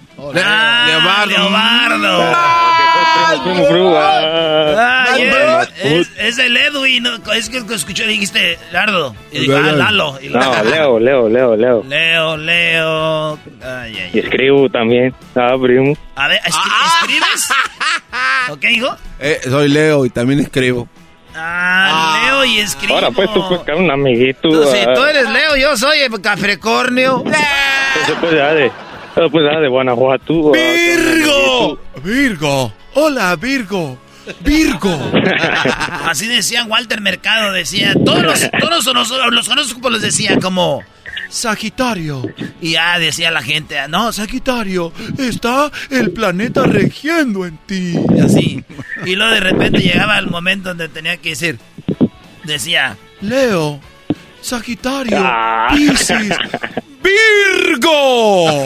[0.43, 2.33] Ah, Leobardo.
[3.43, 4.73] Primo, primo, ah.
[4.75, 5.61] Ah, yeah.
[5.83, 7.03] Es, es el Edwin.
[7.03, 9.15] no, Es que escuché, dijiste Lardo.
[9.31, 10.17] Y digo, ah, Lalo.
[10.19, 11.83] Y No, Leo, Leo, Leo, Leo.
[11.87, 13.33] Leo, Leo.
[13.63, 15.13] Ay, ay, Y escribo también.
[15.35, 15.95] Ah, primo.
[16.15, 17.49] A ver, ¿escri- ¿escribes?
[18.49, 18.95] ¿Ok, hijo?
[19.19, 20.87] Eh, soy Leo y también escribo.
[21.41, 22.95] Ah, Leo y escribo.
[22.95, 24.49] Ahora pues tú pues un amiguito.
[24.49, 24.93] Tú, si ah.
[24.93, 27.23] tú eres Leo, yo soy el Capricornio.
[28.03, 30.51] Eso pues ya de, eso pues ya de Guanajuato.
[30.53, 31.79] ah, ¡Virgo!
[32.03, 32.73] Virgo.
[32.93, 33.97] Hola, Virgo.
[34.41, 35.11] Virgo.
[36.05, 38.85] Así decía Walter Mercado, decía, todos los, todos
[39.31, 40.83] los, horóscopos los decía como,
[41.29, 42.23] Sagitario.
[42.61, 47.95] y ya decía la gente, no, Sagitario, está el planeta regiendo en ti.
[48.15, 48.63] y así.
[49.05, 51.59] Y luego de repente llegaba el momento donde tenía que decir,
[52.43, 53.79] decía, Leo,
[54.41, 55.67] Sagitario, Ah.
[55.75, 56.33] Piscis,
[57.03, 58.63] Virgo.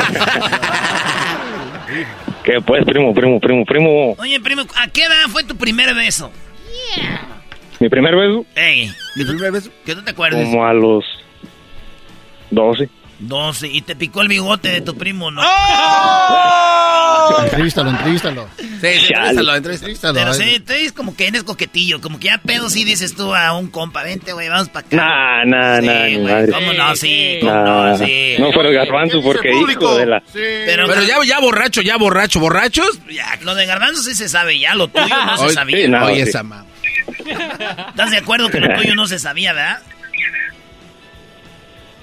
[2.44, 4.14] ¿Qué pues, primo, primo, primo, primo?
[4.18, 6.32] oye primo, ¿a qué edad fue tu primer beso?
[7.80, 9.70] Mi primer beso, Ey, ¿Mi primer beso?
[9.86, 10.46] que tú te acuerdes.
[10.48, 11.04] como a los
[12.54, 12.90] 12.
[13.20, 15.42] 12, y te picó el bigote de tu primo, ¿no?
[17.44, 18.50] Entrevístalo, entrevístalo.
[18.58, 20.14] Sí, sí, entrevístalo, entrevístalo.
[20.14, 23.34] Pero sí, tú eres como que eres coquetillo, como que ya pedo sí dices tú
[23.34, 24.96] a un compa, vente, güey, vamos para acá.
[24.98, 26.52] Nah, nah, Sí, nah, madre.
[26.52, 26.96] ¿Cómo no?
[26.96, 27.98] Sí, ¿cómo Nah, no?
[27.98, 28.36] Sí.
[28.40, 30.24] no fuera el garbanzo porque hijo de la...
[30.34, 33.00] Pero, Pero ya, ya borracho, ya borracho, borrachos.
[33.10, 35.78] ya, lo de garbanzo sí se sabe, ya lo tuyo no se sabía.
[35.78, 36.06] sí, no.
[36.06, 36.30] Oye, sí.
[36.30, 36.66] esa mamá.
[37.90, 39.80] ¿Estás de acuerdo que lo tuyo no se sabía, verdad?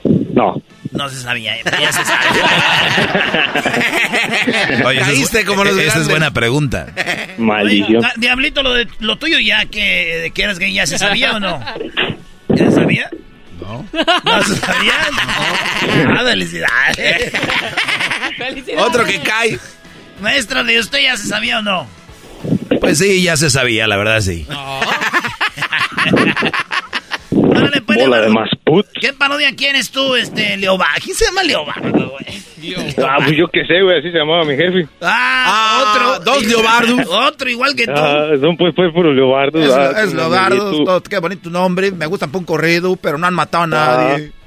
[0.05, 0.63] No.
[0.93, 2.27] No se sabía, ya se sabe.
[4.85, 6.87] Oye, esa es- Caíste como los esa es buena pregunta.
[7.39, 8.05] Maldición.
[8.05, 11.41] Oye, Diablito, lo, de, lo tuyo ya que, que eras gay, ¿ya se sabía o
[11.41, 11.61] no?
[12.49, 13.09] ¿Ya se sabía?
[13.61, 13.87] No.
[14.25, 14.95] ¿No se sabía?
[15.13, 16.15] No.
[16.19, 17.33] Ah, felicidades.
[18.79, 19.59] Otro que cae.
[20.21, 21.87] Maestro, ¿de usted ya se sabía o no?
[22.81, 24.47] Pues sí, ya se sabía, la verdad sí.
[27.51, 28.31] Órale, pues, Bola de Leobardo.
[28.33, 28.87] más put.
[29.01, 31.01] ¿Qué parodia quieres tú, este, Leobardo?
[31.03, 32.41] ¿Quién se llama Leobardo, güey?
[33.03, 34.87] Ah, pues yo qué sé, güey, así se llamaba mi jefe.
[35.01, 36.33] Ah, Ah, otro.
[36.33, 37.07] dos Leobardos.
[37.29, 37.93] Otro igual que tú.
[37.97, 39.65] Ah, son pues, pues, puros leobardos.
[39.65, 40.85] Es, ah, es con Leobardo, amiguito.
[40.85, 41.91] todo- qué bonito nombre.
[41.91, 44.33] Me gusta un corrido, pero no han matado a nadie.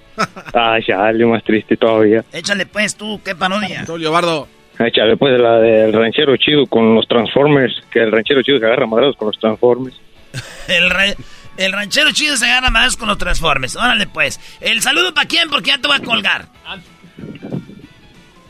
[0.53, 2.23] Ah, chale, más triste todavía.
[2.31, 3.84] Échale pues tú, ¿qué parodia?
[3.88, 4.47] Soy Leobardo.
[4.77, 7.73] Ah, chale, pues la del ranchero chido con los Transformers.
[7.91, 9.95] Que el ranchero chido se agarra madrados con los Transformers.
[10.67, 11.15] El, re-
[11.57, 13.75] el ranchero chido se agarra más con los Transformers.
[13.75, 14.39] Órale pues.
[14.61, 16.47] El saludo para quién, porque ya te voy a colgar.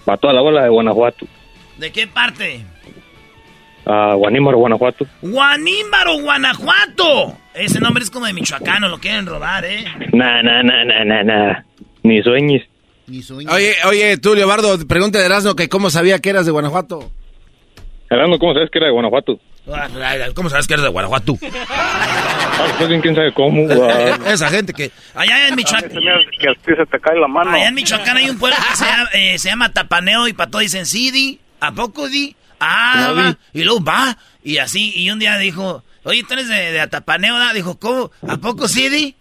[0.05, 1.25] Para toda la bola de Guanajuato.
[1.77, 2.65] ¿De qué parte?
[3.85, 5.05] A Guanímaro, Guanajuato.
[5.21, 7.37] Guanímbaro, Guanajuato.
[7.53, 9.85] Ese nombre es como de michoacano, lo quieren robar, ¿eh?
[10.13, 11.63] Nah, nah, nah, nah, nah, nah.
[12.03, 12.63] Ni sueñes.
[13.49, 17.11] Oye, oye, tú, Leobardo, pregúntale a Erasmo que cómo sabía que eras de Guanajuato.
[18.09, 19.39] Hablando, ¿cómo sabes que era de Guanajuato?
[20.35, 21.37] ¿Cómo sabes que eres de Guanajuato?
[21.69, 23.67] Ah, pues quién sabe cómo.
[23.83, 24.17] ah.
[24.27, 24.91] Esa gente que...
[25.15, 25.89] Allá en Michoacán.
[25.89, 27.51] Que se te cae la mano.
[27.51, 30.51] Allá en Michoacán hay un pueblo que se llama, eh, se llama Tapaneo y para
[30.51, 32.35] todo dicen sí, di, ¿a poco di?
[32.59, 33.37] Ah, va.
[33.53, 34.17] Y luego va.
[34.43, 37.53] Y así, y un día dijo, oye, tú eres de, de Atapaneo, ¿da?
[37.53, 38.11] Dijo, ¿cómo?
[38.27, 39.15] ¿A poco sí,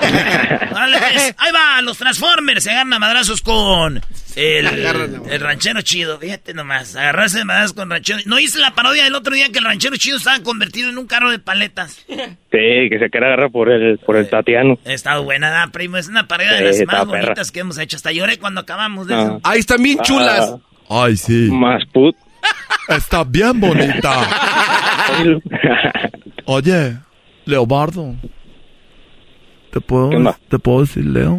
[0.00, 4.00] pues, ahí va, los Transformers se agarran a madrazos con
[4.36, 6.18] el, el ranchero chido.
[6.18, 8.18] Fíjate nomás, agarrarse de madrazos con ranchero.
[8.26, 11.06] ¿No hice la parodia del otro día que el ranchero chido estaba convertido en un
[11.06, 12.04] carro de paletas?
[12.06, 14.78] Sí, que se quiere agarrar por el, por el Tatiano.
[14.86, 15.96] Ha estado buena, ¿da, primo?
[15.96, 17.22] Es una parodia de las está más perra.
[17.22, 17.96] bonitas que hemos hecho.
[17.96, 19.22] Hasta lloré cuando acabamos de Ah.
[19.22, 19.40] eso.
[19.44, 20.54] Ahí están bien chulas.
[20.88, 21.48] Ay, sí.
[21.50, 22.14] Más put.
[22.88, 24.20] Está bien bonita.
[26.44, 26.96] Oye,
[27.44, 28.14] Leobardo.
[29.76, 30.08] ¿Te puedo.
[30.48, 31.38] ¿Te puedo decir Leo?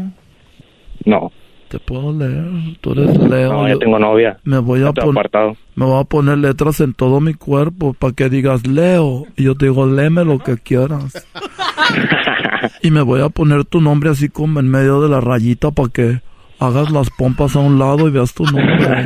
[1.06, 1.32] No,
[1.70, 2.46] ¿Te puedo leer?
[2.82, 3.52] Tú eres Leo.
[3.52, 4.38] no, Yo- tengo novia.
[4.44, 5.58] Me voy a apartado.
[5.74, 9.26] Me voy a poner letras en todo mi cuerpo para que digas Leo.
[9.36, 11.28] Y yo te digo, léeme lo que quieras.
[12.84, 15.90] y me voy a poner tu nombre así como en medio de la rayita para
[15.90, 16.22] que
[16.60, 19.06] hagas las pompas a un lado y veas tu nombre.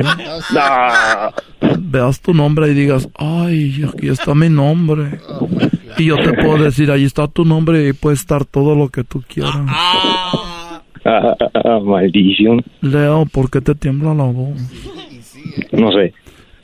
[0.54, 1.78] No.
[1.78, 5.20] Veas tu nombre y digas, ay, aquí está mi nombre.
[5.98, 9.04] Y yo te puedo decir, ahí está tu nombre y puede estar todo lo que
[9.04, 9.54] tú quieras.
[9.68, 12.62] Ah, ah, maldición.
[12.80, 14.56] Leo, ¿por qué te tiembla la voz?
[15.72, 16.12] No sé.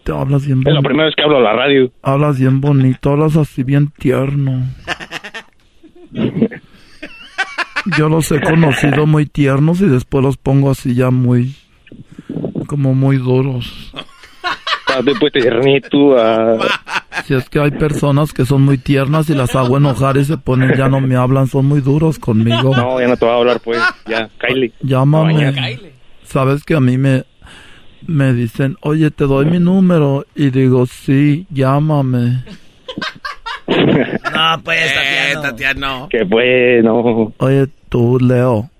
[0.04, 0.82] Te hablas bien Es la bonito.
[0.88, 1.90] primera vez que hablo a la radio.
[2.02, 4.62] Hablas bien bonito, hablas así bien tierno.
[7.96, 11.54] Yo los he conocido muy tiernos y después los pongo así ya muy,
[12.66, 13.92] como muy duros.
[14.90, 16.18] Ah, Después tiernito.
[16.18, 16.56] ah.
[17.26, 20.38] Si es que hay personas que son muy tiernas y las hago enojar y se
[20.38, 22.74] ponen, ya no me hablan, son muy duros conmigo.
[22.74, 23.80] No, ya no te voy a hablar, pues.
[24.06, 24.72] Ya, Kylie.
[24.80, 25.52] Llámame.
[25.52, 25.62] No.
[26.24, 27.24] Sabes que a mí me,
[28.06, 30.24] me dicen, oye, te doy mi número.
[30.34, 32.44] Y digo, sí, llámame.
[33.68, 35.42] No, pues, Eh, Tatiano.
[35.42, 36.08] Tatiano.
[36.10, 37.32] Que pues, no.
[37.38, 38.70] Oye, tú, Leo.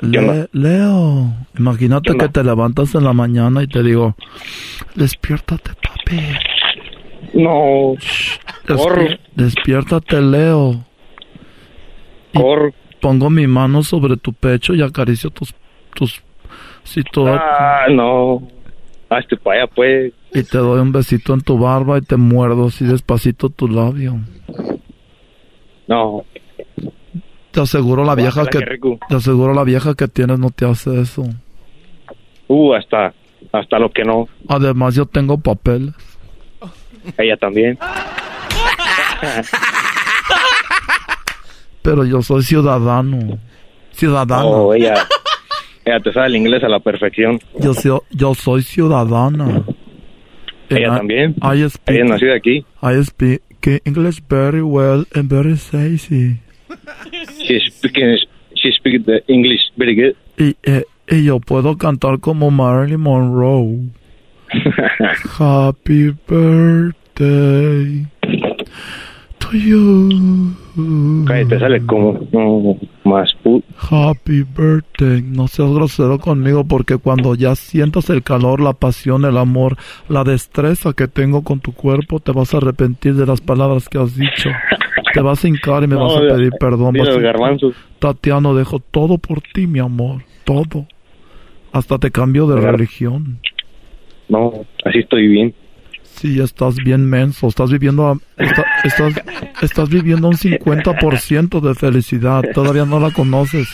[0.00, 0.48] Le-?
[0.52, 4.14] Leo, imagínate que te levantas en la mañana y te digo,
[4.94, 6.20] despiértate, papi.
[7.32, 7.94] No.
[8.66, 10.84] Despi- despiértate, Leo.
[12.32, 12.70] Y Corro.
[13.00, 15.54] pongo mi mano sobre tu pecho y acaricio tus,
[15.94, 16.22] tus,
[16.82, 18.42] si todo, Ah, no.
[19.14, 20.12] Hazte para allá, pues.
[20.32, 24.18] y te doy un besito en tu barba y te muerdo así despacito tu labio.
[25.86, 26.24] No.
[27.50, 28.58] Te aseguro la vieja que,
[29.08, 31.24] te aseguro la vieja que tienes no te hace eso.
[32.48, 33.14] Uh, hasta,
[33.52, 34.28] hasta lo que no.
[34.48, 35.94] Además yo tengo papeles.
[37.18, 37.78] Ella también.
[41.82, 43.38] Pero yo soy ciudadano.
[43.92, 44.48] Ciudadano.
[44.48, 44.94] Oh, ella.
[45.84, 47.38] Ella te sabe el inglés a la perfección.
[47.60, 49.62] Yo, soy- yo soy ciudadana.
[50.70, 51.34] Ella And I- también.
[51.42, 52.64] I speak, Ella nació aquí.
[52.82, 53.42] I speak
[53.84, 56.38] English very well and very sexy.
[57.46, 58.16] She speaking,
[58.54, 60.14] she speaks the English very good.
[60.38, 63.90] Y, eh, y yo puedo cantar como Marilyn Monroe.
[65.38, 68.06] Happy birthday
[69.54, 70.54] you.
[71.26, 73.64] Cállate, te sale como no, más put.
[73.90, 75.22] Happy birthday.
[75.22, 79.76] No seas grosero conmigo porque cuando ya sientas el calor, la pasión, el amor,
[80.08, 83.98] la destreza que tengo con tu cuerpo, te vas a arrepentir de las palabras que
[83.98, 84.50] has dicho.
[85.12, 86.94] Te vas a hincar y me No, vas a pedir perdón.
[86.98, 87.98] Vas a-.
[88.00, 90.22] Tatiano, dejo todo por ti, mi amor.
[90.44, 90.86] Todo.
[91.72, 93.38] Hasta te cambio de religión.
[94.28, 94.52] No,
[94.84, 95.54] así estoy bien.
[96.24, 97.48] Sí, estás bien menso.
[97.48, 98.18] Estás viviendo, a-
[98.82, 99.12] estás,
[99.60, 102.42] estás viviendo un 50% de felicidad.
[102.54, 103.68] Todavía no la conoces.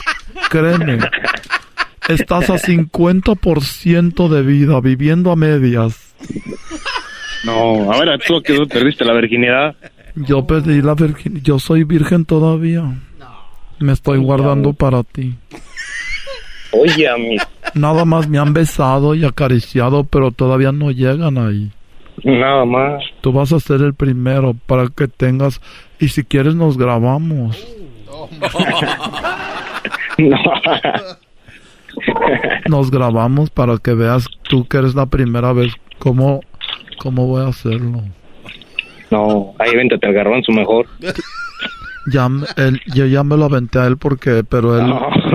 [0.51, 0.98] Créeme.
[2.09, 6.12] Estás a 50% de vida, viviendo a medias.
[7.44, 9.77] No, ahora tú que tú perdiste la virginidad.
[10.16, 11.40] Yo perdí la virgen.
[11.44, 12.82] Yo soy virgen todavía.
[13.78, 15.36] Me estoy guardando para ti.
[16.72, 17.36] Oye, a mí.
[17.74, 21.70] Nada más me han besado y acariciado, pero todavía no llegan ahí.
[22.25, 23.03] Nada más.
[23.21, 25.61] Tú vas a ser el primero para que tengas...
[25.99, 27.67] Y si quieres nos grabamos.
[30.19, 30.29] No.
[32.69, 36.41] Nos grabamos para que veas tú que eres la primera vez cómo,
[36.99, 38.03] cómo voy a hacerlo.
[39.11, 40.87] No, ahí véntate al garbanzo mejor.
[42.13, 44.93] Ya, él, yo ya me lo aventé a él porque, pero él,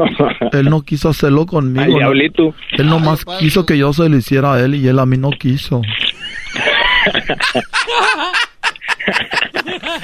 [0.54, 1.86] él no quiso hacerlo Al conmigo.
[1.92, 1.98] ¿no?
[1.98, 2.56] diablito.
[2.78, 5.32] Él nomás quiso que yo se lo hiciera a él y él a mí no
[5.32, 5.82] quiso.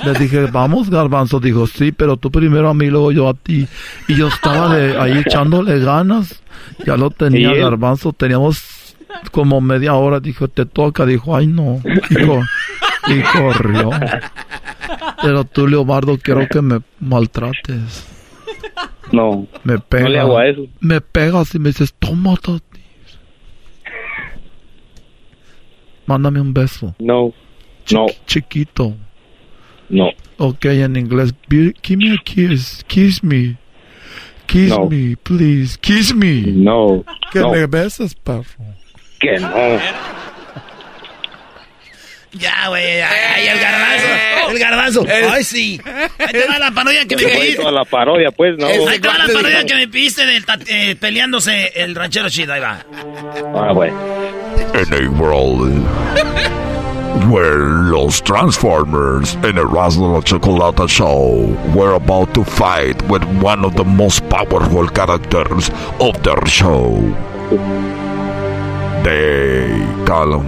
[0.03, 1.40] Le dije, vamos, garbanzo.
[1.40, 3.68] Dijo, sí, pero tú primero a mí, luego yo a ti.
[4.07, 6.41] Y yo estaba de ahí echándole ganas.
[6.86, 8.14] Ya lo tenía, garbanzo.
[8.14, 8.95] Teníamos
[9.32, 10.19] como media hora.
[10.19, 11.06] Dijo, te toca.
[11.06, 11.82] Dijo, ay, no.
[12.10, 12.41] Dijo,
[13.07, 13.90] y corrió.
[15.22, 18.07] Pero tú, Leobardo, quiero que me maltrates.
[19.11, 19.48] No.
[19.64, 20.06] Me pegas.
[20.06, 20.68] No le hago a eso.
[20.80, 22.36] Me pegas y me dices, toma,
[26.11, 26.93] Mándame un beso.
[26.99, 27.33] No.
[27.91, 28.05] No.
[28.27, 28.95] Chiquito.
[29.89, 30.09] No.
[30.38, 31.33] Ok, en inglés.
[31.49, 32.83] Give me a kiss.
[32.88, 33.55] Kiss me.
[34.45, 34.89] Kiss No.
[34.89, 35.77] me, please.
[35.79, 36.41] Kiss me.
[36.47, 37.05] No.
[37.31, 37.51] Que no.
[37.51, 38.43] me beses, perro.
[39.19, 39.49] Que no.
[42.33, 43.01] Ya, güey.
[43.01, 44.51] Ay, el garbanzo.
[44.51, 45.05] El garbanzo.
[45.33, 45.81] Ay, sí.
[46.17, 47.71] Ahí te va la parodia que me pediste.
[47.71, 48.67] la parodia, pues, no.
[48.67, 52.53] Ahí te va la parodia que me pediste del ta- eh, peleándose el ranchero chido.
[52.53, 52.85] Ahí va.
[53.55, 53.97] Ah, bueno.
[54.73, 55.69] En a world
[57.30, 57.60] where
[57.91, 63.84] los Transformers in Erasmo la Chocolata Show were about to fight with one of the
[63.84, 65.69] most powerful characters
[65.99, 67.02] of their show.
[69.03, 70.48] They call him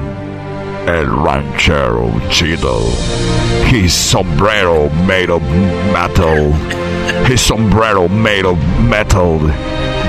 [0.88, 2.80] El Ranchero Chido.
[3.66, 5.41] His sombrero made of
[5.91, 6.54] metal.
[7.26, 9.40] His sombrero made of metal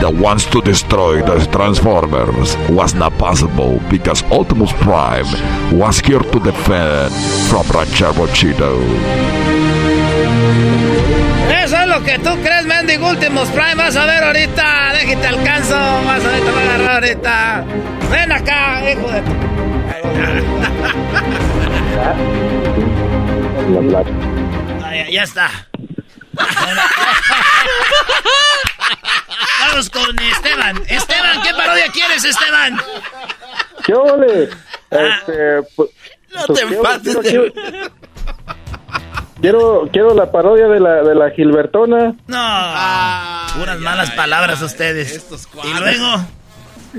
[0.00, 5.26] that wants to destroy the Transformers was not possible because Optimus Prime
[5.72, 7.12] was here to defend
[7.48, 8.78] from Ranchero Chido.
[11.62, 13.74] Eso es lo que tú crees, mendigo Ultimus Prime.
[13.76, 14.92] Vas a ver ahorita.
[14.94, 15.74] Déjate alcanzo.
[15.74, 17.64] Vas a ver, te voy a agarrar ahorita.
[18.10, 19.32] Ven acá, hijo de tu...
[24.84, 25.50] Ah, ya, ya está.
[29.60, 30.82] Vamos con Esteban.
[30.88, 32.78] Esteban, ¿qué parodia quieres, Esteban?
[33.84, 34.48] ¿Qué ole?
[34.90, 35.90] Este, pues,
[36.34, 37.92] No pues, te quiero- pases quiero, quiero,
[39.40, 42.14] quiero, quiero la parodia de la, de la Gilbertona.
[42.26, 43.58] No.
[43.58, 45.24] Puras malas palabras ustedes.
[45.64, 46.24] Y luego.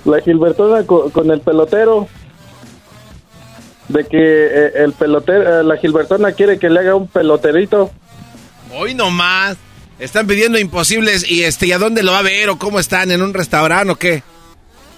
[0.05, 2.07] La Gilbertona con, con el pelotero.
[3.87, 7.91] De que eh, el pelotero, eh, la Gilbertona quiere que le haga un peloterito.
[8.73, 9.57] Hoy nomás.
[9.99, 13.11] Están pidiendo imposibles y este, ¿y a dónde lo va a ver o cómo están?
[13.11, 14.23] ¿En un restaurante o qué?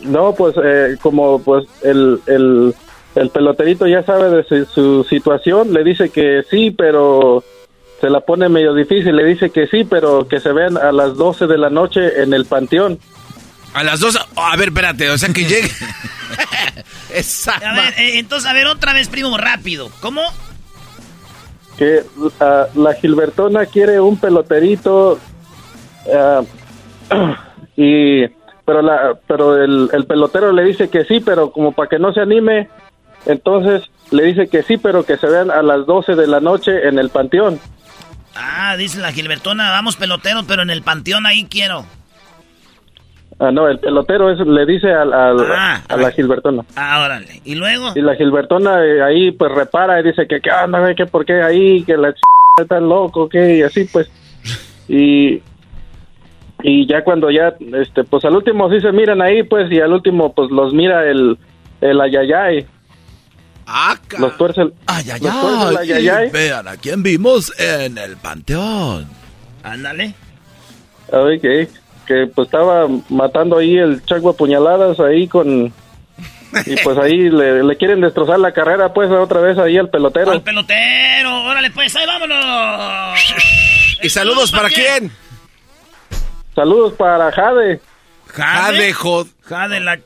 [0.02, 2.74] No, pues eh, como pues el, el,
[3.16, 7.44] el peloterito ya sabe de su, su situación, le dice que sí, pero
[8.00, 11.16] se la pone medio difícil, le dice que sí, pero que se vean a las
[11.16, 13.00] 12 de la noche en el panteón.
[13.74, 14.18] A las dos.
[14.36, 15.72] A ver, espérate, o sea que llegue.
[17.14, 19.90] Esa A ver, eh, entonces, a ver, otra vez, primo, rápido.
[20.02, 20.22] ¿Cómo?
[21.78, 22.04] Que
[22.40, 25.20] ah, la Gilbertona quiere un peloterito
[26.14, 26.42] ah,
[27.78, 28.28] y
[28.66, 32.14] pero la pero el, el pelotero le dice que sí, pero como para que no
[32.14, 32.68] se anime,
[33.26, 36.88] entonces le dice que sí, pero que se vean a las 12 de la noche
[36.88, 37.60] en el panteón.
[38.36, 41.86] Ah, dice la Gilbertona, vamos pelotero, pero en el panteón ahí quiero.
[43.40, 46.64] Ah, no, el pelotero es, le dice al- al- Ah, a la Gilbertona.
[46.76, 47.40] Ah, órale.
[47.46, 47.92] ¿Y luego?
[47.96, 51.44] Y la Gilbertona eh, ahí pues repara y dice que qué onda, que por qué
[51.44, 52.18] ahí, que la ch...
[52.60, 54.10] está loco, que y así pues.
[54.90, 55.42] Y
[56.64, 59.94] y ya cuando ya este pues al último sí se miran ahí pues y al
[59.94, 61.38] último pues los mira el
[61.82, 62.66] el ayayay.
[64.18, 64.74] los tuerce el,
[65.22, 66.30] los tuerce el ayayay.
[66.32, 69.06] Vean, ¿a quién vimos en el panteón?
[69.62, 70.16] Ándale.
[71.12, 71.40] Ay,
[72.08, 75.74] que, pues estaba matando ahí el chaco a puñaladas ahí con...
[76.66, 80.32] Y pues ahí le, le quieren destrozar la carrera pues otra vez ahí al pelotero.
[80.32, 83.36] Al pelotero, órale pues, ahí vámonos.
[84.02, 85.12] ¿Y saludos para quién?
[86.56, 87.80] Saludos para Jade.
[88.26, 89.28] Jade, Jod.
[89.44, 89.92] Jade la...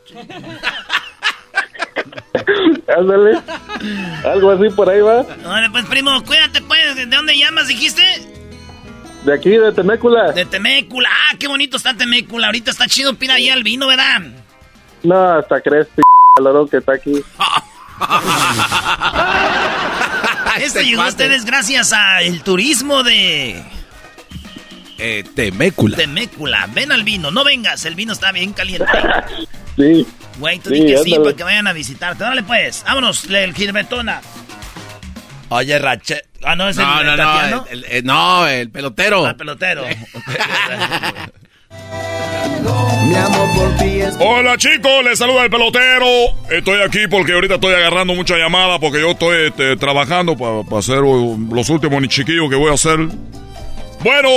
[2.98, 3.40] Ándale.
[4.26, 5.26] Algo así por ahí va.
[5.46, 6.96] Órale pues, primo, cuídate pues.
[6.96, 8.04] ¿De dónde llamas, dijiste?
[9.24, 10.32] De aquí, de Temécula.
[10.32, 11.10] De Temécula.
[11.12, 12.48] Ah, qué bonito está Temécula.
[12.48, 14.22] Ahorita está chido pina ahí al vino, ¿verdad?
[15.04, 16.02] No, hasta crees, p...
[16.36, 17.14] calorón que está aquí.
[20.60, 23.64] Esto llegó a ustedes gracias al turismo de
[24.98, 25.98] Eh, Temécula.
[25.98, 26.68] Temécula.
[26.74, 28.86] Ven al vino, no vengas, el vino está bien caliente.
[29.78, 30.06] Sí.
[30.38, 32.26] Güey, tú Sí, di que sí para que vayan a visitarte.
[32.26, 34.22] Dale pues, vámonos, el Gilbertona.
[35.48, 36.24] Oye, Rache.
[36.44, 37.66] Ah, no, es el, No, el no, Tatiano.
[37.70, 39.26] el, el- no, el pelotero.
[39.26, 39.84] Ah, pelotero.
[44.20, 46.06] Hola chicos, les saluda el pelotero.
[46.50, 50.98] Estoy aquí porque ahorita estoy agarrando mucha llamada porque yo estoy este, trabajando para hacer
[51.00, 53.00] los últimos ni chiquillos que voy a hacer.
[54.04, 54.30] Bueno,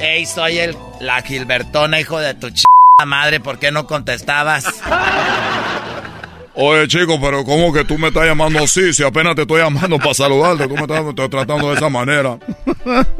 [0.00, 2.64] Ey, soy el, la Gilbertona, hijo de tu ch...
[3.06, 3.40] madre.
[3.40, 4.64] ¿Por qué no contestabas?
[6.54, 8.92] oye chicos, pero ¿cómo que tú me estás llamando así?
[8.92, 12.38] Si apenas te estoy llamando para saludarte, tú me estás, tratando de esa manera.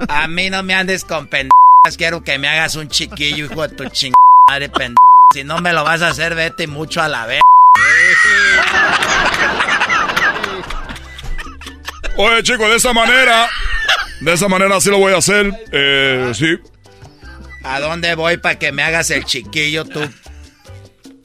[0.09, 1.53] A mí no me andes con pendejas.
[1.97, 4.15] Quiero que me hagas un chiquillo, hijo de tu ching...
[4.49, 4.97] madre pendeja.
[5.35, 7.41] Si no me lo vas a hacer, vete mucho a la vez.
[12.17, 13.49] Oye, chicos, de esa manera,
[14.21, 15.53] de esa manera sí lo voy a hacer.
[15.73, 16.57] Eh, sí.
[17.65, 20.01] ¿A dónde voy para que me hagas el chiquillo tú?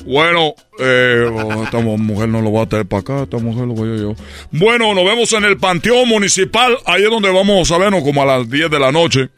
[0.10, 3.76] Bueno, eh, oh, esta mujer no lo va a traer para acá, esta mujer lo
[3.76, 4.16] voy a yo.
[4.50, 8.26] Bueno, nos vemos en el Panteón Municipal, ahí es donde vamos a vernos como a
[8.26, 9.30] las 10 de la noche.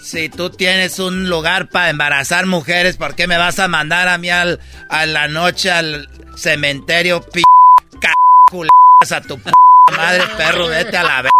[0.00, 4.18] Si tú tienes un lugar para embarazar mujeres, ¿por qué me vas a mandar a
[4.18, 4.58] mí al,
[4.88, 7.42] a la noche al cementerio p
[9.04, 9.52] c a tu p
[9.96, 10.66] madre perro?
[10.66, 11.30] Vete a la verga.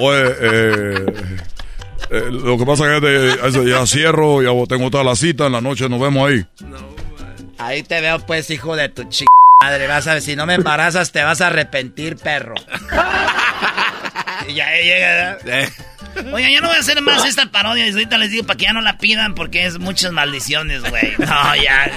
[0.00, 1.06] Oye, eh,
[2.10, 5.60] eh, lo que pasa es que ya cierro, ya tengo toda la cita, en la
[5.60, 6.44] noche nos vemos ahí.
[7.58, 9.24] Ahí te veo, pues, hijo de tu ch
[9.62, 9.86] madre.
[9.86, 12.54] Vas a ver, si no me embarazas, te vas a arrepentir, perro.
[14.48, 15.68] y ya llega, ¿verdad?
[16.32, 17.86] Oiga, ya no voy a hacer más esta parodia.
[17.86, 21.14] y Ahorita les digo para que ya no la pidan porque es muchas maldiciones, güey.
[21.18, 21.90] No, ya.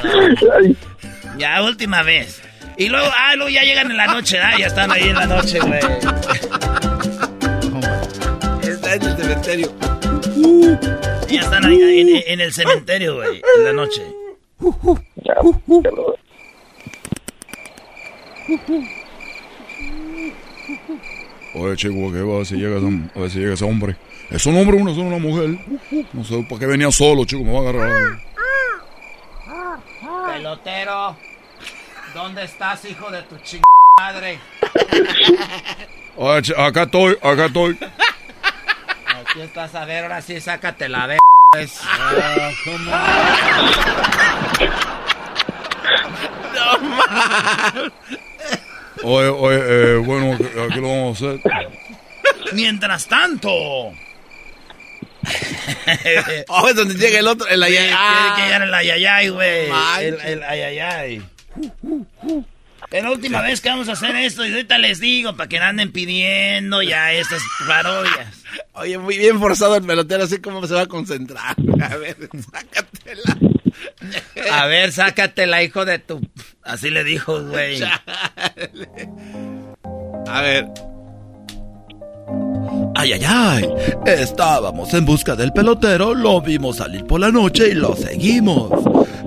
[1.38, 2.42] Ya, última vez.
[2.78, 4.58] Y luego, ah, luego ya llegan en la noche, ¿ah?
[4.58, 5.80] Ya están ahí en la noche, güey.
[8.62, 9.99] Está en el cementerio.
[11.30, 14.02] Ya están ahí en, en el cementerio, güey, en la noche.
[21.56, 23.96] Oye, chico, ¿qué va a ver si llega, ese- a ver si llega ese hombre?
[24.30, 25.58] ¿Es un hombre o una, una mujer?
[26.14, 27.44] No sé, ¿para qué venía solo, chico?
[27.44, 28.20] Me va a agarrar.
[30.34, 31.18] Pelotero,
[32.14, 33.62] ¿dónde estás, hijo de tu ching
[34.00, 34.40] madre?
[36.16, 37.78] Oye, acá estoy, acá estoy.
[39.40, 41.20] Aquí estás, a ver, ahora sí, sácate la ver.
[41.54, 41.80] pues.
[41.88, 42.92] Ah, ¿cómo?
[49.04, 51.40] Oye, oye, eh, bueno, aquí lo vamos a hacer.
[52.52, 53.50] Mientras tanto.
[56.50, 57.88] Oh, es donde llega el otro, el ayayay.
[57.96, 59.70] Tiene que llegar el ayayay, güey.
[60.02, 61.22] El, el ayayay.
[62.92, 65.60] Es la última vez que vamos a hacer esto y ahorita les digo para que
[65.60, 68.39] no anden pidiendo ya estas parodias.
[68.74, 71.56] Oye, muy bien forzado el pelotero, así como se va a concentrar.
[71.82, 72.18] A ver,
[72.52, 73.38] sácatela.
[74.52, 76.20] A ver, sácatela, hijo de tu...
[76.64, 77.82] Así le dijo, güey.
[80.28, 80.68] A ver.
[82.96, 83.70] Ay, ay, ay.
[84.06, 88.70] Estábamos en busca del pelotero, lo vimos salir por la noche y lo seguimos.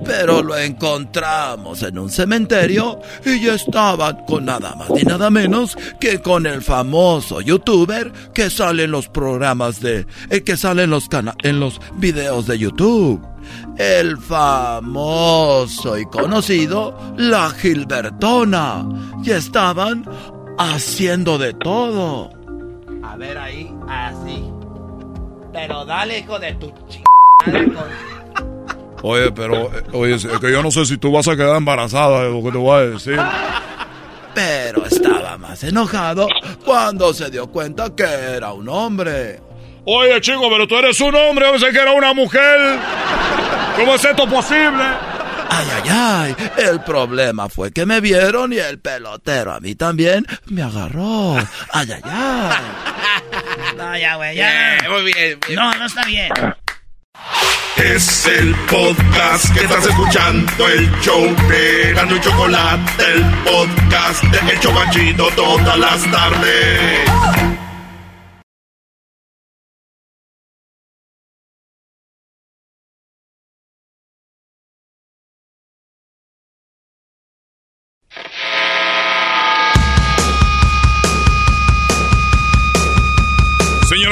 [0.05, 5.79] Pero lo encontramos en un cementerio y ya estaba con nada más ni nada menos
[6.01, 10.07] que con el famoso youtuber que sale en los programas de...
[10.29, 13.24] El que sale en los, cana en los videos de YouTube.
[13.79, 18.85] El famoso y conocido La Gilbertona.
[19.24, 20.05] Y estaban
[20.59, 22.41] haciendo de todo.
[23.03, 24.45] A ver ahí, así.
[25.53, 27.03] Pero dale, hijo de tu ch...
[29.03, 32.24] Oye, pero, eh, oye, es que yo no sé si tú vas a quedar embarazada,
[32.24, 33.19] es lo que te voy a decir.
[34.33, 36.29] Pero estaba más enojado
[36.65, 39.41] cuando se dio cuenta que era un hombre.
[39.85, 42.79] Oye, chico, pero tú eres un hombre, yo pensé que era una mujer.
[43.77, 44.85] ¿Cómo es esto posible?
[45.55, 46.37] Ay, ay, ay.
[46.57, 51.37] El problema fue que me vieron y el pelotero a mí también me agarró.
[51.73, 52.57] Ay, ay, ay.
[53.77, 54.79] No, ya, güey, ya.
[54.89, 55.39] muy bien.
[55.55, 56.31] No, no está bien.
[57.77, 64.53] Es el podcast que estás escuchando, el show de Gano y Chocolate, el podcast de
[64.53, 67.41] El Chobachito todas las tardes.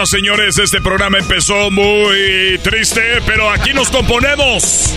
[0.00, 4.94] Señoras, señores, este programa empezó muy triste, pero aquí nos componemos.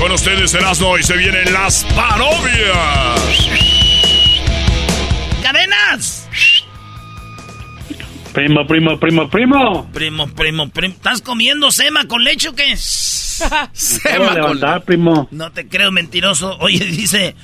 [0.00, 3.48] Con ustedes, Erasmo, y se vienen las parodias.
[5.44, 6.28] ¡Cadenas!
[8.32, 9.88] Primo, primo, primo, primo.
[9.92, 10.94] Primo, primo, primo.
[10.94, 12.74] ¿Estás comiendo sema con leche o qué?
[14.04, 15.28] De levantar, primo.
[15.30, 16.56] No te creo, mentiroso.
[16.58, 17.36] Oye, dice,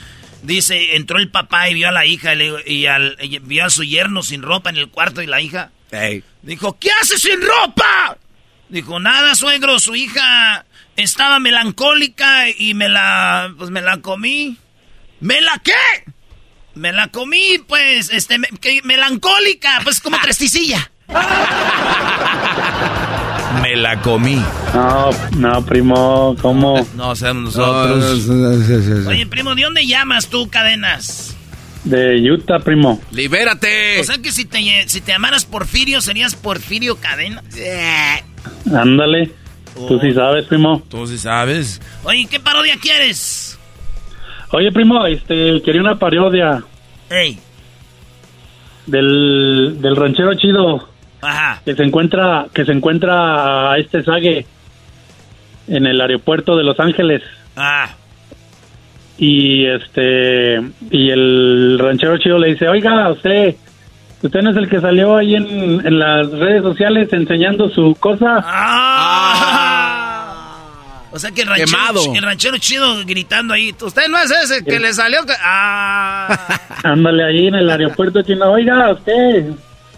[0.42, 3.66] dice, entró el papá y vio a la hija y, le- y al- y vio
[3.66, 5.70] a su yerno sin ropa en el cuarto y la hija
[6.42, 8.16] dijo, ¿qué haces sin ropa?
[8.68, 10.64] Dijo, nada, suegro, su hija
[10.96, 14.56] estaba melancólica y me la, pues me la comí.
[15.20, 15.72] ¿Me la qué?
[16.74, 20.90] Me la comí, pues, este, me- que- melancólica, pues como tresticilla.
[23.60, 24.42] Me la comí.
[24.74, 26.86] No, no, primo, ¿cómo?
[26.96, 28.26] No, seamos nosotros.
[29.06, 31.36] Oye, primo, ¿de dónde llamas tú, cadenas?
[31.84, 33.00] De Utah, primo.
[33.10, 34.00] ¡Libérate!
[34.00, 37.44] O sea que si te, si te llamaras Porfirio, serías Porfirio Cadenas.
[38.72, 39.30] Ándale.
[39.88, 40.82] Tú sí sabes, primo.
[40.88, 41.80] Tú sí sabes.
[42.04, 43.58] Oye, ¿qué parodia quieres?
[44.50, 46.62] Oye, primo, este, quería una parodia
[47.10, 47.38] Ey.
[48.86, 50.88] del, del ranchero chido
[51.22, 51.62] Ajá.
[51.64, 54.44] que se encuentra que se encuentra a este Sague
[55.68, 57.22] en el aeropuerto de Los Ángeles
[57.56, 57.94] Ah.
[59.18, 60.60] Y este
[60.90, 63.56] y el ranchero chido le dice, oiga, usted
[64.22, 68.38] usted no es el que salió ahí en, en las redes sociales enseñando su cosa.
[71.14, 72.14] O sea que el ranchero, Quemado.
[72.14, 73.74] el ranchero chido gritando ahí.
[73.80, 75.24] Usted no es ese que le salió.
[75.26, 76.58] que-" Ah.
[76.84, 79.50] Ándale ahí en el aeropuerto chino, oiga, usted,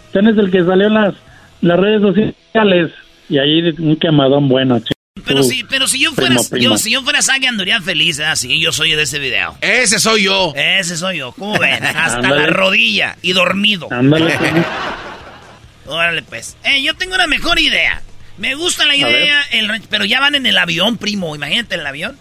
[0.07, 1.13] usted no es el que salió en las,
[1.61, 2.91] las redes sociales
[3.29, 4.77] y ahí un quemadón bueno.
[4.79, 4.94] chido.
[5.23, 8.25] Pero si, pero si yo fuera, yo, si yo fuera Sagi andaría feliz, ¿eh?
[8.35, 9.55] Sí, yo soy de ese video.
[9.61, 10.51] Ese soy yo.
[10.55, 11.31] Ese soy yo.
[11.31, 11.85] ¿Cómo ven?
[11.85, 13.87] Hasta la rodilla y dormido.
[15.87, 16.57] Órale, pues.
[16.65, 18.01] Eh, yo tengo una mejor idea.
[18.37, 21.33] Me gusta la idea, el pero ya van en el avión, primo.
[21.33, 22.17] Imagínate en el avión.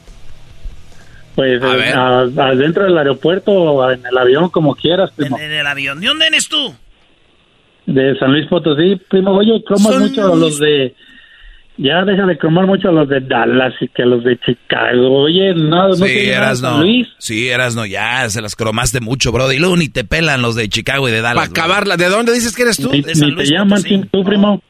[1.34, 5.36] Pues A eh, adentro del aeropuerto o en el avión, como quieras, primo.
[5.36, 6.00] En el avión.
[6.00, 6.72] ¿De dónde eres tú?
[7.86, 9.32] De San Luis Potosí, primo.
[9.32, 10.94] Oye, San mucho los de...
[11.76, 15.22] Ya deja de cromar mucho a los de Dallas y que a los de Chicago.
[15.24, 16.82] Oye, no, no Sí, te eras San no.
[16.84, 17.08] Luis.
[17.18, 19.50] Sí, eras no, ya se las cromaste mucho, bro.
[19.52, 21.48] Y luego ni te pelan los de Chicago y de Dallas.
[21.48, 22.90] Para acabarla, ¿de dónde dices que eres tú?
[22.92, 24.62] Ni, ni te llaman tú, tú, primo.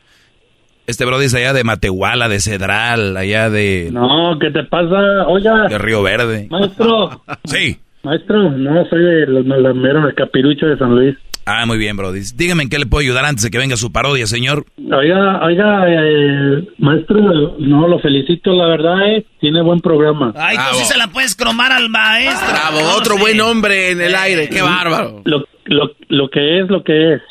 [0.87, 5.27] Este bro dice allá de Matehuala, de Cedral, allá de, No, ¿qué te pasa?
[5.29, 6.47] Oiga, de Río Verde.
[6.51, 7.23] maestro.
[7.45, 7.79] Sí.
[8.03, 11.17] Maestro, no, soy de los mero de Capirucho de San Luis.
[11.47, 12.13] Ah, muy bien, bro.
[12.13, 14.65] Dice, Dígame en qué le puedo ayudar antes de que venga su parodia, señor.
[14.79, 20.33] Oiga, oiga, eh, maestro, no, lo felicito, la verdad, eh, tiene buen programa.
[20.37, 22.49] Ay, tú sí se la puedes cromar al maestro.
[22.49, 24.49] Bravo, No otro buen hombre en el aire.
[24.49, 25.23] Qué bárbaro.
[25.25, 27.23] Lo, lo, lo que es, lo que es.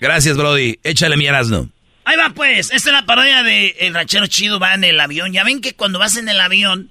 [0.00, 0.78] Gracias, Brody.
[0.82, 1.68] Échale mi Erasno.
[2.04, 5.32] Ahí va pues, esta es la parodia de El ranchero chido va en el avión.
[5.32, 6.90] Ya ven que cuando vas en el avión,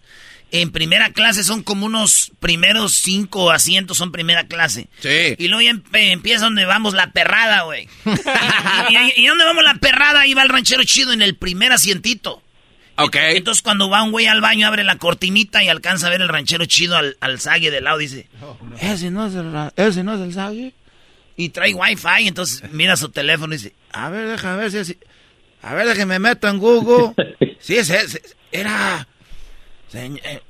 [0.51, 4.87] en primera clase son como unos primeros cinco asientos son primera clase.
[4.99, 5.35] Sí.
[5.37, 5.81] Y luego ya
[6.11, 7.87] empieza donde vamos la perrada, güey.
[8.89, 11.71] y, y, y donde vamos la perrada, ahí va el ranchero chido en el primer
[11.71, 12.41] asientito.
[12.97, 13.15] Ok.
[13.15, 16.29] Entonces cuando va un güey al baño, abre la cortinita y alcanza a ver el
[16.29, 17.97] ranchero chido al, al zague de lado.
[17.97, 18.27] Dice,
[18.79, 20.73] ese no es el, ese no es el zague.
[21.37, 24.95] Y trae wifi, entonces mira su teléfono y dice, a ver, déjame ver si es...
[25.61, 27.13] A ver, déjame me meto en Google.
[27.59, 28.21] Sí, es ese.
[28.51, 29.07] Era...
[29.95, 30.41] Señ- eh,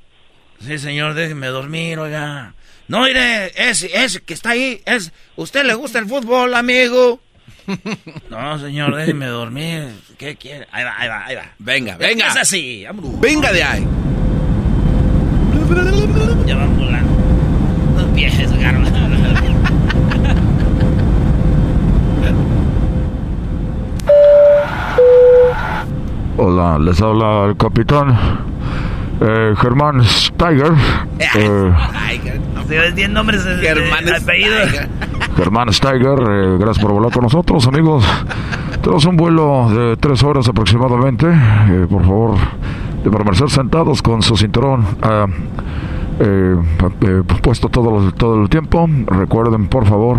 [0.60, 2.54] sí, señor, déjeme dormir, oiga.
[2.88, 5.12] No, mire, ese, ese que está ahí, es...
[5.36, 7.20] ¿Usted le gusta el fútbol, amigo?
[8.30, 9.88] No, señor, déjeme dormir.
[10.18, 10.66] ¿Qué quiere?
[10.72, 11.44] Ahí va, ahí va, ahí va.
[11.60, 12.28] Venga, venga.
[12.28, 13.20] Es así, vámonos.
[13.20, 13.86] Venga de ahí.
[16.46, 18.02] Ya van volando.
[18.02, 18.86] Los pies, agarran.
[26.38, 28.14] Hola, les habla el capitán
[29.20, 30.72] eh, Germán Steiger.
[31.38, 31.72] Eh,
[32.68, 33.62] Tienes 10 nombres de, de
[35.36, 38.04] Germán Steiger, eh, gracias por volar con nosotros, amigos.
[38.82, 41.26] Tenemos un vuelo de tres horas aproximadamente.
[41.28, 42.34] Eh, por favor,
[43.04, 45.26] de permanecer sentados con su cinturón ah,
[46.20, 46.56] eh,
[47.02, 48.88] eh, puesto todo, el- todo el tiempo.
[49.06, 50.18] Recuerden, por favor,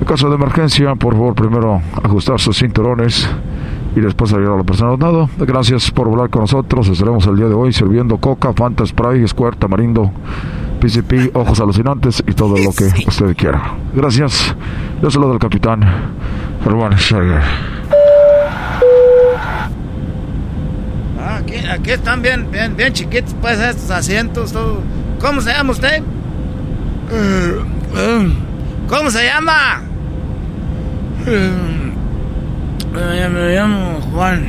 [0.00, 3.28] en caso de emergencia, por favor, primero ajustar sus cinturones
[3.94, 5.28] y después salir a la persona nado.
[5.38, 6.88] Gracias por volar con nosotros.
[6.88, 10.12] Estaremos el día de hoy sirviendo coca, Fanta, Spray, Squirt, Tamarindo,
[10.80, 13.74] PCP, ojos alucinantes y todo lo que usted quiera.
[13.94, 14.54] Gracias.
[15.02, 15.82] Yo soy lo del capitán
[16.62, 17.42] Germán Steiger.
[21.18, 24.52] Ah, aquí, aquí están bien, bien, bien chiquitos, pues, estos asientos.
[24.52, 24.80] todo.
[25.20, 26.02] ¿Cómo se llama usted?
[28.88, 29.82] ¿Cómo se llama?
[32.96, 34.46] Eh, me llamo Juan.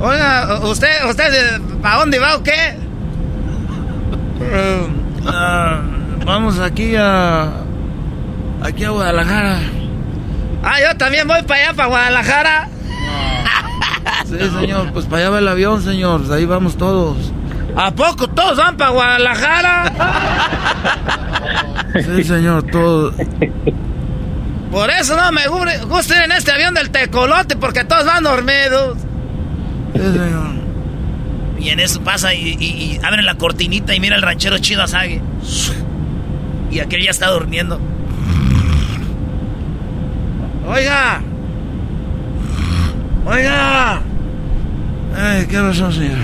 [0.00, 2.76] Oiga, ¿usted, usted, ¿para dónde va o qué?
[5.26, 5.80] Ah,
[6.24, 7.48] vamos aquí a...
[8.62, 9.58] Aquí a Guadalajara.
[10.62, 12.68] Ah, yo también voy para allá, para Guadalajara.
[14.24, 16.22] Sí, señor, pues para allá va el avión, señor.
[16.32, 17.32] Ahí vamos todos.
[17.76, 19.92] ¿A poco todos van para Guadalajara?
[21.94, 23.14] Sí, señor, todos.
[24.74, 28.24] Por eso no me gu- gusta ir en este avión del tecolote, porque todos van
[28.24, 28.98] dormidos.
[31.60, 34.82] Y en eso pasa y, y, y abren la cortinita y mira el ranchero chido
[34.82, 35.22] a Sage.
[36.72, 37.80] Y aquel ya está durmiendo.
[40.66, 41.20] Oiga.
[43.26, 44.00] Oiga.
[45.16, 46.18] Ay, ¿qué pasó, señor?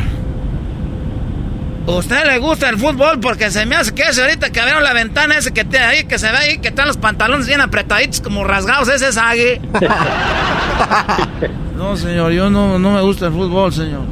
[1.87, 3.21] ¿Usted le gusta el fútbol?
[3.21, 6.05] Porque se me hace que ese ahorita que abrieron la ventana ese que tiene ahí,
[6.05, 9.61] que se ve ahí, que están los pantalones bien apretaditos, como rasgados, ese es Agui.
[11.77, 14.05] no, señor, yo no, no me gusta el fútbol, señor.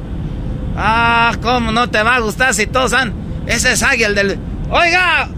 [0.76, 3.12] Ah, ¿cómo no te va a gustar si todos han...
[3.46, 4.38] Ese es Agui, el del,
[4.70, 5.28] Oiga,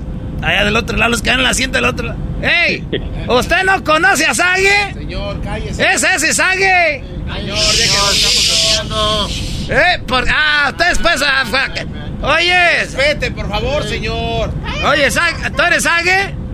[0.43, 2.19] allá del otro lado, los que dan el asiento del otro lado.
[2.43, 2.85] ¡Ey!
[3.29, 4.95] ¿Usted no conoce a Sage?
[4.95, 5.93] Señor, cállese.
[5.93, 7.05] ¡Es ese Sage!
[7.33, 9.29] Señor, déjenos, estamos haciendo.
[9.69, 10.03] ¡Eh!
[10.07, 10.69] Por, ¡Ah!
[10.71, 11.23] Ustedes pues...
[11.23, 12.10] ah, fuck.
[12.23, 12.87] Oye...
[12.97, 14.51] Vete, por favor, señor.
[14.91, 15.09] Oye,
[15.57, 15.89] ¿tú eres?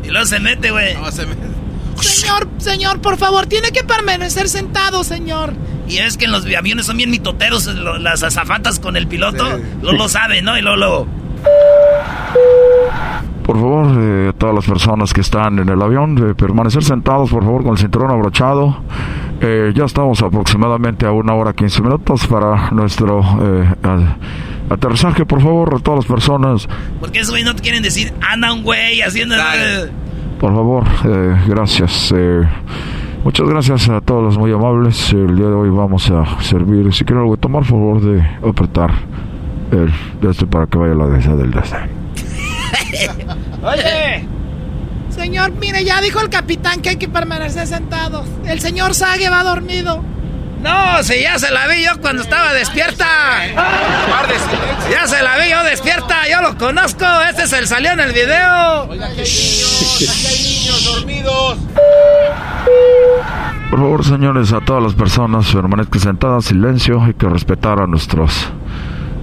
[0.04, 0.94] Y luego se mete, güey.
[0.94, 1.34] No, se me...
[2.00, 5.52] Señor, señor, por favor, tiene que permanecer sentado, señor.
[5.88, 9.44] Y es que en los aviones son bien mitoteros lo- las azafatas con el piloto.
[9.82, 10.56] Lo lo saben, ¿no?
[10.58, 11.06] Y luego...
[13.44, 17.44] Por favor, eh, todas las personas que están en el avión, de permanecer sentados, por
[17.44, 18.78] favor, con el cinturón abrochado.
[19.40, 23.74] Eh, ya estamos aproximadamente a una hora 15 minutos para nuestro eh,
[24.70, 25.24] aterrizaje.
[25.26, 26.68] Por favor, todas las personas,
[27.00, 29.36] Porque esos güey no te quieren decir, anda un güey haciendo...
[30.40, 32.12] por favor, eh, gracias.
[32.16, 32.42] eh,
[33.24, 35.12] muchas gracias a todos los muy amables.
[35.12, 38.20] El día de hoy vamos a servir, si quieren algo de tomar, por favor, de
[38.48, 38.90] apretar
[39.72, 41.76] el de este para que vaya la de del de este.
[43.62, 44.26] Oye.
[45.10, 48.26] Señor, mire, ya dijo el capitán que hay que permanecer sentados.
[48.46, 50.02] El señor Sage va dormido.
[50.66, 53.06] No, si ya se la vi yo cuando estaba despierta.
[54.90, 57.04] Ya se la vi yo despierta, yo lo conozco.
[57.28, 58.84] Este es el salió en el video.
[58.88, 61.58] Oiga, aquí hay niños, aquí hay niños dormidos.
[63.70, 68.48] Por favor, señores, a todas las personas permanezcan sentadas, silencio, hay que respetar a nuestros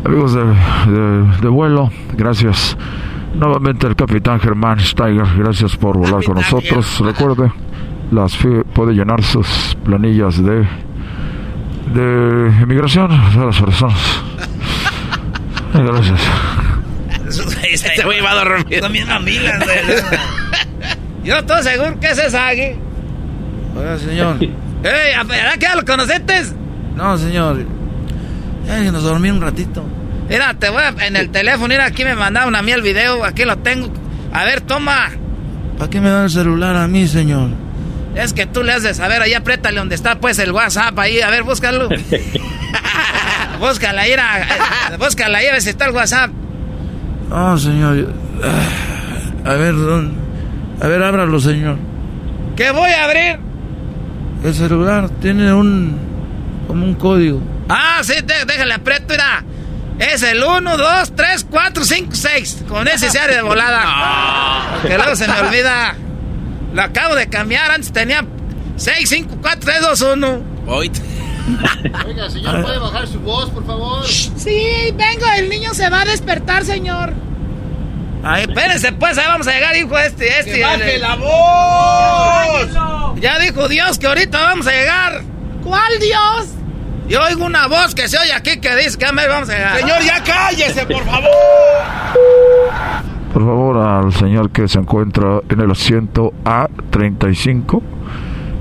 [0.06, 1.90] amigos de, de- de vuelo.
[2.14, 2.78] Gracias.
[3.36, 7.00] Nuevamente el capitán Germán Steiger, gracias por volar con nosotros.
[7.00, 7.52] Recuerde,
[8.12, 10.68] las fi- puede llenar sus planillas de
[11.88, 14.00] de inmigración a las personas.
[15.74, 16.22] Gracias.
[17.72, 19.06] Este güey va a dormir.
[19.08, 19.66] Mamilas.
[21.24, 22.76] Yo estoy seguro que ese es Agui.
[23.76, 24.38] Oiga, señor.
[24.42, 26.44] Ey, ¿verdad que ya lo conociste?
[26.96, 27.66] No, señor.
[28.92, 29.84] Nos dormí un ratito.
[30.30, 33.24] Mira, te voy a, en el teléfono, mira, aquí me mandaron a mí el video,
[33.24, 33.90] aquí lo tengo.
[34.32, 35.10] A ver, toma.
[35.78, 37.50] ¿Para qué me da el celular a mí, señor?
[38.16, 41.20] Es que tú le has de saber, ahí apriétale donde está pues el WhatsApp, ahí,
[41.22, 41.90] a ver, búscalo.
[43.60, 44.18] búscala, eh,
[45.00, 46.32] búscala ahí, a ver si está el WhatsApp.
[47.30, 48.14] No, señor.
[48.44, 50.14] ah, A ver, ¿dónde?
[50.82, 51.78] A ver, ábralo, señor.
[52.56, 53.40] ¿Qué voy a abrir?
[54.44, 55.98] El celular tiene un...
[56.68, 57.42] como un código.
[57.70, 59.44] Ah, sí, dé- déjale aprieto, mira.
[60.00, 62.66] Es el 1, 2, 3, 4, 5, 6.
[62.68, 64.80] Con ese se abre de volada.
[64.84, 65.96] Que luego se me olvida.
[66.74, 67.72] Lo acabo de cambiar.
[67.72, 68.26] Antes tenía
[68.76, 70.42] 6, 5, 4, 3, 2, 1.
[70.68, 74.06] Oiga, señor, ¿puede bajar su voz, por favor?
[74.08, 77.14] Sí, vengo, el niño se va a despertar, señor.
[78.24, 80.54] Ay, espérense, pues, ahí vamos a llegar, hijo este, este.
[80.54, 82.70] ¡Que baje el- la voz!
[83.20, 85.22] Ya dijo Dios que ahorita vamos a llegar.
[85.64, 86.48] ¿Cuál Dios?
[87.10, 89.78] Yo oigo una voz que se oye aquí que dice que vamos a llegar.
[89.78, 91.30] Señor, ya cállese, por favor.
[93.34, 97.82] Por favor, al señor que se encuentra en el asiento A35.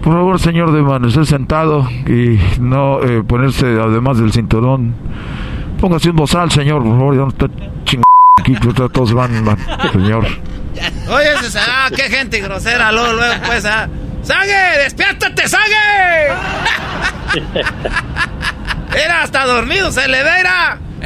[0.03, 4.95] Por favor, señor, de permanecer sentado y no eh, ponerse además del cinturón.
[5.79, 7.47] Póngase un bozal, señor, por favor, ya no está
[7.85, 8.05] chingando
[8.41, 8.55] aquí,
[8.93, 9.59] todos van, van,
[9.93, 10.27] señor.
[11.09, 13.89] Oye, ese, ah, qué gente grosera, luego, luego, pues, ah.
[14.23, 14.79] ¡Sague!
[14.85, 16.29] ¡Despiértate, Sague!
[19.05, 20.31] Era hasta dormido, se le ve.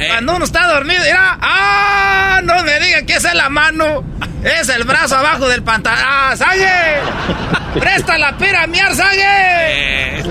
[0.07, 1.37] Cuando uno está dormido, era.
[1.41, 2.41] ¡Ah!
[2.43, 4.03] No me digan que esa es la mano.
[4.43, 5.99] Es el brazo abajo del pantalón.
[6.05, 6.99] ¡Ah, Sague!
[7.79, 10.23] ¡Presta la pira a miar, Sague!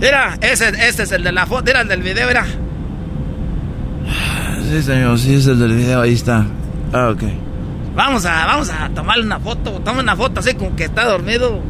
[0.00, 2.46] Mira, ese, este es el de la foto, era el del video, era.
[4.62, 6.46] Sí, señor, sí, es el del video, ahí está.
[6.92, 7.22] Ah, ok.
[7.94, 9.72] Vamos a, vamos a tomarle una foto.
[9.80, 11.60] Toma una foto así como que está dormido.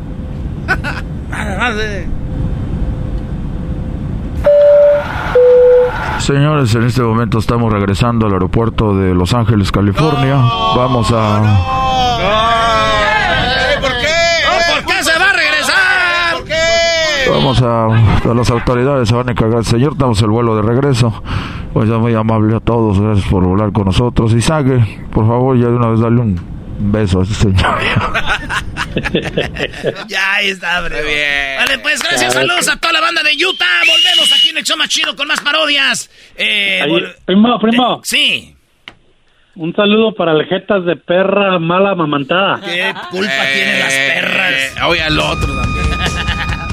[1.30, 2.06] Nada más, eh.
[6.18, 10.36] Señores, en este momento estamos regresando al aeropuerto de Los Ángeles, California.
[10.76, 11.40] Vamos a...
[13.80, 14.06] ¿Por qué?
[14.74, 16.34] ¿Por qué se va a regresar?
[16.36, 17.30] ¿Por qué?
[17.30, 17.86] Vamos a,
[18.30, 19.64] a las autoridades, se van a encargar.
[19.64, 21.22] Señor, damos el vuelo de regreso.
[21.72, 24.32] Pues ya muy amable a todos, gracias por volar con nosotros.
[24.32, 26.40] Y Sague, por favor, ya de una vez dale un
[26.80, 27.64] beso a este señor.
[30.08, 30.96] Ya ahí está, bro.
[30.96, 33.80] Vale, pues gracias, saludos a toda la banda de Utah.
[33.86, 36.10] Volvemos aquí en el show más chido con más parodias.
[36.36, 38.00] Eh, Ahí, vol- primo, primo.
[38.04, 38.56] sí.
[39.56, 42.60] Un saludo para el jetas de perra mala mamantada.
[42.64, 44.72] ¿Qué culpa tienen las perras?
[44.86, 45.86] Oye, al otro también.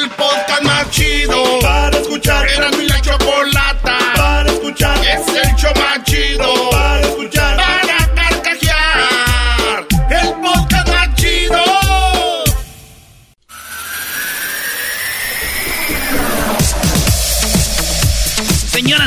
[0.00, 2.46] El podcast más chido para escuchar.
[2.48, 4.96] Era mi la chocolata para escuchar.
[4.98, 7.56] Es el show más chido para escuchar.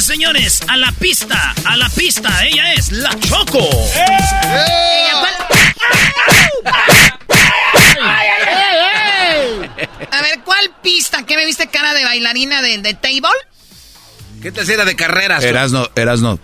[0.10, 2.44] Señores, a la pista, a la pista.
[2.44, 3.60] Ella es la Choco.
[10.12, 11.28] A ver, ¿cuál pista?
[11.28, 13.30] ¿Qué me viste cara de bailarina de, de table?
[14.42, 15.44] ¿Qué te hacía de carreras?
[15.44, 16.40] Erasno, Erasno,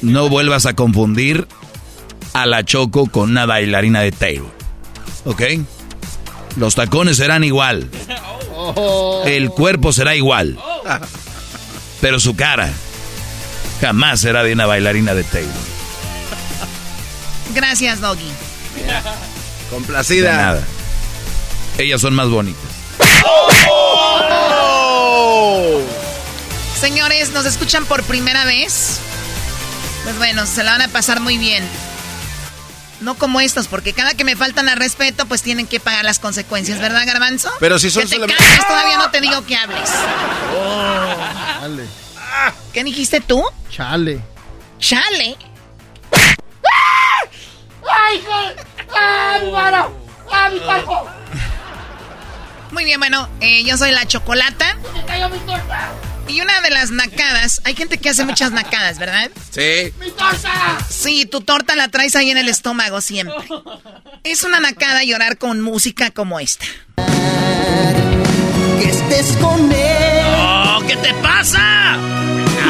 [0.00, 1.46] no vuelvas a confundir
[2.32, 4.48] a la Choco con una bailarina de table.
[5.26, 5.42] ¿Ok?
[6.56, 7.90] Los tacones serán igual.
[9.26, 10.58] El cuerpo será igual.
[12.00, 12.70] Pero su cara
[13.80, 15.48] jamás será de una bailarina de table.
[17.54, 18.30] Gracias, Doggy.
[19.70, 20.30] Complacida.
[20.30, 20.62] De nada.
[21.78, 22.62] Ellas son más bonitas.
[26.80, 29.00] Señores, ¿nos escuchan por primera vez?
[30.04, 31.64] Pues bueno, se la van a pasar muy bien.
[33.00, 36.18] No como estos, porque cada que me faltan al respeto, pues tienen que pagar las
[36.18, 37.48] consecuencias, ¿verdad, Garbanzo?
[37.60, 39.88] Pero si son que te solamente- calles, todavía no te digo que hables.
[41.60, 41.86] Chale.
[42.72, 43.42] ¿Qué dijiste tú?
[43.70, 44.20] Chale.
[44.80, 45.36] Chale.
[47.90, 48.32] ¡Ay, hijo!
[48.96, 49.92] ¡Ah, mi mano!
[50.32, 51.08] ¡Ah, mi cuerpo!
[52.70, 54.76] Muy bien, bueno, eh, yo soy la chocolata.
[54.94, 55.90] ¡Me cayó mi torta!
[56.28, 59.30] Y una de las nacadas, hay gente que hace muchas nacadas, ¿verdad?
[59.50, 59.92] Sí.
[59.98, 60.78] ¡Mi torta!
[60.90, 63.34] Sí, tu torta la traes ahí en el estómago siempre.
[64.24, 66.66] Es una nacada llorar con música como esta.
[68.78, 70.24] Que estés con él.
[70.36, 71.96] Oh, ¿Qué te pasa?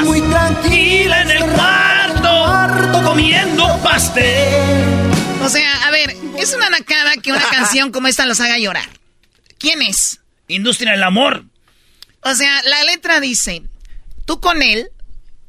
[0.04, 5.10] Muy tranquila en el cuarto, comiendo pastel.
[5.42, 8.88] O sea, a ver, es una nacada que una canción como esta los haga llorar.
[9.58, 10.20] ¿Quién es?
[10.46, 11.44] Industria del amor.
[12.22, 13.62] O sea, la letra dice,
[14.24, 14.90] tú con él,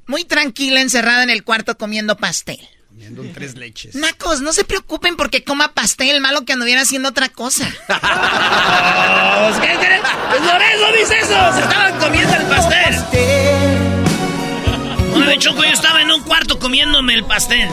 [0.08, 2.60] muy tranquila, encerrada en el cuarto comiendo pastel.
[2.90, 3.96] Comiendo tres leches.
[3.96, 7.68] Nacos, no se preocupen porque coma pastel, malo que anduviera haciendo otra cosa.
[7.90, 10.02] Oh, ¿qué crees?
[10.02, 11.54] Por eso dice eso.
[11.54, 12.96] Se estaban comiendo el pastel.
[15.16, 17.70] Una vez Choco, yo estaba en un cuarto comiéndome el pastel.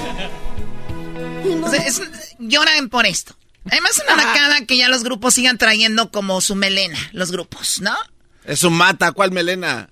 [1.62, 2.02] O sea, es-
[2.38, 3.36] lloran por esto.
[3.70, 7.96] Además, una nacada que ya los grupos sigan trayendo como su melena, los grupos, ¿no?
[8.46, 9.12] Es un mata.
[9.12, 9.90] ¿Cuál melena?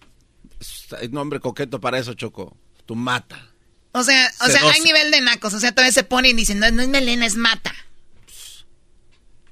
[1.00, 2.56] Hay nombre coqueto para eso, Choco.
[2.86, 3.48] Tu mata.
[3.92, 5.54] O sea, o sea, hay nivel de nacos.
[5.54, 7.74] O sea, todavía se ponen y dicen, no, no es melena, es mata.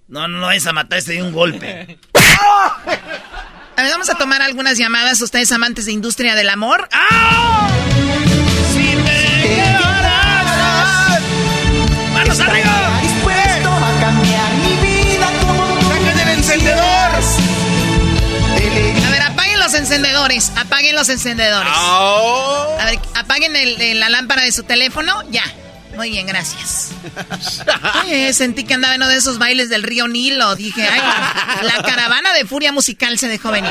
[0.08, 1.98] No, no, no, esa matar este de un golpe.
[2.14, 5.20] A ver, vamos a tomar algunas llamadas.
[5.20, 6.88] Ustedes amantes de industria del amor.
[8.74, 9.81] Si te
[19.92, 20.52] encendedores.
[20.56, 21.72] Apaguen los encendedores.
[21.76, 22.76] Oh.
[22.80, 25.22] A ver, apaguen el- el- la lámpara de su teléfono.
[25.30, 25.44] Ya.
[25.96, 26.88] Muy bien, gracias.
[28.04, 30.54] Oye, sentí que andaba en uno de esos bailes del río Nilo.
[30.56, 31.00] Dije, ay,
[31.62, 33.70] la caravana de furia musical se dejó venir.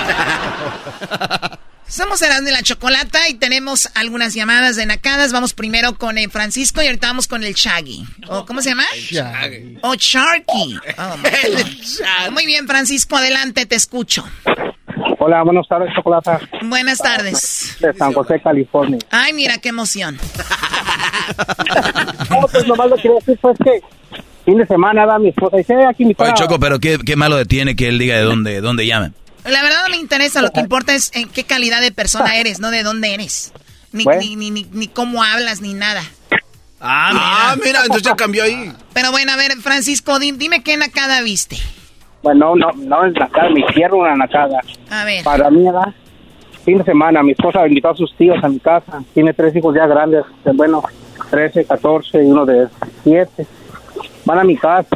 [1.87, 5.33] Somos Erasmo y la Chocolata y tenemos algunas llamadas de nacadas.
[5.33, 8.05] Vamos primero con el Francisco y ahorita vamos con el Shaggy.
[8.29, 8.85] ¿O ¿Cómo se llama?
[9.81, 10.77] O Sharky.
[10.97, 12.31] Oh.
[12.31, 14.23] Muy bien, Francisco, adelante, te escucho.
[15.23, 17.77] Hola, buenas tardes, Chocolata, Buenas tardes.
[17.79, 18.97] de San José, California.
[19.11, 20.17] Ay, mira qué emoción.
[22.29, 23.81] No, pues nomás lo que quería decir fue que
[24.45, 27.15] fin de semana da mi esposa dice, "Eh, aquí mi Oye, Choco, pero qué, qué
[27.15, 29.11] malo tiene que él diga de dónde, dónde llama.
[29.45, 32.59] La verdad no me interesa, lo que importa es en qué calidad de persona eres,
[32.59, 33.53] no de dónde eres.
[33.91, 34.21] Ni, Bueno.
[34.21, 36.03] ni, ni, ni, ni cómo hablas, ni nada.
[36.79, 37.81] Ah, mira.
[37.81, 38.73] entonces ya cambió ahí.
[38.93, 41.57] Pero bueno, a ver, Francisco, di- dime qué nacada viste.
[42.23, 44.61] Bueno, no, no es nacada, mi tierra una nacada.
[44.89, 45.23] A ver.
[45.23, 45.93] Para mí, ¿verdad?
[46.63, 49.01] Fin de semana, mi esposa invitó a sus tíos a mi casa.
[49.13, 50.83] Tiene tres hijos ya grandes, de, bueno,
[51.31, 52.67] 13, 14 y uno de
[53.03, 53.47] 7.
[54.25, 54.87] Van a mi casa.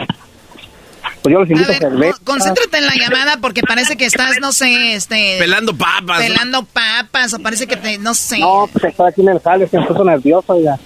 [1.23, 2.19] Pues yo los invito a, cerveza.
[2.23, 5.37] Concéntrate en la llamada porque parece que estás, no sé, este...
[5.39, 6.21] Pelando papas.
[6.21, 8.37] Pelando papas o parece que te, no sé.
[8.37, 10.77] No, pues está aquí en el jale, se me puso nervioso ya.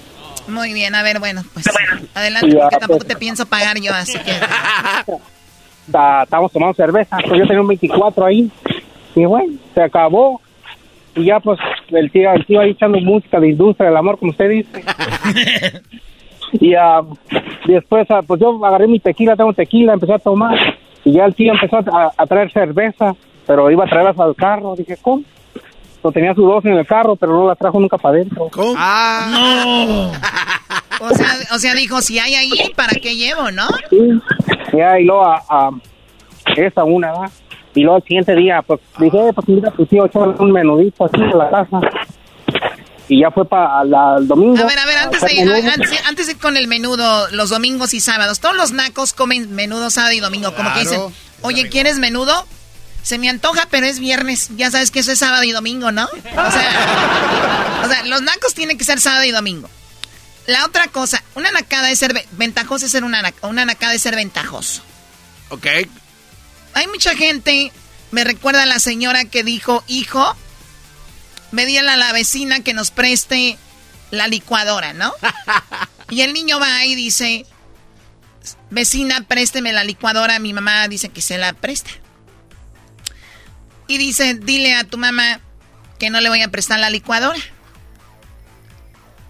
[0.47, 1.65] Muy bien, a ver, bueno, pues
[2.15, 3.07] adelante Ya, porque tampoco pues.
[3.09, 4.31] te pienso pagar yo, así que...
[5.91, 8.49] Ta- Estábamos tomando cerveza, pues yo tenía un 24 ahí.
[9.15, 10.41] Y bueno, se acabó.
[11.15, 11.59] Y ya pues
[11.89, 14.83] el tío, el tío ahí echando música de industria del amor, como usted dice.
[16.53, 17.01] y ah,
[17.65, 20.57] después, ah, pues yo agarré mi tequila, tengo tequila, empecé a tomar.
[21.03, 23.15] Y ya el tío empezó a, a traer cerveza,
[23.47, 24.75] pero iba a traerlas al carro.
[24.75, 25.23] Dije, ¿cómo?
[26.01, 28.49] Pues tenía su dos en el carro, pero no la trajo nunca para adentro.
[28.51, 28.73] ¿Cómo?
[28.73, 30.11] ¡No!
[31.01, 33.67] O sea, o sea, dijo, si hay ahí, ¿para qué llevo, no?
[33.89, 33.97] Sí.
[34.77, 35.71] Ya, y luego a, a-
[36.55, 37.31] esa una, ¿verdad?
[37.75, 41.05] Y luego el siguiente día, pues dije, eh, pues mira, tu tío echó un menudito
[41.05, 41.79] aquí en la casa.
[43.07, 43.81] Y ya fue para
[44.17, 44.61] el domingo.
[44.61, 45.55] A ver, a ver, antes de, menudo.
[45.73, 49.53] antes, antes de ir con el menudo, los domingos y sábados, todos los nacos comen
[49.55, 51.01] menudo sábado y domingo, como que dicen,
[51.41, 52.33] oye, ¿quieres menudo?
[53.09, 54.49] Se me antoja, pero es viernes.
[54.55, 56.05] Ya sabes que eso es sábado y domingo, ¿no?
[56.05, 59.67] O sea, o sea los nacos tienen que ser sábado y domingo.
[60.45, 64.15] La otra cosa, una nacada es ser ventajoso, es ser una, una nacada es ser
[64.15, 64.83] ventajoso.
[65.49, 65.65] Ok.
[66.75, 67.71] Hay mucha gente,
[68.11, 70.35] me recuerda a la señora que dijo, hijo,
[71.49, 73.57] me di a la vecina que nos preste
[74.11, 75.15] la licuadora, ¿no?
[76.11, 77.47] y el niño va y dice,
[78.69, 80.37] vecina, présteme la licuadora.
[80.37, 81.89] Mi mamá dice que se la presta.
[83.89, 85.41] Y dice, dile a tu mamá
[85.97, 87.39] que no le voy a prestar la licuadora.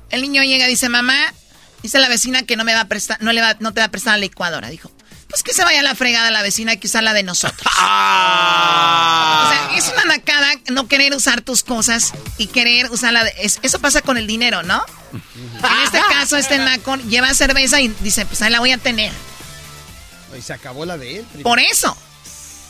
[0.09, 1.33] El niño llega y dice, mamá,
[1.81, 3.85] dice la vecina que no me va a prestar, no le va, no te va
[3.85, 4.69] a prestar la licuadora.
[4.69, 4.91] Dijo,
[5.29, 7.71] pues que se vaya a la fregada la vecina, que usar la de nosotros.
[7.77, 9.45] Ah.
[9.49, 13.23] O sea, es una nacada no querer usar tus cosas y querer usarla.
[13.23, 14.83] De, eso pasa con el dinero, ¿no?
[15.13, 19.11] En este caso, este naco lleva cerveza y dice, pues ahí la voy a tener.
[20.37, 21.25] Y se acabó la de él.
[21.43, 21.97] Por eso.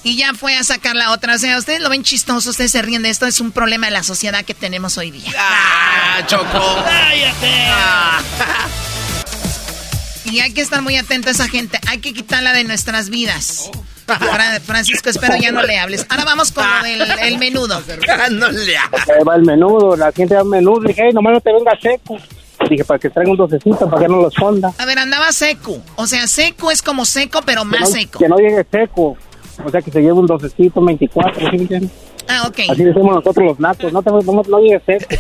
[0.04, 1.36] Y ya fue a sacar la otra.
[1.36, 3.26] O sea, ustedes lo ven chistoso, ustedes se ríen de esto.
[3.26, 5.32] Es un problema de la sociedad que tenemos hoy día.
[5.38, 6.84] ¡Ah, Choco!
[6.86, 7.66] ¡Cállate!
[10.26, 11.80] Y hay que estar muy atentos a esa gente.
[11.88, 13.70] Hay que quitarla de nuestras vidas.
[14.64, 16.06] Francisco, espero ya no le hables.
[16.10, 17.82] Ahora vamos con lo del el menudo.
[18.32, 19.10] no le hables.
[19.10, 20.82] Ahí va el menudo, la gente va al menudo.
[20.82, 22.18] Dije, hey, nomás no te venga seco.
[22.70, 24.74] Dije, para que traiga un docecito, para que no lo esconda.
[24.78, 25.82] A ver, andaba seco.
[25.96, 28.20] O sea, seco es como seco, pero más que no, seco.
[28.20, 29.18] Que no llegue seco.
[29.66, 31.92] O sea, que se lleve un docecito, 24, ¿sí me entiendes?
[32.28, 32.60] Ah, ok.
[32.70, 33.92] Así decimos nosotros los nacos.
[33.92, 35.06] No, te, no, no llegue seco.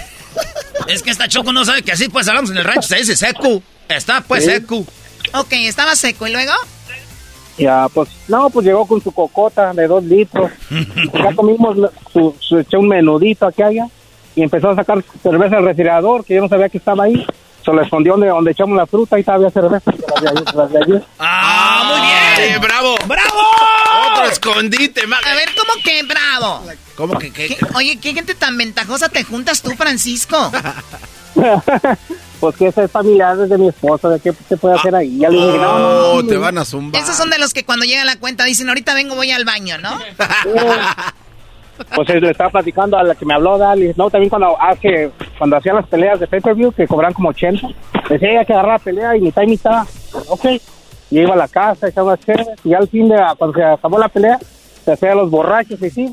[0.87, 3.15] Es que esta Choco no sabe que así pues hablamos en el rancho, se dice
[3.15, 3.61] seco.
[3.89, 4.51] Está pues Sí.
[4.51, 4.77] seco.
[5.35, 6.25] Ok, estaba seco.
[6.27, 6.51] ¿Y luego?
[7.59, 10.49] Ya, pues, no, pues llegó con su cocota de dos litros.
[11.13, 11.77] ya comimos
[12.11, 13.87] su, su, eché un menudito aquí allá
[14.35, 17.25] y empezó a sacar cerveza del refrigerador, que yo no sabía que estaba ahí.
[17.69, 19.91] Se lo escondió donde, donde echamos la fruta y todavía cerveza.
[19.91, 21.03] las de ayer- de las de ayer.
[21.19, 22.53] ¡Ah, muy bien!
[22.53, 22.95] Sí, bravo!
[23.05, 23.39] ¡Bravo!
[24.11, 26.63] Otro escondite, ma- A ver, ¿cómo que bravo?
[26.95, 27.47] ¿Cómo que qué?
[27.49, 30.51] ¿Qué- Oye, ¿qué gente tan ventajosa te juntas tú, Francisco?
[32.39, 35.19] pues que esa es familiar de mi esposa, ¿de qué se puede hacer ahí?
[35.19, 36.99] Ya le dije, no, no, no, te van a zumbar.
[37.01, 39.77] Esos son de los que cuando llega la cuenta dicen, ahorita vengo, voy al baño,
[39.77, 39.95] ¿no?
[41.95, 43.93] Pues eh, le estaba platicando a la que me habló, Dali.
[43.95, 47.67] No, también cuando, hace, cuando hacían las peleas de pay-per-view, que cobran como 80.
[48.09, 49.87] Decía, hay que agarrar la pelea y mitad y mitad.
[50.27, 50.45] Ok.
[51.11, 53.97] Y iba a la casa, echaba unas chéveres, y al fin de, cuando se acabó
[53.97, 54.37] la pelea,
[54.85, 56.09] se hacía los borrachos y sí.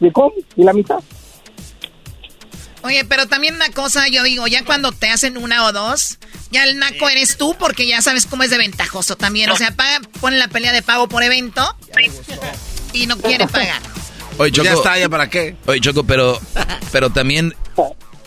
[0.00, 0.32] ¿Y cómo?
[0.56, 0.98] ¿Y la mitad?
[2.82, 6.18] Oye, pero también una cosa, yo digo, ya cuando te hacen una o dos,
[6.50, 9.50] ya el naco eres tú porque ya sabes cómo es de ventajoso también.
[9.50, 11.76] O sea, paga, pone la pelea de pago por evento
[12.92, 13.82] y no quiere pagar.
[14.38, 15.56] Oye, Choco, ya está, ¿ya para qué?
[15.66, 16.40] Oye, Choco, pero,
[16.92, 17.54] pero también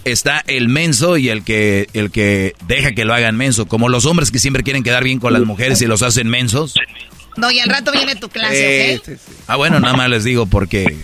[0.04, 3.66] está el menso y el que, el que deja que lo hagan menso.
[3.68, 6.76] Como los hombres que siempre quieren quedar bien con las mujeres y los hacen mensos.
[7.38, 9.04] No, y al rato viene tu clase, ¿ok?
[9.06, 9.34] sí, sí.
[9.48, 10.98] Ah, bueno, nada más les digo porque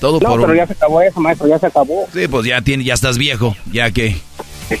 [0.00, 0.56] todo No, por pero un...
[0.58, 2.08] ya se acabó eso, maestro, ya se acabó.
[2.14, 4.16] Sí, pues ya, tiene, ya estás viejo, ya que...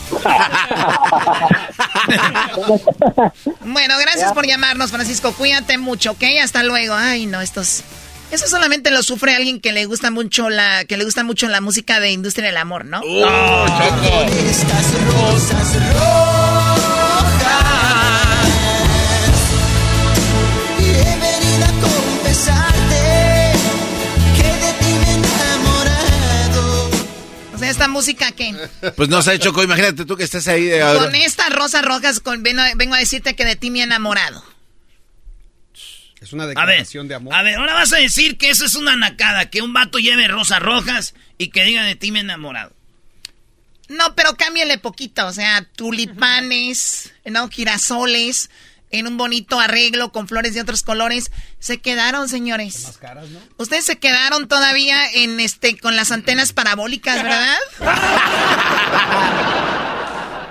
[3.60, 5.32] Bueno, gracias por llamarnos, Francisco.
[5.32, 6.22] Cuídate mucho, ¿ok?
[6.42, 6.94] Hasta luego.
[6.94, 7.82] Ay, no, estos...
[8.30, 11.60] Eso solamente lo sufre alguien que le gusta mucho la que le gusta mucho la
[11.60, 13.00] música de industria del amor, ¿no?
[13.00, 17.64] Estas rosas rojas
[20.78, 23.52] y he venido a confesarte
[24.36, 26.90] que de ti me he enamorado.
[27.54, 28.54] O sea, esta música que
[28.96, 30.64] Pues no sé, Choco, imagínate tú que estés ahí.
[30.64, 33.84] de- con estas rosas rojas con, vengo, vengo a decirte que de ti me he
[33.84, 34.42] enamorado.
[36.20, 37.34] Es una ver, declaración de amor.
[37.34, 40.28] a ver, ahora vas a decir que eso es una nacada, que un vato lleve
[40.28, 42.72] rosas rojas y que diga de ti me he enamorado.
[43.88, 48.50] No, pero cámbiale poquito, o sea, tulipanes, no, girasoles,
[48.90, 51.30] en un bonito arreglo con flores de otros colores.
[51.58, 52.98] Se quedaron, señores.
[53.58, 57.58] Ustedes se quedaron todavía en este con las antenas parabólicas, ¿verdad?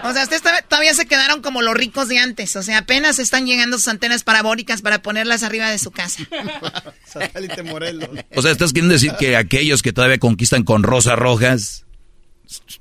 [0.06, 2.56] O sea, ustedes todavía- se quedaron como los ricos de antes.
[2.56, 6.24] O sea, apenas están llegando sus antenas parabólicas para ponerlas arriba de su casa.
[7.06, 8.10] Satélite Morelos.
[8.36, 11.86] O sea, ¿estás queriendo decir que aquellos que todavía conquistan con rosas rojas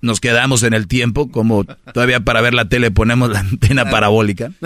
[0.02, 1.30] nos quedamos en el tiempo?
[1.30, 4.52] Como todavía para ver la tele ponemos la antena parabólica.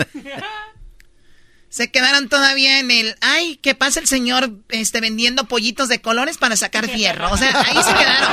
[1.69, 6.39] Se quedaron todavía en el, ay, ¿qué pasa el señor este, vendiendo pollitos de colores
[6.39, 7.31] para sacar fierro?
[7.31, 8.27] O sea, ahí se quedaron.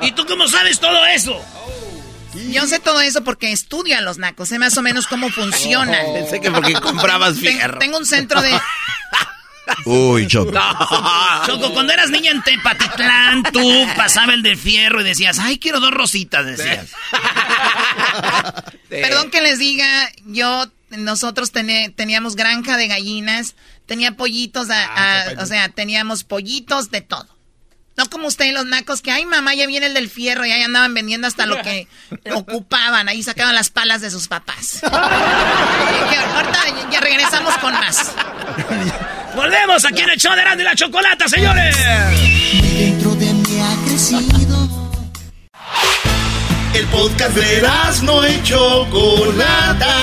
[0.02, 1.36] ¿Y tú cómo sabes todo eso?
[2.50, 6.04] Yo sé todo eso porque estudio a los nacos, sé más o menos cómo funcionan.
[6.14, 7.78] Pensé que porque comprabas Ten- fierro.
[7.78, 8.50] Tengo un centro de...
[9.84, 10.52] Uy, Choco.
[11.44, 15.80] Choco, cuando eras niña en Tepatitlán, tú pasaba el de fierro y decías, ay, quiero
[15.80, 16.86] dos rositas, decías.
[18.88, 23.54] Perdón que les diga, yo, nosotros tené- teníamos granja de gallinas
[23.86, 27.28] Tenía pollitos, a- Ah, a- o sea, teníamos pollitos de todo.
[27.96, 30.62] No como ustedes los nacos que, ay mamá, ya viene el del fierro y ahí
[30.62, 31.88] andaban vendiendo hasta lo que
[32.34, 34.80] ocupaban, ahí sacaban las palas de sus papás.
[36.10, 38.12] Que ahorita ya- regresamos con más.
[39.34, 41.76] Volvemos aquí en el show de y la Chocolata, señores.
[42.62, 44.68] Dentro de mí ha crecido.
[46.74, 47.68] El podcast de
[48.02, 49.94] no y Chocolata.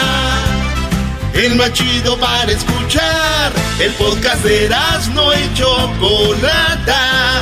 [1.34, 3.52] El más chido para escuchar.
[3.80, 4.70] El podcast de
[5.14, 7.42] no y Chocolata.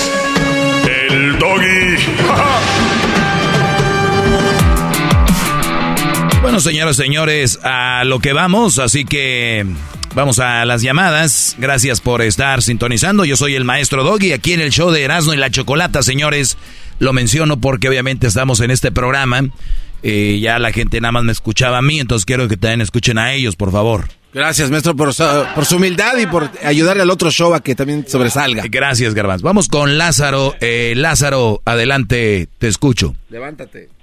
[6.51, 9.65] Bueno, señoras y señores, a lo que vamos, así que
[10.13, 11.55] vamos a las llamadas.
[11.57, 13.23] Gracias por estar sintonizando.
[13.23, 16.57] Yo soy el maestro Doggy aquí en el show de Erasmo y la Chocolata, señores.
[16.99, 19.45] Lo menciono porque obviamente estamos en este programa.
[20.03, 23.17] Eh, ya la gente nada más me escuchaba a mí, entonces quiero que también escuchen
[23.17, 24.09] a ellos, por favor.
[24.33, 25.23] Gracias, maestro, por su,
[25.55, 28.65] por su humildad y por ayudarle al otro show a que también sobresalga.
[28.69, 29.41] Gracias, Garbanz.
[29.41, 30.53] Vamos con Lázaro.
[30.59, 33.15] Eh, Lázaro, adelante, te escucho.
[33.29, 34.00] Levántate.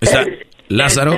[0.00, 0.24] Está
[0.68, 1.16] Lázaro.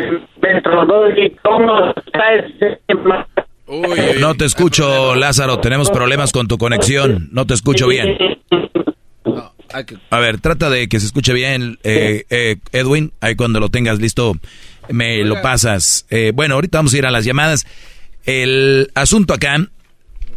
[4.20, 5.58] No te escucho, Lázaro.
[5.60, 7.28] Tenemos problemas con tu conexión.
[7.32, 8.16] No te escucho bien.
[10.10, 13.12] A ver, trata de que se escuche bien, eh, eh, Edwin.
[13.20, 14.34] Ahí cuando lo tengas listo,
[14.88, 16.06] me lo pasas.
[16.10, 17.66] Eh, bueno, ahorita vamos a ir a las llamadas.
[18.24, 19.58] El asunto acá,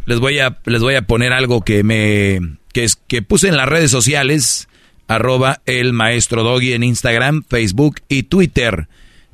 [0.04, 2.40] les voy a, les voy a poner algo que me,
[2.72, 4.68] que es, que puse en las redes sociales,
[5.08, 8.88] arroba el maestro Doggy en Instagram, Facebook y Twitter.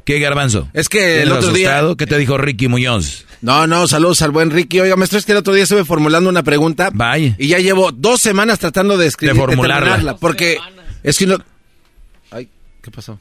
[0.05, 0.69] ¿Qué garbanzo?
[0.73, 1.97] Es que el ¿Tienes otro día- asustado?
[1.97, 3.27] ¿Qué te dijo Ricky Muñoz?
[3.43, 4.81] No, no, saludos al buen Ricky.
[4.81, 6.91] Oiga, maestro, es que el otro día estuve formulando una pregunta.
[6.93, 7.37] Vaya.
[7.39, 9.35] Y ya llevo dos semanas tratando de escribir.
[9.35, 10.17] De formularla.
[10.17, 10.59] porque
[11.03, 11.39] es que no...
[12.31, 12.49] Ay,
[12.83, 13.21] ¿qué pasó?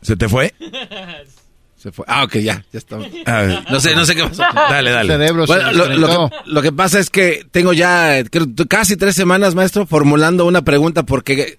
[0.00, 0.54] ¿Se te fue?
[1.86, 2.04] Se fue.
[2.08, 3.62] Ah, ok, ya, ya ver.
[3.70, 4.42] No sé, no sé qué pasó.
[4.52, 5.12] Dale, dale.
[5.12, 9.14] Cerebro se Bueno, lo, que, lo que pasa es que tengo ya creo, casi tres
[9.14, 11.58] semanas, maestro, formulando una pregunta porque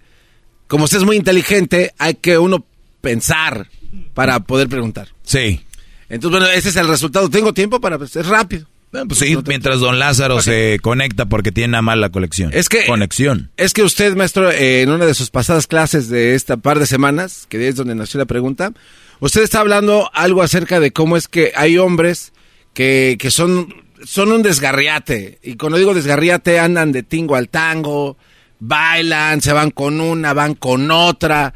[0.68, 2.66] como usted es muy inteligente, hay que uno
[3.00, 3.68] pensar
[4.14, 5.08] para poder preguntar.
[5.24, 5.62] Sí.
[6.10, 7.30] Entonces, bueno, ese es el resultado.
[7.30, 7.98] Tengo tiempo para...
[7.98, 8.68] pues, es rápido.
[8.92, 12.52] Pues sí, mientras don Lázaro se conecta porque tiene una mala conexión.
[12.54, 13.50] Es que- Conexión.
[13.56, 16.86] Es que usted, maestro, eh, en una de sus pasadas clases de esta par de
[16.86, 18.72] semanas, que es donde nació la pregunta,
[19.20, 22.34] usted está hablando algo acerca de cómo es que hay hombres
[22.74, 23.74] que, que son,
[24.04, 25.40] son un desgarriate.
[25.44, 28.18] Y cuando digo desgarriate, andan de tingo al tango,
[28.60, 31.54] bailan, se van con una, van con otra,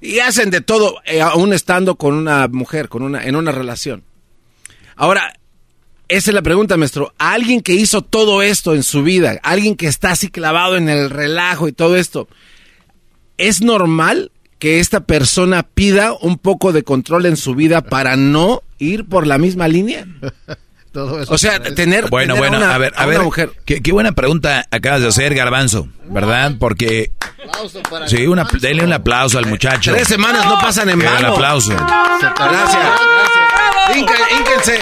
[0.00, 4.04] y hacen de todo, eh, aún estando con una mujer, con una, en una relación.
[4.96, 5.32] Ahora,
[6.08, 7.14] esa es la pregunta, maestro.
[7.18, 10.90] A alguien que hizo todo esto en su vida, alguien que está así clavado en
[10.90, 12.28] el relajo y todo esto,
[13.38, 14.30] ¿es normal
[14.64, 19.26] que esta persona pida un poco de control en su vida para no ir por
[19.26, 20.06] la misma línea?
[20.90, 23.20] Todo eso O sea, parece- tener, Bueno, tener bueno, una- a ver, a ver.
[23.20, 23.50] mujer.
[23.66, 26.54] Qué, qué buena pregunta acabas de hacer, Garbanzo, ¿verdad?
[26.58, 27.10] Porque.
[28.06, 29.92] Sí, una, denle un aplauso al muchacho.
[29.92, 31.34] Tres semanas no pasan en Que Un vano.
[31.34, 31.68] aplauso.
[31.72, 33.00] Gracias, gracias.
[33.96, 34.80] Inca- Ínquense.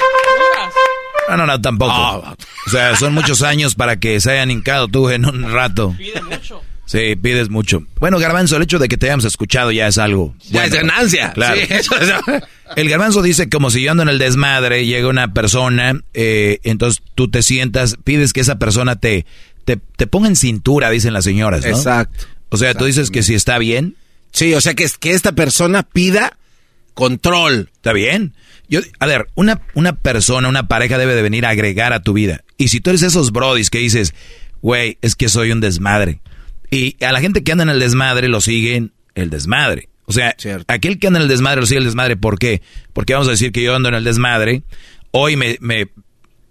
[1.28, 1.90] No, no, no, tampoco.
[1.92, 2.36] Ah.
[2.68, 5.92] O sea, son muchos años para que se hayan hincado tú en un rato.
[5.98, 6.62] Pide mucho.
[6.92, 7.82] Sí, pides mucho.
[8.00, 10.34] Bueno, Garbanzo, el hecho de que te hayamos escuchado ya es algo.
[10.50, 11.32] Ya es ganancia.
[11.32, 11.58] Claro.
[11.60, 12.42] Sí, eso es-
[12.76, 17.02] El garbanzo dice como si yo ando en el desmadre, llega una persona, eh, entonces
[17.14, 19.26] tú te sientas, pides que esa persona te,
[19.66, 21.68] te, te ponga en cintura, dicen las señoras, ¿no?
[21.76, 22.24] Exacto.
[22.48, 23.96] O sea, tú dices que si está bien,
[24.32, 26.38] Sí, o sea, que, que esta persona pida
[26.94, 27.70] control.
[27.74, 28.34] está bien.
[28.68, 32.12] Yo, a ver, una, una persona, una pareja debe de venir a agregar a tu
[32.14, 32.42] vida.
[32.56, 34.14] Y si tú eres esos brodis que dices,
[34.62, 36.20] güey, es que soy un desmadre.
[36.72, 39.90] Y a la gente que anda en el desmadre lo siguen el desmadre.
[40.06, 40.34] O sea,
[40.68, 42.16] aquel que anda en el desmadre lo sigue el desmadre.
[42.16, 42.62] ¿Por qué?
[42.94, 44.62] Porque vamos a decir que yo ando en el desmadre.
[45.10, 45.88] Hoy me, me,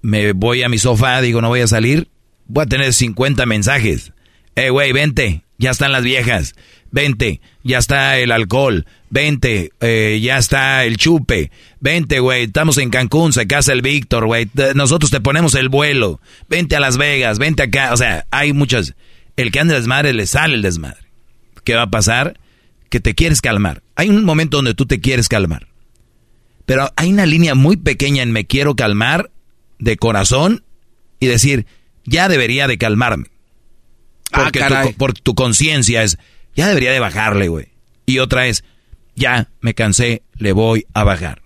[0.04, 2.08] me voy a mi sofá, digo, no voy a salir.
[2.46, 4.14] Voy a tener 50 mensajes.
[4.56, 6.54] Eh, güey, vente, ya están las viejas.
[6.92, 8.86] Vente, ya está el alcohol.
[9.10, 11.50] Vente, eh, ya está el chupe.
[11.80, 14.48] Vente, güey, estamos en Cancún, se casa el Víctor, güey.
[14.76, 16.22] Nosotros te ponemos el vuelo.
[16.48, 17.92] Vente a Las Vegas, vente acá.
[17.92, 18.94] O sea, hay muchas.
[19.42, 21.08] El que anda desmadre le sale el desmadre.
[21.64, 22.40] ¿Qué va a pasar?
[22.90, 23.82] Que te quieres calmar.
[23.96, 25.68] Hay un momento donde tú te quieres calmar.
[26.66, 29.32] Pero hay una línea muy pequeña en me quiero calmar
[29.80, 30.64] de corazón
[31.20, 31.66] y decir,
[32.06, 33.26] ya debería de calmarme.
[34.32, 34.92] Porque Ah, caray.
[34.92, 36.18] tu, por tu conciencia es,
[36.56, 37.68] ya debería de bajarle, güey.
[38.06, 38.64] Y otra es,
[39.16, 41.42] ya me cansé, le voy a bajar.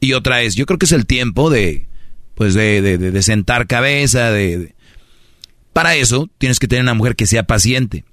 [0.00, 1.86] Y otra es, yo creo que es el tiempo de,
[2.34, 4.74] pues de, de, de- de sentar cabeza, de-
[5.72, 8.04] Para eso tienes que tener una mujer que sea paciente.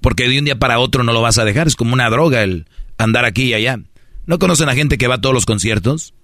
[0.00, 2.42] Porque de un día para otro no lo vas a dejar, es como una droga
[2.42, 2.66] el
[2.98, 3.80] andar aquí y allá.
[4.26, 6.14] ¿No conocen a gente que va a todos los conciertos?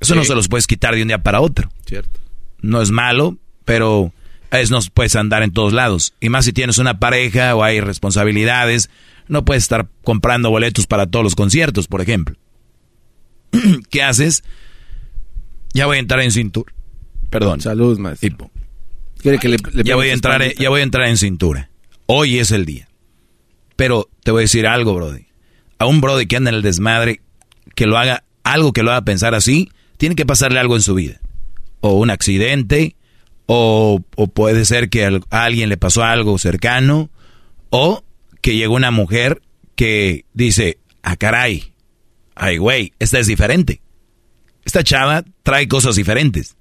[0.00, 1.70] Eso no se los puedes quitar de un día para otro.
[1.86, 2.20] Cierto.
[2.60, 4.12] No es malo, pero
[4.50, 6.14] es no puedes andar en todos lados.
[6.20, 8.90] Y más si tienes una pareja o hay responsabilidades,
[9.28, 12.36] no puedes estar comprando boletos para todos los conciertos, por ejemplo.
[13.90, 14.44] ¿Qué haces?
[15.72, 16.72] Ya voy a entrar en cintura.
[17.30, 17.60] Perdón.
[17.60, 18.28] Salud, maestro.
[18.28, 18.50] Tipo.
[19.20, 21.70] ¿Quiere que le, le Ya voy a entrar, en- ya voy a entrar en cintura.
[22.06, 22.88] Hoy es el día.
[23.76, 25.26] Pero te voy a decir algo, Brody.
[25.78, 27.20] A un Brody que anda en el desmadre,
[27.74, 30.94] que lo haga, algo que lo haga pensar así, tiene que pasarle algo en su
[30.94, 31.20] vida.
[31.80, 32.96] O un accidente,
[33.46, 37.10] o, o puede ser que a alguien le pasó algo cercano,
[37.70, 38.02] o
[38.40, 39.42] que llegó una mujer
[39.74, 41.72] que dice, ah, caray,
[42.34, 43.80] ay, güey, esta es diferente.
[44.64, 46.56] Esta chava trae cosas diferentes.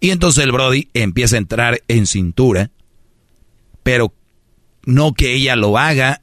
[0.00, 2.70] Y entonces el Brody empieza a entrar en cintura,
[3.82, 4.12] pero
[4.84, 6.22] no que ella lo haga.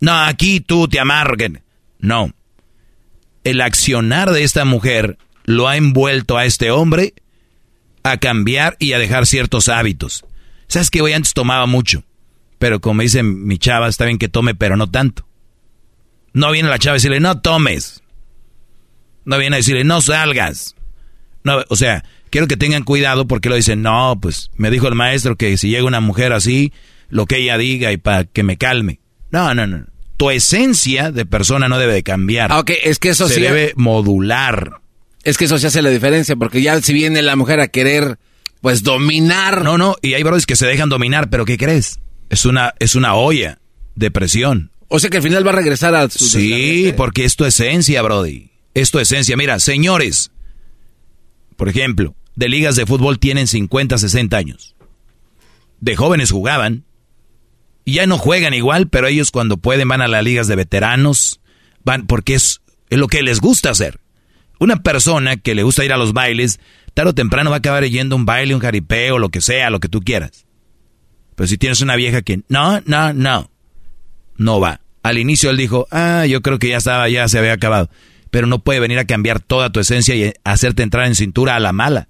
[0.00, 1.62] No, aquí tú te amarguen.
[1.98, 2.32] No.
[3.44, 7.14] El accionar de esta mujer lo ha envuelto a este hombre
[8.02, 10.24] a cambiar y a dejar ciertos hábitos.
[10.66, 12.04] ¿Sabes que Hoy antes tomaba mucho,
[12.58, 15.26] pero como dice mi chava, está bien que tome, pero no tanto.
[16.32, 18.02] No viene la chava a decirle, no tomes.
[19.24, 20.76] No viene a decirle, no salgas.
[21.44, 24.94] No, o sea, quiero que tengan cuidado porque lo dicen, no, pues me dijo el
[24.94, 26.72] maestro que si llega una mujer así,
[27.08, 29.00] lo que ella diga y para que me calme.
[29.30, 29.86] No, no, no.
[30.16, 32.50] Tu esencia de persona no debe de cambiar.
[32.52, 33.40] Ah, ok, es que eso Se sí.
[33.40, 34.80] debe modular.
[35.22, 38.18] Es que eso sí hace la diferencia, porque ya si viene la mujer a querer,
[38.60, 39.62] pues, dominar.
[39.62, 42.00] No, no, y hay brothers que se dejan dominar, pero ¿qué crees?
[42.30, 43.58] Es una, es una olla
[43.94, 44.70] de presión.
[44.88, 46.24] O sea que al final va a regresar a su...
[46.24, 48.50] Sí, porque es tu esencia, Brody.
[48.74, 49.36] Es tu esencia.
[49.36, 50.30] Mira, señores,
[51.56, 54.76] por ejemplo, de ligas de fútbol tienen 50, 60 años.
[55.80, 56.84] De jóvenes jugaban.
[57.84, 61.40] Y ya no juegan igual, pero ellos cuando pueden van a las ligas de veteranos.
[61.82, 62.60] Van porque es,
[62.90, 63.98] lo que les gusta hacer.
[64.60, 66.60] Una persona que le gusta ir a los bailes,
[66.94, 69.80] tarde o temprano va a acabar yendo un baile, un jaripeo, lo que sea, lo
[69.80, 70.46] que tú quieras.
[71.34, 73.50] Pero si tienes una vieja que no, no, no,
[74.36, 74.80] no va.
[75.02, 77.90] Al inicio él dijo, ah, yo creo que ya estaba, ya se había acabado.
[78.30, 81.60] Pero no puede venir a cambiar toda tu esencia y hacerte entrar en cintura a
[81.60, 82.08] la mala.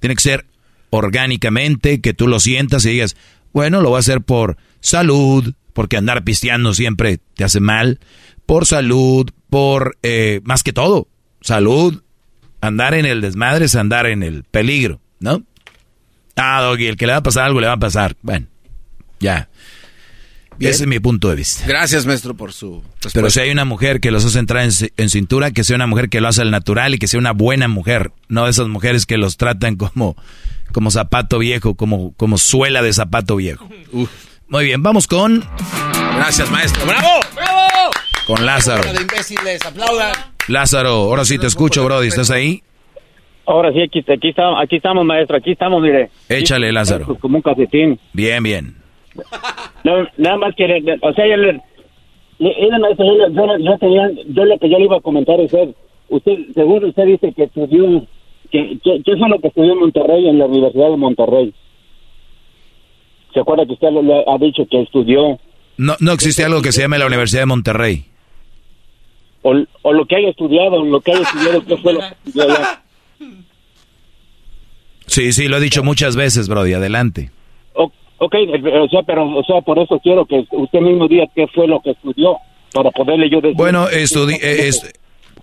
[0.00, 0.46] Tiene que ser
[0.90, 3.16] orgánicamente, que tú lo sientas y digas,
[3.52, 8.00] bueno, lo voy a hacer por salud, porque andar pisteando siempre te hace mal,
[8.46, 11.08] por salud, por, eh, más que todo,
[11.40, 12.02] salud,
[12.60, 15.42] andar en el desmadre es andar en el peligro, ¿no?
[16.36, 18.16] Ah, Doggy, el que le va a pasar algo le va a pasar.
[18.22, 18.46] Bueno,
[19.18, 19.48] ya.
[20.58, 20.72] Bien.
[20.72, 21.64] Ese es mi punto de vista.
[21.66, 23.10] Gracias, maestro, por su respuesta.
[23.14, 25.76] Pero si hay una mujer que los hace entrar en, ci- en cintura, que sea
[25.76, 28.50] una mujer que lo hace al natural y que sea una buena mujer, no de
[28.50, 30.16] esas mujeres que los tratan como,
[30.72, 33.68] como zapato viejo, como, como suela de zapato viejo.
[34.48, 35.44] Muy bien, vamos con,
[36.16, 36.84] Gracias, maestro.
[36.86, 37.08] ¡Bravo!
[37.36, 37.90] ¡Bravo!
[38.26, 38.92] con Lázaro.
[38.92, 40.12] de imbéciles, aplaudan.
[40.48, 42.62] Lázaro, ahora sí te escucho, Brody, ¿estás ahí?
[43.46, 46.10] Ahora sí, aquí, aquí, estamos, aquí estamos, maestro, aquí estamos, mire.
[46.28, 47.16] Échale, Lázaro.
[47.20, 47.98] Como un calcetín.
[48.12, 48.74] Bien, bien.
[49.84, 50.64] No, nada más que,
[51.02, 51.60] o sea, yo le,
[52.38, 55.52] yo, yo, tenía, yo lo que yo le iba a comentar es,
[56.08, 58.06] usted, según usted dice que estudió,
[58.50, 61.54] que, que, ¿qué fue lo que estudió en Monterrey, en la Universidad de Monterrey?
[63.34, 65.38] ¿Se acuerda que usted le ha dicho que estudió,
[65.76, 68.04] No, no existe algo que se llame la Universidad de Monterrey.
[69.42, 72.42] o, o lo que haya estudiado, lo que haya estudiado, qué fue lo que estudió
[72.44, 72.82] allá?
[75.06, 77.30] Sí, sí, lo he dicho muchas veces, Brody, adelante.
[77.74, 81.24] O- ok, eh, o sea, pero, o sea, por eso quiero que usted mismo diga
[81.34, 82.36] qué fue lo que estudió,
[82.72, 83.56] para poderle yo decir.
[83.56, 84.92] Bueno, estudi eh, es-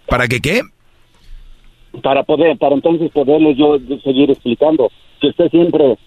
[0.08, 0.62] ¿para qué qué?
[2.04, 4.92] Para poder, para entonces poderle yo seguir explicando.
[5.22, 5.98] Que usted siempre,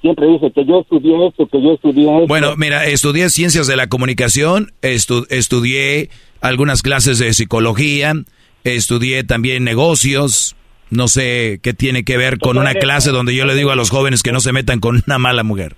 [0.00, 2.26] siempre dice que yo estudié esto, que yo estudié esto.
[2.26, 6.08] Bueno, mira, estudié ciencias de la comunicación, estu- estudié
[6.40, 8.14] algunas clases de psicología,
[8.64, 10.56] estudié también negocios,
[10.90, 13.90] no sé qué tiene que ver con una clase donde yo le digo a los
[13.90, 15.76] jóvenes que no se metan con una mala mujer.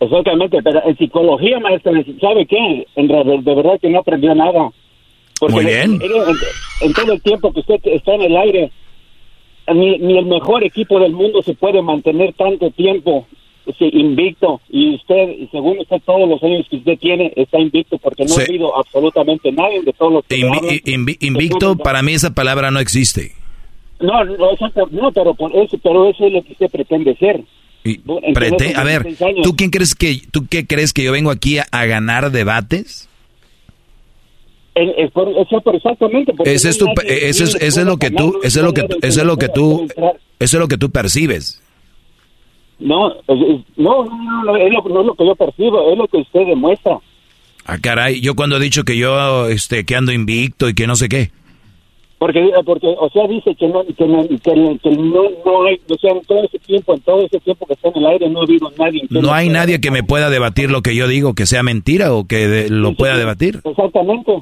[0.00, 2.86] Exactamente, pero en psicología, maestro, ¿sabe qué?
[2.96, 4.70] En de verdad que no aprendió nada.
[5.48, 5.94] Muy bien.
[6.00, 6.36] En, en-
[6.80, 8.70] en todo el tiempo que usted está en el aire,
[9.74, 13.26] ni, ni el mejor equipo del mundo se puede mantener tanto tiempo
[13.78, 14.60] sí, invicto.
[14.70, 18.40] Y usted, según usted, todos los años que usted tiene, está invicto porque no Sí.
[18.40, 20.74] ha habido absolutamente nadie de todos los que Invi- hablan.
[21.06, 23.32] invi- invicto, para mí esa palabra no existe.
[24.00, 27.40] No, no, exacto, no, pero por eso, pero eso es lo que usted pretende ser.
[27.84, 27.98] Y
[28.34, 29.42] prete- a ver, 16 años.
[29.44, 33.08] ¿tú quién crees que tú qué crees que yo vengo aquí a, a ganar debates?
[34.74, 36.32] El- el pero exactamente.
[36.44, 39.26] Ese es tu, ese es, ese lo que tú, eso es lo que, eso es
[39.26, 39.88] lo que tú,
[40.38, 41.60] eso es lo que tú percibes.
[42.78, 45.90] No, es- es- no, no, no, no, es lo, no es lo que yo percibo,
[45.92, 46.98] es lo que usted demuestra.
[47.64, 50.94] Ah, caray, yo cuando he dicho que yo, este, que ando invicto y que no
[50.96, 51.32] sé qué.
[52.18, 55.80] Porque, porque o sea, dice que no, que no, que, no- que no, no hay,
[55.88, 58.28] o sea, en todo ese tiempo, en todo ese tiempo que está en el aire,
[58.28, 59.02] no ha habido nadie.
[59.10, 62.26] No hay nadie que me pueda debatir lo que yo digo, que sea mentira o
[62.26, 63.60] que de- lo pueda debatir.
[63.64, 64.32] Exactamente.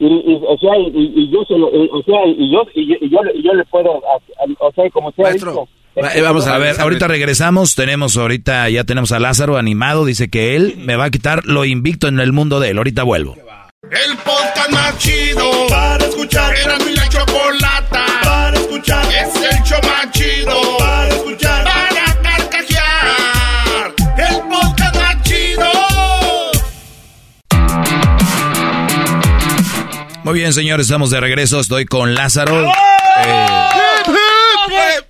[0.00, 2.86] Y, y, o sea, y, y yo se lo, y- o sea, y yo, y,
[2.88, 3.90] yo- y yo, le- y yo le puedo,
[4.58, 5.68] o sea, como sea dicho,
[6.24, 10.74] vamos a ver, ahorita regresamos, tenemos ahorita, ya tenemos a Lázaro animado, dice que él
[10.78, 13.36] me va a quitar lo invicto en el mundo de él, ahorita vuelvo.
[13.90, 16.54] El podcast más chido para escuchar.
[16.56, 19.04] Era mi la chocolata para escuchar.
[19.06, 21.64] Es el show más chido para escuchar.
[21.64, 23.94] Para carcajear.
[24.16, 25.70] El podcast más chido.
[30.22, 32.70] Muy bien, señores, estamos de regreso, estoy con Lázaro.
[33.26, 33.46] Eh,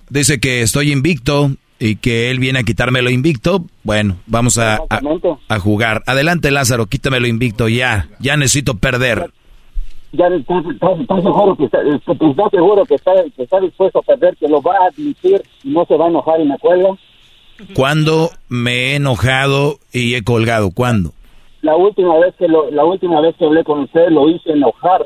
[0.09, 3.65] dice que estoy invicto y que él viene a quitarme lo invicto.
[3.83, 5.01] Bueno, vamos a, a,
[5.49, 6.03] a jugar.
[6.05, 8.07] Adelante, Lázaro, quítame lo invicto ya.
[8.19, 9.31] Ya necesito perder.
[10.11, 10.63] ya estás,
[11.23, 14.73] seguro que está, estás seguro que está, que está dispuesto a perder, que lo va
[14.75, 16.89] a admitir y no se va a enojar y me acuerda.
[17.73, 20.71] ¿Cuándo me he enojado y he colgado?
[20.71, 21.13] ¿Cuándo?
[21.61, 25.05] La última vez que lo, la última vez que hablé con usted lo hice enojar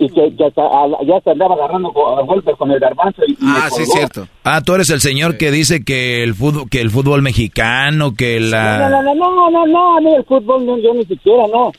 [0.00, 1.88] y que, que hasta, a- ya se andaba agarrando
[2.18, 4.28] a golpes con el garbanzo y, y me colgó.
[4.44, 8.38] Ah, tú eres el señor que dice que el fútbol, que el fútbol mexicano, que
[8.40, 8.88] No, no, la...
[9.02, 11.72] no, no, no, no, no, a mí el fútbol no, yo ni siquiera, no.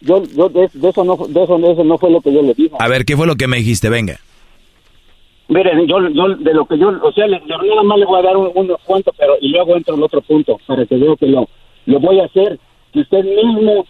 [0.00, 2.40] Yo, yo de, de eso no, de eso, de eso no fue lo que yo
[2.42, 2.74] le dije.
[2.78, 3.88] A ver, ¿qué fue lo que me dijiste?
[3.88, 4.16] Venga.
[5.48, 8.20] Miren, yo, yo de lo que yo, o sea, le- yo nada más le voy
[8.20, 11.16] a dar un- unos cuantos, pero y luego entro al otro punto para que vea
[11.18, 11.48] que lo,
[11.86, 12.58] lo voy a hacer,
[12.92, 13.86] que usted mismo,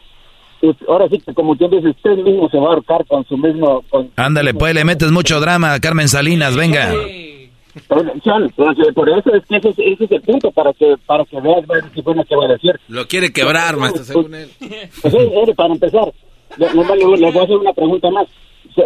[0.89, 3.82] ahora sí que como quien dice, usted mismo se va a ahorcar con su mismo,
[3.90, 6.93] con, Ándale, pues le metes mucho drama a Carmen Salinas, venga.
[7.86, 8.05] Pues,
[8.94, 11.64] por eso es que ese, es- ese es el punto, para que para que veas
[11.85, 12.72] decir, bueno, qué va a decir.
[12.89, 14.51] Lo quiere quebrar, maestro, según él.
[15.01, 16.12] Pues, eh, para empezar,
[16.56, 18.26] le, le voy a hacer una pregunta más.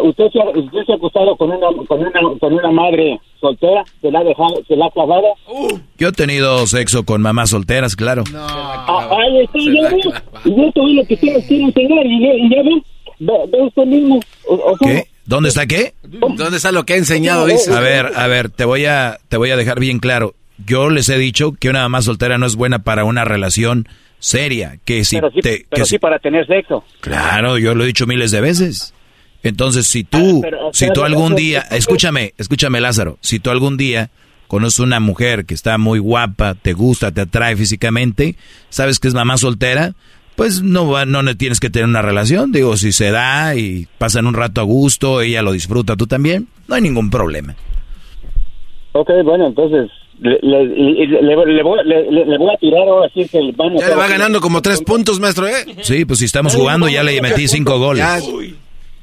[0.01, 3.83] ¿Usted se, ha, usted se ha acostado con una, con, una, con una madre soltera?
[4.01, 5.27] ¿Se la ha dejado, se la ha clavado?
[5.97, 8.23] Yo he tenido sexo con mamás solteras, claro.
[8.35, 10.01] Ah, ahí está, ya ve.
[10.45, 12.81] Y esto es lo que ustedes quieren enseñar, y, ya- y ya ve,
[13.19, 14.19] ve, ve usted mismo.
[14.47, 15.07] O, o sea, ¿Qué?
[15.25, 15.93] ¿Dónde está qué?
[16.03, 17.73] ¿Dónde está lo que ha enseñado, dice?
[17.73, 20.33] A ver, a ver, te voy a, te voy a dejar bien claro.
[20.65, 23.87] Yo les he dicho que una mamá soltera no es buena para una relación
[24.19, 24.77] seria.
[24.85, 26.83] Que si pero sí, te, pero que sí si- para tener sexo.
[26.99, 28.92] claro, yo lo he dicho miles de veces.
[29.43, 33.75] Entonces, si tú, Ah, pero, si tú algún día, escúchame, escúchame Lázaro, si tú algún
[33.77, 34.09] día
[34.47, 38.35] conoces una mujer que está muy guapa, te gusta, te atrae físicamente,
[38.69, 39.93] sabes que es mamá soltera,
[40.35, 42.51] pues no va, no ne- tienes que tener una relación.
[42.51, 46.47] Digo, si se da y pasan un rato a gusto, ella lo disfruta, tú también,
[46.67, 47.55] no hay ningún problema.
[48.93, 49.89] Ok, bueno, entonces
[50.19, 51.21] le, le, le, le-
[51.53, 54.39] le voy, le, voy a tirar ahora sí que van a Ya le va ganando
[54.39, 55.65] como tres puntos, maestro, ¿eh?
[55.81, 58.05] Sí, pues si estamos jugando ya le metí cinco goles.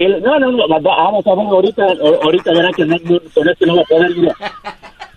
[0.00, 2.96] El- no, no, no, va- va- vamos a ver ahorita, o- ahorita verá que no,
[3.04, 4.28] no, con esto no va a poder ir.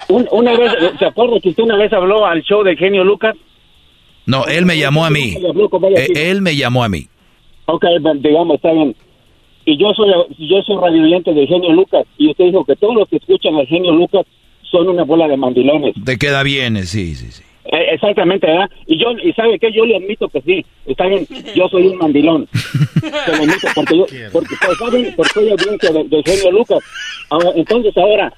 [0.09, 3.33] Un- una vez, ¿se acuerda que usted una vez habló al show del genio Lucas?
[4.25, 5.35] No, él me llamó a mí.
[5.95, 7.07] Eh, Él me llamó a mí.
[7.65, 7.85] Ok,
[8.19, 8.95] digamos, está bien.
[9.65, 13.07] Y yo soy yo soy radioyente del genio Lucas, y usted dijo que todos los
[13.07, 14.25] que escuchan al genio Lucas
[14.69, 15.95] son una bola de mandilones.
[16.03, 17.43] Te queda bien, eh, sí, sí, sí.
[17.65, 18.69] Eh, exactamente, ¿verdad?
[18.87, 21.25] Y yo, y sabe que yo le admito que sí, está bien,
[21.55, 22.47] yo soy un mandilón.
[22.99, 25.13] Se lo admito, porque yo, porque, pues, ¿saben?
[25.15, 26.79] Porque soy audiencia de- del genio Lucas.
[27.29, 28.33] Ahora, entonces ahora,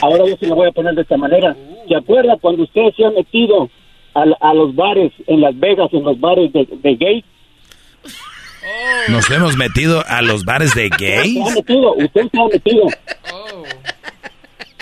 [0.00, 1.56] ahora yo se lo voy a poner de esta manera.
[1.88, 3.68] ¿Se acuerda cuando usted se ha metido
[4.14, 7.24] a, a los bares en Las Vegas, en los bares de, de gays?
[9.08, 11.34] Nos hemos metido a los bares de gays.
[11.34, 12.86] Se ha metido, usted se ha metido.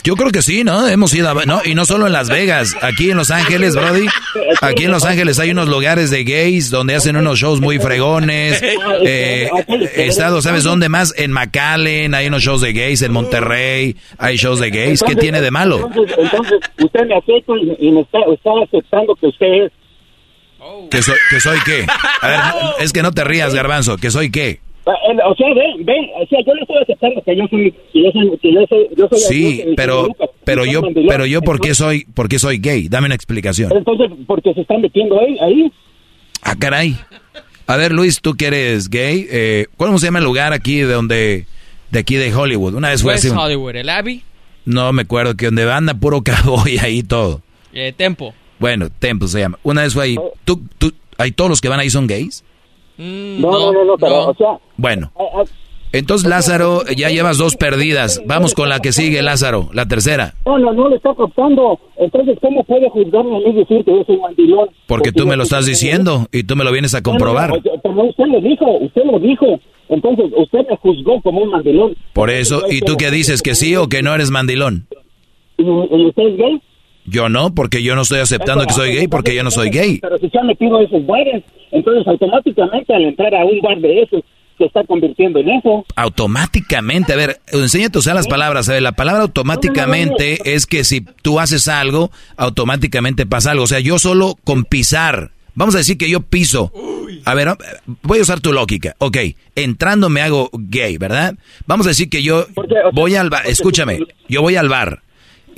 [0.09, 0.89] Yo creo que sí, ¿no?
[0.89, 1.45] Hemos ido a...
[1.45, 2.75] No, y no solo en Las Vegas.
[2.81, 4.07] Aquí en Los Ángeles, Brody.
[4.62, 8.65] Aquí en Los Ángeles hay unos lugares de gays donde hacen unos shows muy fregones.
[9.05, 9.51] Eh,
[9.97, 11.15] he estado, ¿sabes dónde más?
[11.17, 13.03] En McAllen hay unos shows de gays.
[13.03, 15.01] En Monterrey hay shows de gays.
[15.01, 15.87] ¿Qué Entonces, tiene de malo?
[15.87, 19.73] Entonces, entonces usted me acepta y, y me está, está aceptando que usted es.
[20.91, 21.87] ¿Que soy, ¿Que soy qué?
[22.23, 22.41] A ver,
[22.81, 23.99] es que no te rías, Garbanzo.
[23.99, 24.61] ¿Que soy qué?
[24.91, 28.02] Ah, O sea, ven, ven, o sea, yo le estoy aceptando que yo soy, que
[28.05, 31.60] yo soy, que yo soy, yo soy Sí, pero, Lucas, pero yo, pero yo, ¿por
[31.60, 32.89] qué soy, por qué soy gay?
[32.89, 33.70] Dame una explicación.
[33.76, 35.73] Entonces, porque se están metiendo ahí, ahí.
[36.42, 36.97] Ah, caray.
[37.67, 40.84] A ver, Luis, tú que eres gay, eh, ¿cómo se llama el lugar aquí de
[40.86, 41.44] donde,
[41.91, 42.73] de aquí de Hollywood?
[42.75, 43.34] Una vez fue West así.
[43.36, 44.23] Hollywood, el Abbey,
[44.65, 47.42] No me acuerdo que donde anda puro cowboy ahí todo.
[47.75, 48.33] eh, Tempo.
[48.58, 49.58] Bueno, Temple se llama.
[49.62, 50.17] Una vez fue ahí.
[50.44, 52.42] ¿Tú, tú, ¿Hay todos los que van ahí son gays?
[52.99, 54.59] No, no, no, no, pero, o sea...
[54.77, 55.12] Bueno.
[55.93, 58.20] Entonces, Lázaro, ya llevas dos perdidas.
[58.27, 60.35] Vamos con la que sigue, Lázaro, la tercera.
[60.44, 61.81] No, no, no le está costando.
[61.97, 64.68] Entonces, ¿cómo puede juzgarme a mí y decir que yo soy mandilón?
[64.86, 67.52] Porque tú me lo estás diciendo y tú me lo vienes a comprobar.
[67.62, 69.47] Pero usted lo dijo, usted lo dijo.
[69.89, 71.97] Entonces, usted me juzgó como un mandilón.
[72.12, 73.41] Por eso, ¿y tú qué dices?
[73.41, 74.86] ¿Que sí o que no eres mandilón?
[75.57, 76.62] ¿Y, y usted es gay?
[77.11, 79.99] Yo no, porque yo no estoy aceptando que soy gay, porque yo no soy gay.
[80.01, 84.03] Pero si se han metido esos bares, entonces automáticamente al entrar a un bar de
[84.03, 84.23] esos,
[84.59, 85.87] se está convirtiendo en eso.
[85.97, 88.69] Automáticamente, a ver, enséñate a usar las palabras.
[88.69, 93.65] A ver, la palabra automáticamente es que si tú haces algo, automáticamente pasa algo.
[93.65, 96.73] O sea, yo solo con pisar, vamos a decir que yo piso.
[97.25, 97.49] A ver,
[98.03, 98.97] voy a usar tu lógica.
[98.99, 99.17] Ok,
[99.55, 101.37] entrando me hago gay, ¿verdad?
[101.67, 102.47] Vamos a decir que yo
[102.93, 105.03] voy al bar, escúchame, yo voy al bar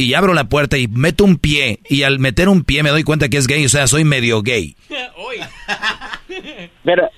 [0.01, 3.03] y abro la puerta y meto un pie y al meter un pie me doy
[3.05, 4.75] cuenta que es gay, o sea, soy medio gay.
[6.85, 7.09] Pero,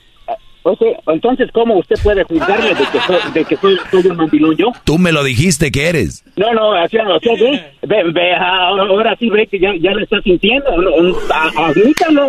[0.64, 4.16] o sea, entonces, ¿cómo usted puede juzgarme de que soy, de que soy, soy un
[4.16, 4.72] mandilón yo?
[4.84, 6.24] Tú me lo dijiste que eres.
[6.36, 9.90] No, no, o sea, o sea ve, ve, ve, ahora sí ve que ya, ya
[9.92, 12.28] lo está sintiendo, no, a- admítalo.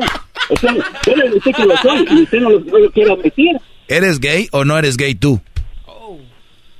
[0.49, 0.73] O sea,
[1.05, 3.57] yo le dije que lo soy y usted no lo, no lo quiere admitir.
[3.87, 5.39] ¿Eres gay o no eres gay tú?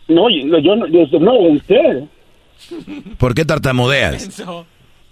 [0.08, 2.04] No, yo, yo no, yo- no, usted.
[3.18, 4.30] ¿Por qué tartamudeas?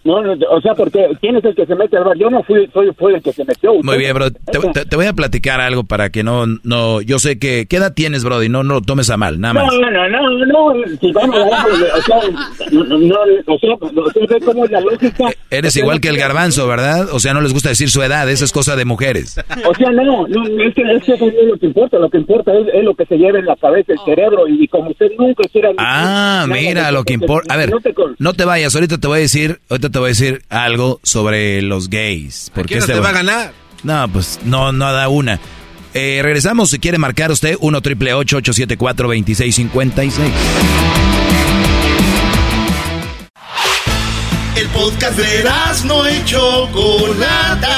[0.04, 2.18] No, no, o sea, porque ¿quién es el que se mete al bar?
[2.18, 3.74] Yo no fui, soy, fui el que se metió.
[3.84, 4.32] Muy bien, bro.
[4.32, 7.78] Te, te- te voy a platicar algo para que no, no, yo sé que, ¿qué
[7.78, 8.42] edad tienes, bro?
[8.42, 9.66] Y no, no lo tomes a mal, nada más.
[9.74, 11.66] No, no, no, no, si vamos a
[11.98, 12.18] o sea,
[12.72, 13.16] no, no,
[13.46, 15.26] o sea, o sea, ve cómo es la lógica.
[15.52, 17.08] Eres igual que el garbanzo, ¿verdad?
[17.12, 19.38] O sea, no les gusta decir su edad, esa es cosa de mujeres.
[19.70, 22.10] O sea, no, no, es que, es que eso no es lo que importa, lo
[22.10, 24.90] que importa es, es lo que se lleva en la cabeza, el cerebro, y, como
[24.90, 25.70] usted nunca quiera...
[25.78, 27.54] Ah, mira, lo que importa.
[27.54, 27.72] A ver,
[28.18, 31.61] no te vayas, ahorita te voy a decir, ahorita te voy a decir algo sobre
[31.61, 32.52] los gays.
[32.53, 33.53] Porque quién no este te va a ganar?
[33.84, 35.40] No, pues no, no da una.
[35.94, 40.32] Eh, regresamos si quiere marcar usted 1 triple 874 2656.
[44.56, 45.44] El podcast de
[45.86, 47.78] no y Chocolata.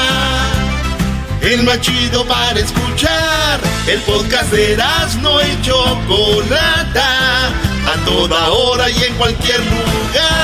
[1.40, 3.60] El más chido para escuchar.
[3.86, 4.76] El podcast de
[5.20, 7.48] no y Chocolata.
[7.48, 10.43] A toda hora y en cualquier lugar.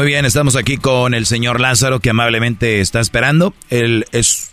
[0.00, 3.52] Muy bien, estamos aquí con el señor Lázaro que amablemente está esperando.
[3.68, 4.50] Él es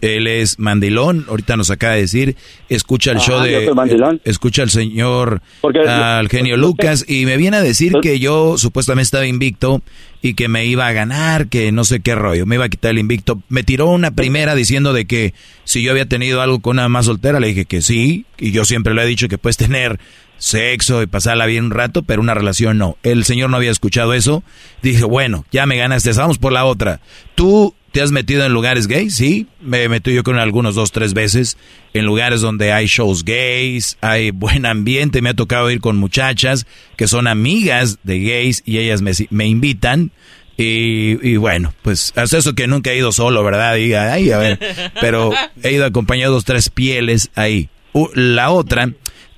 [0.00, 2.36] él es mandilón, ahorita nos acaba de decir,
[2.70, 4.18] escucha el Ajá, show de mandilón.
[4.24, 9.04] escucha al señor Porque- al genio Lucas y me viene a decir que yo supuestamente
[9.04, 9.82] estaba invicto
[10.22, 12.92] y que me iba a ganar, que no sé qué rollo, me iba a quitar
[12.92, 13.42] el invicto.
[13.50, 15.34] Me tiró una primera diciendo de que
[15.64, 18.64] si yo había tenido algo con una más soltera, le dije que sí, y yo
[18.64, 20.00] siempre le he dicho que puedes tener
[20.38, 22.96] sexo y pasarla bien un rato, pero una relación no.
[23.02, 24.42] El señor no había escuchado eso.
[24.82, 27.00] Dije, bueno, ya me ganaste, vamos por la otra.
[27.34, 29.16] ¿Tú te has metido en lugares gays?
[29.16, 31.58] Sí, me metido yo con algunos dos, tres veces
[31.94, 36.66] en lugares donde hay shows gays, hay buen ambiente, me ha tocado ir con muchachas
[36.96, 40.12] que son amigas de gays y ellas me, me invitan.
[40.60, 43.76] Y, bueno, pues hasta eso que nunca he ido solo, ¿verdad?
[43.76, 44.58] Diga, ay, a ver,
[45.00, 45.30] pero
[45.62, 47.68] he ido acompañado dos, tres pieles ahí.
[48.14, 48.90] La otra,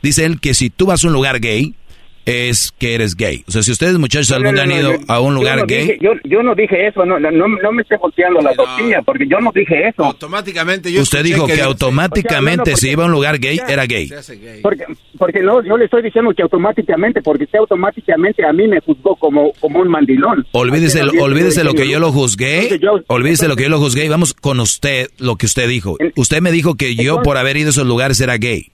[0.03, 1.75] dice él que si tú vas a un lugar gay,
[2.27, 3.43] es que eres gay.
[3.49, 5.67] O sea, si ustedes muchachos algún día han ido yo- a un lugar yo no
[5.67, 8.53] gay, dije- yo, yo no dije eso, no, no, no, no me esté volteando la
[8.55, 10.05] tortilla, porque yo no dije eso.
[10.05, 13.13] Automáticamente yo usted dijo que, dijo- automáticamente O sea, no, no, si iba a un
[13.13, 14.11] lugar gay, era gay.
[14.63, 14.85] Porque,
[15.19, 19.17] porque no, yo le estoy diciendo que automáticamente, porque usted automáticamente a mí me juzgó
[19.17, 20.47] como, como un mandilón.
[20.53, 22.79] Olvídese, Así, olvídese lo que yo lo Entonces, juzgué.
[22.81, 25.97] yo- Olvídese lo que yo lo juzgué y vamos con usted, lo que usted dijo.
[26.17, 28.71] Usted me dijo que yo por haber ido a esos lugares era gay.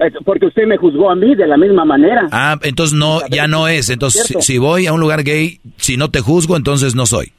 [0.00, 2.26] Eh, Porque usted me juzgó a mí de la misma manera.
[2.32, 3.90] Ah, entonces no, ya no es.
[3.90, 7.32] Entonces, si, si voy a un lugar gay, si no te juzgo, entonces no soy.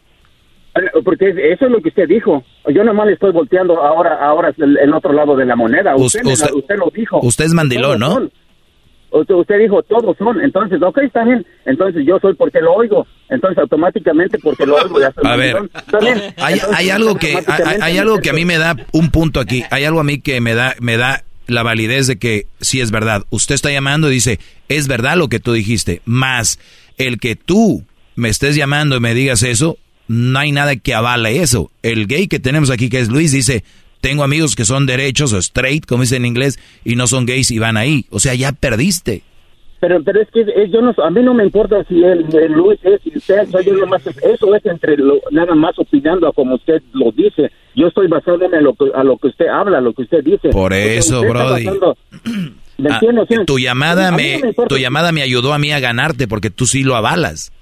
[1.04, 2.44] Porque es- eso es lo que usted dijo.
[2.74, 5.96] Yo nomás le estoy volteando ahora, ahora el, el otro lado de la moneda.
[5.96, 7.20] Usted, me usted- usted lo dijo.
[7.22, 8.14] Usted es mandilón, ¿no?
[8.14, 8.32] son.
[9.12, 10.42] Usted, dijo, todos son.
[10.42, 11.46] Entonces, ok, está bien.
[11.66, 13.08] Entonces, yo soy porque lo oigo.
[13.30, 15.00] Entonces, automáticamente porque lo oigo.
[15.00, 15.72] Ya soy A ver, mandilón.
[15.86, 16.34] Está bien.
[16.38, 19.64] hay, hay algo que hay, hay algo que a mí me da un punto aquí.
[19.72, 22.92] Hay algo a mí que me da me da la validez de que sí es
[22.92, 23.26] verdad.
[23.30, 26.02] Usted está llamando y dice, es verdad lo que tú dijiste.
[26.06, 26.60] Más
[26.98, 27.84] el que tú
[28.16, 31.72] me estés llamando y me digas eso, no hay nada que avale eso.
[31.84, 33.64] El gay que tenemos aquí, que es Luis, dice,
[34.02, 37.52] tengo amigos que son derechos o straight, como dicen en inglés, y no son gays
[37.52, 38.06] y van ahí.
[38.10, 39.24] O sea, ya perdiste.
[39.80, 42.52] Pero, pero es que es- yo no, a mí no me importa si el, el
[42.54, 46.34] Luis es, si usted, soy yo nomás, eso es entre lo, nada más opinando a
[46.34, 47.52] como usted lo dice.
[47.76, 50.24] Yo estoy basándome a lo que, a lo que usted habla, a lo que usted
[50.24, 50.50] dice.
[50.50, 51.66] Por eso, Brody.
[51.66, 51.98] basando-
[52.78, 53.00] ¿Me Ah,
[53.46, 56.66] tu llamada me, no me tu llamada me ayudó a mí a ganarte porque tú
[56.66, 57.54] sí lo avalas.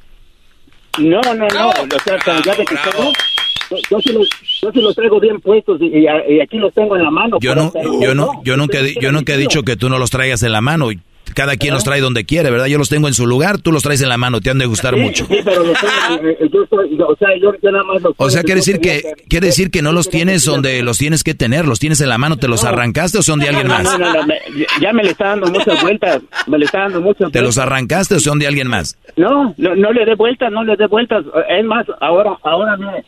[0.99, 1.69] No, no, no.
[1.69, 4.27] O sea, ya de que yo, yo sí los,
[4.61, 7.37] yo sí los traigo bien puestos y, y- y aquí los tengo en la mano.
[7.41, 10.41] Yo no, yo no, yo nunca, yo nunca he dicho que tú no los traigas
[10.43, 10.89] en la mano.
[11.33, 12.67] Cada quien los trae donde quiere, ¿verdad?
[12.67, 14.65] Yo los tengo en su lugar, tú los traes en la mano, te han de
[14.65, 15.25] gustar Sí, mucho.
[15.25, 18.79] Sí, pero los tengo, o sea, yo, yo nada más los O sea, quiere decir
[18.79, 22.09] que, quiere decir que no los tienes donde los tienes que tener, los tienes en
[22.09, 23.83] la mano, ¿te los arrancaste o son de alguien más?
[23.83, 24.39] No, no, no, me-
[24.81, 27.71] ya me le está dando muchas vueltas, me le está dando muchas ¿Te los vueltas.
[27.71, 28.97] arrancaste o son de alguien más?
[29.15, 31.23] No, no, no le dé vueltas, no le dé vueltas.
[31.49, 33.03] Es más, ahora, ahora mire,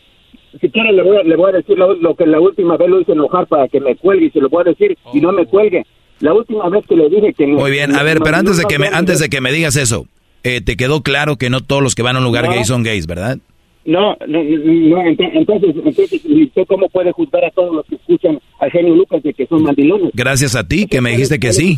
[0.62, 2.90] si quiere le voy, a- le voy a decir lo, lo que la última vez
[2.90, 5.32] lo hice enojar para que me cuelgue y se lo voy a decir y no
[5.32, 5.86] me cuelgue.
[6.20, 7.48] La última vez que le dije que...
[7.48, 10.06] Muy bien, a ver, pero antes de que me, antes de que me digas eso,
[10.44, 12.52] eh, te quedó claro que no todos los que van a un lugar No.
[12.52, 13.38] gay son gays, ¿verdad?
[13.86, 17.96] No, no, no, ent- entonces, entonces, ¿y ¿usted cómo puede juzgar a todos los que
[17.96, 20.10] escuchan a Genio Lucas de que son mandilones?
[20.16, 21.78] Gracias a ti que me dijiste que ¿Cuál es sí?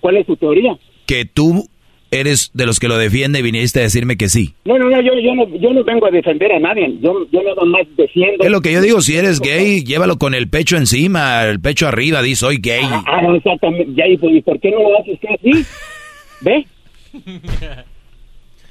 [0.00, 0.78] ¿Cuál es su teoría?
[1.06, 1.66] que tú
[2.20, 4.54] eres de los que lo defiende y viniste a decirme que sí.
[4.64, 6.94] No, no, no, yo, yo no, yo no vengo a defender a nadie.
[7.00, 8.44] Yo, yo nada más defiendo.
[8.44, 11.86] Es lo que yo digo, si eres gay, llévalo con el pecho encima, el pecho
[11.86, 12.84] arriba, di soy gay.
[13.06, 13.92] Ah, no, exactamente.
[13.94, 15.66] Ya, ¿y por, qué no lo haces así?
[16.40, 16.66] ¿Ve?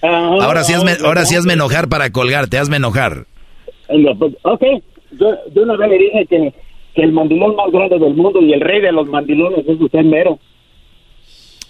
[0.02, 3.26] Ah, Ahora sí hazme, ah, ahora sí ah, hazme enojar para colgarte, hazme enojar.
[3.90, 4.12] No,
[4.44, 4.64] Ok,
[5.12, 6.54] yo, yo una vez le dije que,
[6.96, 10.04] que el mandilón más grande del mundo y el rey de los mandilones es usted
[10.04, 10.40] mero.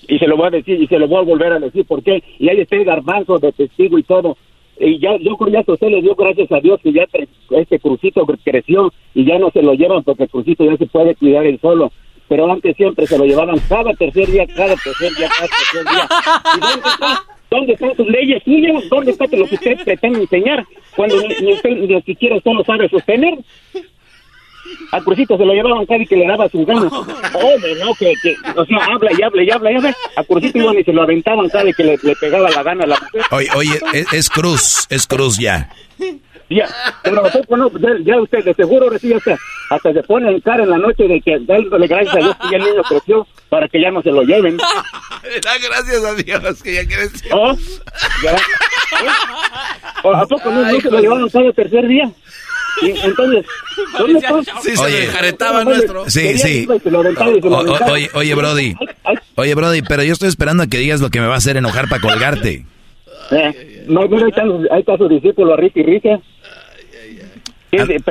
[0.08, 1.86] Y se lo voy a decir y se lo voy a volver a decir.
[1.86, 2.24] ¿Por qué?
[2.40, 4.38] Y ahí está el garbanzo de testigo y todo.
[4.80, 7.06] Y ya, yo creo que usted le dio gracias a Dios que ya
[7.52, 11.16] este crucito creció y ya no se lo llevan porque el crucito ya se puede
[11.16, 11.92] cuidar él solo.
[12.28, 16.08] Pero antes siempre se lo llevaban cada tercer día, cada tercer día, cada tercer día.
[16.56, 17.24] ¿Y dónde está?
[17.52, 18.90] ¿Dónde están sus leyes suyas?
[18.90, 20.66] ¿Dónde está lo que usted pretende enseñar?
[20.96, 23.38] Cuando ni usted ni siquiera usted lo sabe sostener.
[24.92, 26.82] Al Crucito se lo llevaban cada y que le daba su gana.
[26.88, 29.98] Hombre, no, que, que, o sea, habla y habla y habla y habla.
[30.16, 32.84] A Crucito iban y se lo aventaban cada y que le, le pegaba la gana
[32.84, 33.22] a la mujer.
[33.32, 35.70] Oye, oye, es, es cruz, es cruz ya.
[36.50, 36.68] Ya,
[37.02, 39.38] pero no, ya, ya usted de seguro ahora sí hasta,
[39.70, 42.52] hasta se pone en cara en la noche de que dándole gracias a Dios que
[42.52, 44.58] ya el niño creció para que ya no se lo lleven.
[45.44, 47.36] Da gracias a Dios que ya creció.
[47.36, 47.56] ¿Oh?
[48.24, 48.36] Ya.
[50.04, 52.12] ¿O ¿A poco no, no se lo llevaron cada tercer día?
[52.82, 53.46] Y entonces,
[53.98, 54.34] ¿dónde está?
[54.62, 55.06] Sí, se Oye.
[55.06, 56.10] enjaretaba nuestro.
[56.10, 56.66] Sí, sí.
[56.68, 56.96] Se se
[57.48, 58.76] O- oye, oye, Brody.
[59.36, 61.58] Oye, Brody, pero yo estoy esperando a que digas lo que me va a hacer
[61.58, 62.66] enojar para colgarte.
[63.32, 64.42] Eh, no, mira, ahí está,
[64.74, 66.10] ahí está su discípulo, Ricky Ricky.
[66.10, 66.20] Á-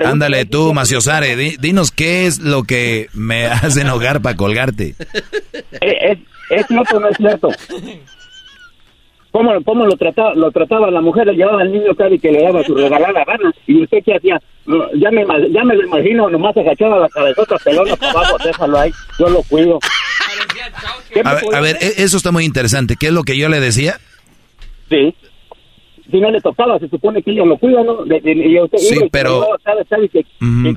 [0.07, 4.95] Ándale tú, Maciosare, di- dinos qué es lo que me hace enojar para colgarte.
[5.81, 6.19] Eh, ¿Es,
[6.51, 7.51] es cierto o no es cierto?
[9.33, 11.27] ¿Cómo, cómo lo, trataba, lo trataba la mujer?
[11.27, 13.51] Le llevaba al niño y que le daba su regalada gana.
[13.67, 14.41] ¿Y usted qué hacía?
[14.95, 18.93] Ya me, ya me lo imagino, nomás agachaba la cabezota pelona para abajo, déjalo ahí,
[19.19, 19.79] yo lo cuido.
[21.13, 22.97] ¿Qué me A ver, a e- eso está muy interesante.
[23.01, 23.99] ¿Qué es lo que yo le decía?
[24.91, 25.15] Sí.
[26.11, 28.05] Si no le tocaba, se supone que ella lo cuida, ¿no?
[28.05, 30.27] De- de- y usted Sí, pero- cada y que,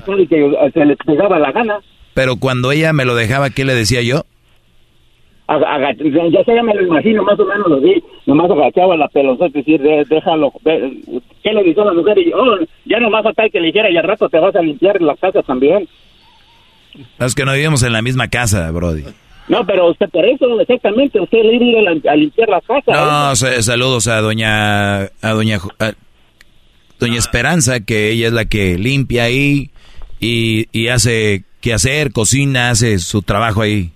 [0.06, 1.78] cada y que se le pegaba la gana.
[2.14, 4.24] Pero cuando ella me lo dejaba, ¿qué le decía yo?
[5.48, 9.46] Ya sé, ya me lo imagino, más o menos lo vi, nomás agachaba la pelota,
[9.46, 12.18] es decir, de- déjalo, ¿qué le dijo a la mujer?
[12.18, 15.00] Y, oh, ya nomás falta que le dijera, y al rato te vas a limpiar
[15.00, 15.88] la casa también.
[17.20, 19.04] Es que no vivimos en la misma casa, Brody.
[19.48, 22.92] No, pero usted por eso, exactamente, usted le iba a ir a, limpiar la casa.
[22.92, 25.92] No, sa- saludos a doña a doña a
[26.98, 29.70] doña Esperanza, que ella es la que limpia ahí
[30.18, 33.92] y, y hace que hacer, cocina, hace su trabajo ahí.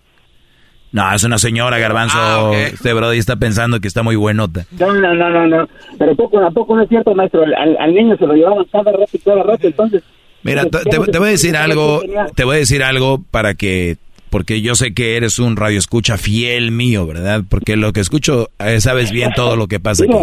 [0.92, 2.16] No, es una señora, Garbanzo.
[2.18, 2.50] Ah.
[2.54, 4.66] Este Brody está pensando que está muy buenota.
[4.78, 7.94] No, no, no, no, no, pero poco a poco no es cierto, maestro, al, al
[7.94, 10.02] niño se lo llevaban cada rato y cada rato, entonces...
[10.42, 12.02] Mira, te, te- voy a decir algo,
[12.34, 13.98] te voy a decir algo para que,
[14.30, 17.42] porque yo sé que eres un radio escucha fiel mío, ¿verdad?
[17.46, 20.14] Porque lo que escucho, eh, sabes bien todo lo que pasa aquí.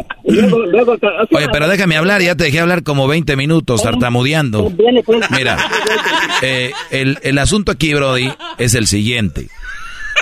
[1.32, 4.70] Oye, pero déjame hablar, ya te dejé hablar como 20 minutos tartamudeando.
[4.72, 5.58] viene, pues, Mira,
[6.42, 9.50] eh, el, el asunto aquí, Brody, es el siguiente.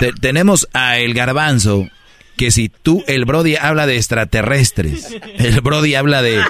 [0.00, 1.88] Te- tenemos a el garbanzo,
[2.36, 5.08] que si tú, el Brody habla de extraterrestres,
[5.38, 6.42] el Brody habla de,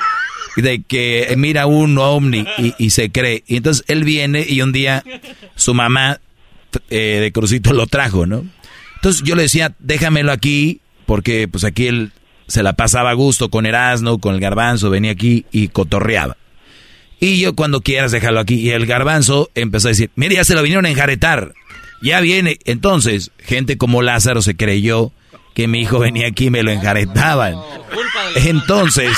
[0.56, 3.44] de que mira un ovni y, y se cree.
[3.46, 5.04] Y entonces él viene y un día
[5.54, 6.20] su mamá
[6.90, 8.44] eh, de Crucito lo trajo, ¿no?
[8.96, 12.10] Entonces yo le decía, déjamelo aquí, porque pues aquí él
[12.48, 16.36] se la pasaba a gusto con Erasmo, con el garbanzo, venía aquí y cotorreaba.
[17.20, 18.56] Y yo cuando quieras déjalo aquí.
[18.56, 21.52] Y el garbanzo empezó a decir, mire, ya se lo vinieron a enjaretar.
[22.02, 22.58] Ya viene.
[22.64, 25.12] Entonces, gente como Lázaro se creyó
[25.54, 27.56] que mi hijo venía aquí y me lo enjaretaban.
[28.36, 29.16] Entonces,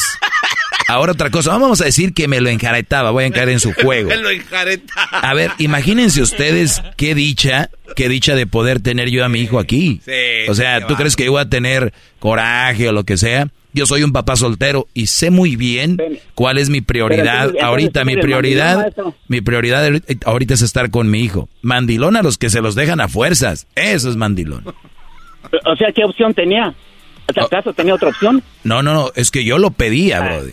[0.89, 3.75] Ahora otra cosa, vamos a decir que me lo enjaretaba, voy a caer en su
[3.75, 4.09] juego.
[4.09, 5.19] Me lo enjaretaba.
[5.21, 9.59] A ver, imagínense ustedes qué dicha, qué dicha de poder tener yo a mi hijo
[9.59, 10.01] aquí.
[10.49, 13.49] O sea, ¿tú crees que yo voy a tener coraje o lo que sea?
[13.75, 15.99] Yo soy un papá soltero y sé muy bien
[16.35, 17.51] cuál es mi prioridad.
[17.53, 18.93] Pero, ahorita mi prioridad,
[19.29, 19.91] mi prioridad
[20.25, 21.49] ahorita- es estar con mi hijo.
[21.63, 23.67] Mandilón a los que se los dejan a fuerzas.
[23.75, 24.65] Eso es mandilón.
[25.65, 26.75] O sea, ¿qué opción tenía?
[27.37, 27.45] Oh.
[27.45, 28.43] ¿Acaso tenía otra opción?
[28.65, 30.53] No, no, no, es que yo lo pedía, brody.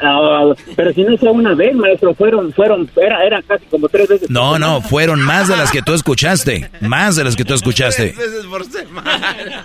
[0.00, 4.08] Ah, pero si no fue una vez, maestro, fueron, fueron, era, era casi como tres
[4.08, 4.30] veces.
[4.30, 6.70] No, no, fueron más de las que tú escuchaste.
[6.80, 8.10] Más de las que tú escuchaste.
[8.10, 9.64] Tres veces por semana.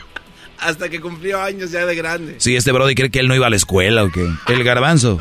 [0.59, 2.35] Hasta que cumplió años ya de grande.
[2.39, 4.27] Sí, este Brody cree que él no iba a la escuela o qué.
[4.47, 5.19] El garbanzo.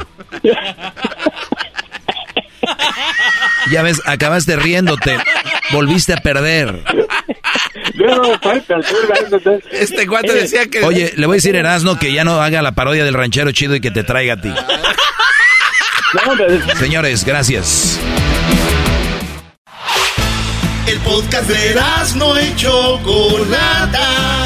[3.70, 5.18] Ya ves, acabaste riéndote.
[5.72, 6.84] Volviste a perder.
[9.72, 10.84] Este cuate decía que...
[10.84, 13.50] Oye, le voy a decir a Erasno que ya no haga la parodia del ranchero
[13.52, 14.52] chido y que te traiga a ti.
[16.78, 17.98] Señores, gracias.
[20.86, 21.74] El podcast de
[22.16, 24.45] no y Chocolata.